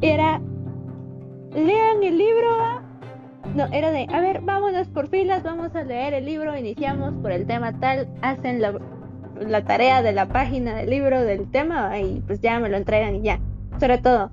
era 0.00 0.40
lean 1.54 2.02
el 2.02 2.18
libro. 2.18 2.82
No, 3.54 3.66
era 3.66 3.90
de, 3.90 4.06
a 4.10 4.20
ver, 4.20 4.40
vámonos 4.40 4.88
por 4.88 5.08
filas, 5.08 5.42
vamos 5.42 5.74
a 5.74 5.82
leer 5.82 6.14
el 6.14 6.24
libro, 6.24 6.56
iniciamos 6.56 7.14
por 7.16 7.32
el 7.32 7.46
tema 7.46 7.78
tal, 7.78 8.08
hacen 8.22 8.62
la, 8.62 9.64
tarea 9.64 10.02
de 10.02 10.12
la 10.12 10.28
página 10.28 10.74
del 10.74 10.90
libro 10.90 11.20
del 11.22 11.50
tema 11.50 11.98
y 11.98 12.22
pues 12.26 12.40
ya 12.40 12.58
me 12.60 12.68
lo 12.68 12.76
entregan 12.76 13.16
y 13.16 13.22
ya. 13.22 13.40
Sobre 13.78 13.98
todo, 13.98 14.30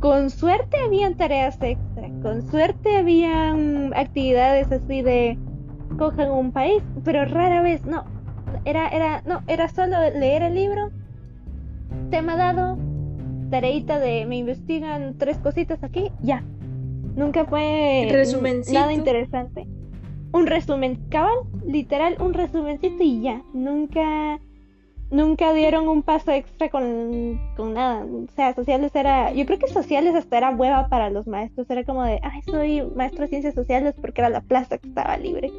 con 0.00 0.30
suerte 0.30 0.76
habían 0.84 1.16
tareas 1.16 1.58
extra, 1.60 2.08
con 2.22 2.48
suerte 2.50 2.98
habían 2.98 3.92
actividades 3.96 4.70
así 4.70 5.02
de 5.02 5.38
cojan 5.98 6.30
un 6.30 6.52
país, 6.52 6.82
pero 7.04 7.24
rara 7.24 7.62
vez 7.62 7.84
no. 7.84 8.04
Era, 8.64 8.88
era, 8.88 9.22
no, 9.26 9.42
era 9.46 9.68
solo 9.68 9.96
leer 10.10 10.42
el 10.42 10.54
libro, 10.54 10.90
tema 12.10 12.36
dado, 12.36 12.78
tareita 13.50 13.98
de 13.98 14.26
me 14.26 14.36
investigan 14.36 15.16
tres 15.18 15.38
cositas 15.38 15.82
aquí, 15.82 16.10
ya. 16.22 16.42
Nunca 17.16 17.44
fue 17.44 18.08
nada 18.72 18.92
interesante. 18.92 19.66
Un 20.32 20.46
resumen, 20.46 20.96
cabal, 21.08 21.38
literal, 21.66 22.16
un 22.20 22.34
resumencito 22.34 23.02
y 23.02 23.22
ya. 23.22 23.42
Nunca, 23.54 24.38
nunca 25.10 25.52
dieron 25.52 25.88
un 25.88 26.02
paso 26.02 26.30
extra 26.30 26.68
con, 26.68 27.40
con 27.56 27.74
nada. 27.74 28.04
O 28.04 28.30
sea, 28.36 28.54
sociales 28.54 28.94
era, 28.94 29.32
yo 29.32 29.46
creo 29.46 29.58
que 29.58 29.68
sociales 29.68 30.14
hasta 30.14 30.36
era 30.36 30.50
hueva 30.50 30.88
para 30.88 31.10
los 31.10 31.26
maestros. 31.26 31.68
Era 31.70 31.84
como 31.84 32.04
de, 32.04 32.20
ay, 32.22 32.42
soy 32.42 32.82
maestro 32.94 33.22
de 33.22 33.28
ciencias 33.28 33.54
sociales 33.54 33.94
porque 34.00 34.20
era 34.20 34.28
la 34.28 34.42
plaza 34.42 34.78
que 34.78 34.88
estaba 34.88 35.16
libre. 35.16 35.50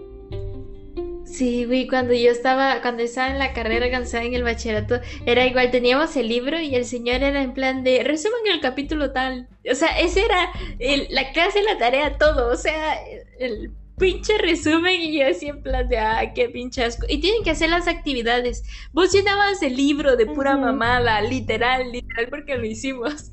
Sí, 1.32 1.66
güey, 1.66 1.88
cuando 1.88 2.14
yo 2.14 2.32
estaba, 2.32 2.82
cuando 2.82 3.04
estaba 3.04 3.30
en 3.30 3.38
la 3.38 3.54
carrera, 3.54 3.92
cansada 3.92 4.24
en 4.24 4.34
el 4.34 4.44
bachillerato, 4.44 5.00
era 5.26 5.46
igual, 5.46 5.70
teníamos 5.70 6.16
el 6.16 6.28
libro 6.28 6.60
y 6.60 6.74
el 6.76 6.86
señor 6.86 7.22
era 7.24 7.42
en 7.44 7.54
plan 7.54 7.84
de, 7.84 8.04
resumen 8.04 8.42
el 8.52 8.60
capítulo 8.60 9.12
tal. 9.12 9.48
O 9.70 9.76
sea, 9.76 10.00
ese 10.00 10.26
era 10.26 10.52
la 11.10 11.32
clase, 11.32 11.62
la 11.62 11.78
tarea, 11.78 12.18
todo. 12.18 12.52
O 12.52 12.56
sea, 12.56 12.98
el 13.40 13.72
pinche 14.00 14.38
resumen 14.40 15.02
y 15.02 15.20
yo 15.20 15.28
así 15.28 15.48
en 15.48 15.62
plan 15.62 15.88
de, 15.88 16.00
ah, 16.00 16.32
qué 16.34 16.50
pinche 16.50 16.84
asco. 16.84 17.06
Y 17.08 17.20
tienen 17.20 17.44
que 17.44 17.52
hacer 17.52 17.70
las 17.70 17.88
actividades. 17.88 18.64
Vos 18.94 19.12
llenabas 19.12 19.62
el 19.62 19.76
libro 19.76 20.16
de 20.16 20.26
pura 20.26 20.58
mamada, 20.58 21.22
literal, 21.22 21.92
literal, 21.92 22.28
porque 22.30 22.58
lo 22.58 22.66
hicimos. 22.66 23.32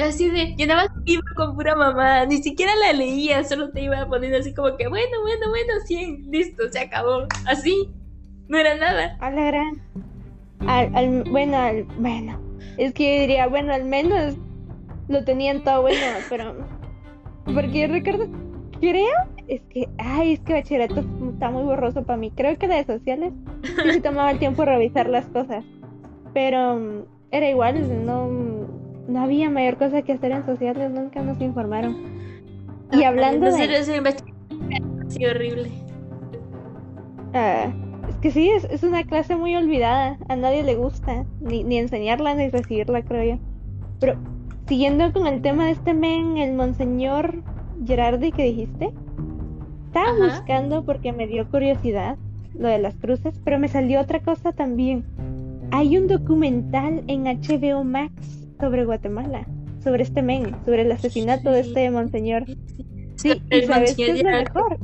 Así 0.00 0.30
de, 0.30 0.54
llenabas 0.56 0.90
el 0.96 1.04
libro 1.04 1.26
con 1.34 1.56
pura 1.56 1.74
mamada, 1.74 2.26
ni 2.26 2.42
siquiera 2.42 2.72
la 2.76 2.92
leías, 2.92 3.48
solo 3.48 3.70
te 3.70 3.82
iba 3.82 4.06
poniendo 4.06 4.38
así 4.38 4.54
como 4.54 4.76
que, 4.76 4.86
bueno, 4.86 5.20
bueno, 5.22 5.48
bueno, 5.48 5.72
sí, 5.86 6.18
listo, 6.30 6.70
se 6.70 6.78
acabó. 6.78 7.26
Así, 7.46 7.88
no 8.46 8.58
era 8.58 8.76
nada. 8.76 9.16
A 9.20 9.30
la 9.30 9.44
gran. 9.46 9.82
Al, 10.66 11.24
bueno, 11.24 11.56
al, 11.58 11.82
bueno, 11.98 12.40
es 12.78 12.94
que 12.94 13.22
diría, 13.22 13.48
bueno, 13.48 13.72
al 13.72 13.84
menos 13.84 14.36
lo 15.08 15.24
tenían 15.24 15.64
todo 15.64 15.82
bueno, 15.82 16.00
pero... 16.28 16.54
Porque 17.52 17.86
recuerdo, 17.86 18.26
creo 18.90 19.16
es 19.48 19.62
que, 19.70 19.88
ay, 19.98 20.34
es 20.34 20.40
que 20.40 20.52
bachillerato 20.52 21.04
está 21.32 21.50
muy 21.50 21.64
borroso 21.64 22.04
para 22.04 22.18
mí. 22.18 22.30
Creo 22.30 22.58
que 22.58 22.68
la 22.68 22.76
de 22.76 22.84
sociales 22.84 23.32
sí 23.62 23.92
se 23.92 24.00
tomaba 24.00 24.30
el 24.30 24.38
tiempo 24.38 24.62
de 24.62 24.72
revisar 24.72 25.08
las 25.08 25.26
cosas. 25.26 25.64
Pero 26.32 26.76
mm, 26.76 27.04
era 27.30 27.48
igual, 27.48 28.04
no, 28.04 28.28
no 29.08 29.20
había 29.20 29.48
mayor 29.48 29.78
cosa 29.78 30.02
que 30.02 30.12
hacer 30.12 30.32
en 30.32 30.44
sociales, 30.44 30.90
nunca 30.90 31.22
nos 31.22 31.40
informaron. 31.40 31.96
Y 32.92 33.04
hablando 33.04 33.46
de... 33.46 34.14
Sí, 35.08 35.24
horrible. 35.26 35.70
Ah, 37.32 37.72
es 38.08 38.16
que 38.16 38.30
sí, 38.30 38.50
es, 38.50 38.64
es, 38.64 38.82
una 38.82 39.04
clase 39.04 39.36
muy 39.36 39.56
olvidada. 39.56 40.18
A 40.28 40.36
nadie 40.36 40.62
le 40.62 40.74
gusta. 40.74 41.24
Ni, 41.40 41.64
ni 41.64 41.78
enseñarla 41.78 42.34
ni 42.34 42.48
recibirla, 42.48 43.02
creo 43.02 43.36
yo. 43.36 43.42
Pero 44.00 44.16
siguiendo 44.66 45.12
con 45.12 45.26
el 45.26 45.42
tema 45.42 45.66
de 45.66 45.72
este 45.72 45.94
men, 45.94 46.36
el 46.36 46.54
monseñor 46.54 47.42
Gerardi 47.86 48.32
que 48.32 48.44
dijiste. 48.44 48.92
Estaba 49.86 50.12
buscando 50.18 50.84
porque 50.84 51.12
me 51.12 51.26
dio 51.26 51.48
curiosidad 51.48 52.16
lo 52.58 52.68
de 52.68 52.78
las 52.78 52.94
cruces, 52.96 53.40
pero 53.44 53.58
me 53.58 53.68
salió 53.68 54.00
otra 54.00 54.20
cosa 54.20 54.52
también. 54.52 55.04
Hay 55.70 55.96
un 55.96 56.06
documental 56.06 57.02
en 57.06 57.24
HBO 57.24 57.84
Max 57.84 58.46
sobre 58.60 58.84
Guatemala, 58.84 59.46
sobre 59.82 60.02
este 60.02 60.22
men, 60.22 60.56
sobre 60.64 60.82
el 60.82 60.92
asesinato 60.92 61.50
de 61.50 61.60
este 61.60 61.90
monseñor. 61.90 62.44
Sí, 63.16 63.42
y 63.50 63.62
sabes 63.62 63.96
qué 63.96 64.10
es 64.10 64.22
lo 64.22 64.30
mejor. 64.30 64.78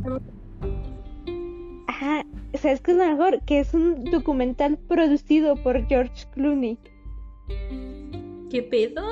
Ajá, 1.86 2.24
¿sabes 2.54 2.80
qué 2.80 2.92
es 2.92 2.96
lo 2.96 3.06
mejor? 3.06 3.40
Que 3.44 3.60
es 3.60 3.74
un 3.74 4.04
documental 4.04 4.78
producido 4.78 5.56
por 5.56 5.86
George 5.86 6.26
Clooney. 6.34 6.78
¿Qué 8.50 8.62
pedo? 8.62 9.02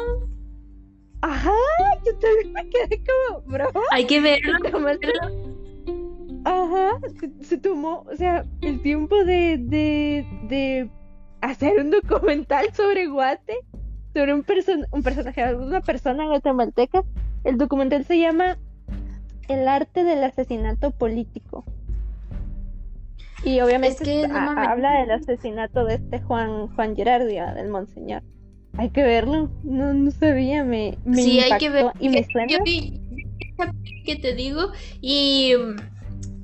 Ajá, 1.21 1.53
yo 2.07 2.16
también 2.19 2.53
me 2.53 2.69
quedé 2.71 3.03
como, 3.05 3.41
bro. 3.43 3.71
Hay 3.91 4.07
que 4.07 4.21
verlo. 4.21 4.53
Ajá, 6.45 6.99
se, 7.43 7.59
tomó, 7.59 8.07
o 8.11 8.16
sea, 8.16 8.45
el 8.62 8.81
tiempo 8.81 9.25
de, 9.25 9.59
de, 9.59 10.27
de 10.49 10.91
hacer 11.41 11.81
un 11.81 11.91
documental 11.91 12.73
sobre 12.73 13.07
Guate, 13.07 13.59
sobre 14.14 14.35
un, 14.35 14.45
person 14.45 14.87
un 14.93 15.03
personaje, 15.03 15.55
una 15.55 15.81
persona 15.81 16.27
guatemalteca. 16.27 17.05
El 17.45 17.59
documental 17.59 18.05
se 18.05 18.19
llama 18.19 18.57
El 19.49 19.69
arte 19.69 20.05
del 20.05 20.23
asesinato 20.25 20.93
político. 20.93 21.64
Y 23.45 23.61
obviamente 23.61 24.03
que 24.05 24.25
habla 24.25 25.01
del 25.01 25.11
asesinato 25.12 25.85
de 25.85 25.95
este 25.95 26.21
Juan 26.21 26.69
Juan 26.69 26.97
Gerardia, 26.97 27.53
del 27.55 27.69
monseñor. 27.69 28.23
Hay 28.77 28.91
que 28.91 29.03
verlo, 29.03 29.51
no, 29.64 29.95
no 29.95 30.11
sabía, 30.11 30.64
me, 30.64 30.99
me 31.05 31.23
sí, 31.23 31.41
hay 31.41 31.59
que 31.59 31.71
ver. 31.71 31.87
y 31.99 32.09
me 32.11 32.25
suena. 32.25 32.47
Yo 32.49 32.59
vi, 32.64 33.01
que 34.05 34.16
te 34.16 34.35
digo 34.35 34.71
y 35.01 35.55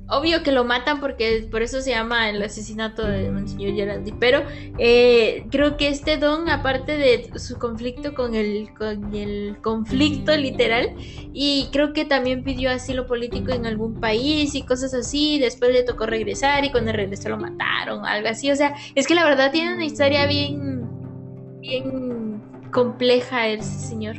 obvio 0.07 0.43
que 0.43 0.51
lo 0.51 0.63
matan 0.63 0.99
porque 0.99 1.47
por 1.49 1.61
eso 1.61 1.81
se 1.81 1.91
llama 1.91 2.29
el 2.29 2.41
asesinato 2.41 3.05
de 3.07 3.31
Monseñor 3.31 3.73
Geraldi. 3.75 4.11
Pero 4.19 4.43
eh, 4.77 5.45
creo 5.49 5.77
que 5.77 5.87
este 5.87 6.17
don, 6.17 6.49
aparte 6.49 6.97
de 6.97 7.39
su 7.39 7.57
conflicto 7.57 8.13
con 8.13 8.35
el, 8.35 8.69
con 8.77 9.15
el 9.15 9.57
conflicto 9.61 10.35
literal, 10.35 10.95
y 11.33 11.69
creo 11.71 11.93
que 11.93 12.05
también 12.05 12.43
pidió 12.43 12.71
asilo 12.71 13.07
político 13.07 13.51
en 13.51 13.65
algún 13.65 13.99
país 13.99 14.55
y 14.55 14.61
cosas 14.63 14.93
así. 14.93 15.39
Después 15.39 15.71
le 15.71 15.83
tocó 15.83 16.05
regresar 16.05 16.63
y 16.63 16.71
cuando 16.71 16.91
regresó 16.91 17.29
lo 17.29 17.37
mataron, 17.37 18.05
algo 18.05 18.29
así. 18.29 18.51
O 18.51 18.55
sea, 18.55 18.75
es 18.93 19.07
que 19.07 19.15
la 19.15 19.25
verdad 19.25 19.51
tiene 19.51 19.73
una 19.73 19.85
historia 19.85 20.25
bien, 20.27 20.85
bien 21.67 22.41
compleja 22.71 23.47
ese 23.47 23.87
señor. 23.87 24.15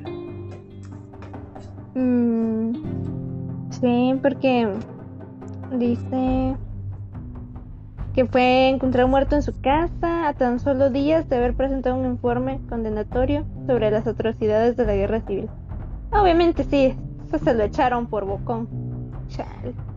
Mm, 1.94 2.72
sí, 3.70 4.14
porque 4.22 4.68
Dice 5.72 6.56
que 8.14 8.24
fue 8.24 8.68
encontrado 8.68 9.08
muerto 9.08 9.36
en 9.36 9.42
su 9.42 9.60
casa 9.60 10.28
a 10.28 10.32
tan 10.32 10.58
solo 10.58 10.90
días 10.90 11.28
de 11.28 11.36
haber 11.36 11.54
presentado 11.54 11.96
un 11.96 12.06
informe 12.06 12.60
condenatorio 12.68 13.44
sobre 13.66 13.90
las 13.90 14.06
atrocidades 14.06 14.76
de 14.76 14.86
la 14.86 14.94
guerra 14.94 15.20
civil. 15.22 15.50
Obviamente 16.12 16.64
sí, 16.64 16.96
eso 17.26 17.38
se 17.38 17.52
lo 17.52 17.64
echaron 17.64 18.06
por 18.06 18.24
bocón. 18.24 18.68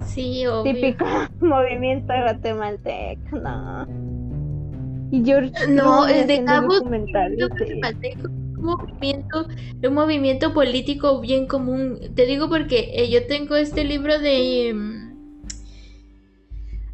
Sí, 0.05 0.45
obvio. 0.47 0.73
Típico 0.73 1.05
movimiento 1.39 2.13
guatemalteco, 2.13 3.37
no. 3.37 3.85
Y 5.11 5.23
George 5.25 5.67
no, 5.67 6.07
es 6.07 6.27
de 6.27 6.43
documental, 6.43 7.35
un 8.57 8.63
movimiento, 8.63 9.47
un 9.83 9.93
movimiento 9.93 10.53
político 10.53 11.19
bien 11.19 11.47
común. 11.47 11.99
Te 12.15 12.25
digo 12.25 12.49
porque 12.49 12.91
eh, 12.93 13.09
yo 13.09 13.25
tengo 13.25 13.55
este 13.55 13.83
libro 13.83 14.19
de 14.19 14.73
mm, 14.75 15.09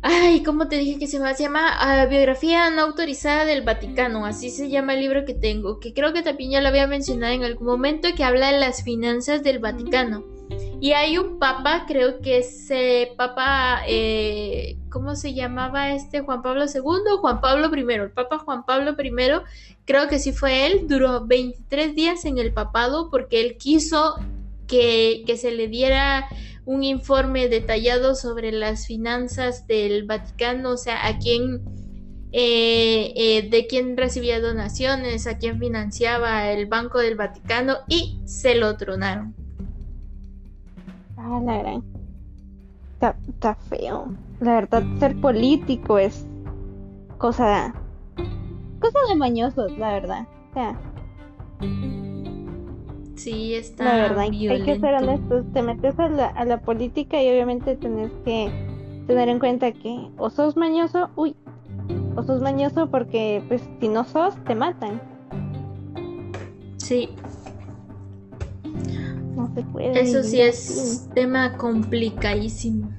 Ay, 0.08 0.44
¿cómo 0.44 0.68
te 0.68 0.78
dije 0.78 1.00
que 1.00 1.08
se 1.08 1.18
llama? 1.18 1.34
Se 1.34 1.42
llama 1.42 1.68
ah, 1.80 2.06
Biografía 2.06 2.70
no 2.70 2.84
autorizada 2.84 3.44
del 3.44 3.64
Vaticano, 3.64 4.28
así 4.28 4.52
se 4.52 4.70
llama 4.70 4.94
el 4.94 5.00
libro 5.00 5.26
que 5.26 5.34
tengo, 5.34 5.80
que 5.80 5.96
creo 5.96 6.14
que 6.14 6.22
también 6.22 6.52
ya 6.52 6.62
lo 6.62 6.68
había 6.68 6.86
mencionado 6.86 7.34
en 7.34 7.44
algún 7.44 7.66
momento, 7.66 8.10
que 8.16 8.24
habla 8.24 8.52
de 8.52 8.60
las 8.60 8.84
finanzas 8.84 9.42
del 9.42 9.58
Vaticano. 9.58 10.35
Y 10.80 10.92
hay 10.92 11.18
un 11.18 11.40
papa, 11.40 11.86
creo 11.88 12.20
que 12.22 12.38
es 12.38 12.70
papa, 13.18 13.82
eh, 13.88 14.78
¿cómo 14.92 15.16
se 15.16 15.34
llamaba 15.34 15.94
este? 15.94 16.22
Juan 16.22 16.42
Pablo 16.42 16.66
II 16.66 16.82
o 17.14 17.18
Juan 17.20 17.42
Pablo 17.42 17.76
I. 17.76 17.94
El 17.94 18.12
papa 18.12 18.40
Juan 18.40 18.66
Pablo 18.66 18.96
I, 19.02 19.12
creo 19.86 20.08
que 20.08 20.20
sí 20.20 20.32
fue 20.32 20.68
él, 20.68 20.88
duró 20.88 21.26
23 21.26 21.96
días 21.96 22.26
en 22.26 22.38
el 22.38 22.54
papado 22.54 23.10
porque 23.10 23.42
él 23.42 23.58
quiso 23.58 24.16
que, 24.68 25.24
que 25.26 25.38
se 25.38 25.52
le 25.52 25.68
diera 25.68 26.28
un 26.66 26.84
informe 26.84 27.48
detallado 27.48 28.16
sobre 28.16 28.52
las 28.52 28.88
finanzas 28.88 29.68
del 29.68 30.06
Vaticano, 30.06 30.72
o 30.72 30.78
sea, 30.78 31.08
a 31.08 31.20
quién, 31.20 31.62
eh, 32.32 33.14
eh, 33.16 33.48
de 33.50 33.68
quién 33.68 33.96
recibía 33.96 34.42
donaciones, 34.42 35.28
a 35.28 35.38
quién 35.38 35.60
financiaba 35.60 36.52
el 36.52 36.66
Banco 36.66 37.00
del 37.00 37.16
Vaticano 37.16 37.78
y 37.88 38.20
se 38.26 38.56
lo 38.56 38.76
tronaron. 38.78 39.45
Ah, 41.28 41.42
la 41.44 41.58
gran. 41.58 41.84
Está, 43.28 43.56
feo. 43.56 44.14
La 44.40 44.54
verdad, 44.56 44.84
ser 45.00 45.20
político 45.20 45.98
es 45.98 46.26
cosa. 47.18 47.74
cosa 48.80 49.00
de 49.10 49.16
mañosos, 49.16 49.76
la 49.80 49.94
verdad. 49.94 50.28
O 50.52 50.54
sea. 50.54 50.80
Sí, 53.16 53.56
está. 53.56 53.86
La 53.86 53.96
verdad, 53.96 54.20
hay 54.20 54.64
que 54.64 54.80
ser 54.80 54.94
honestos. 54.94 55.46
Te 55.52 55.64
metes 55.64 55.98
a 55.98 56.10
la, 56.10 56.28
a 56.28 56.46
la 56.46 56.62
política 56.62 57.22
y 57.22 57.30
obviamente 57.30 57.76
tenés 57.76 58.12
que 58.24 58.52
tener 59.08 59.28
en 59.28 59.40
cuenta 59.40 59.72
que 59.72 60.10
o 60.18 60.30
sos 60.30 60.56
mañoso, 60.56 61.10
uy, 61.16 61.36
o 62.16 62.22
sos 62.22 62.42
mañoso 62.42 62.88
porque, 62.92 63.44
pues, 63.48 63.68
si 63.80 63.88
no 63.88 64.04
sos, 64.04 64.36
te 64.44 64.54
matan. 64.54 65.02
Sí. 66.78 67.10
No 69.36 69.52
se 69.54 69.64
puede. 69.64 70.00
Eso 70.02 70.24
sí 70.24 70.40
es 70.42 71.10
tema 71.14 71.58
complicadísimo. 71.58 72.92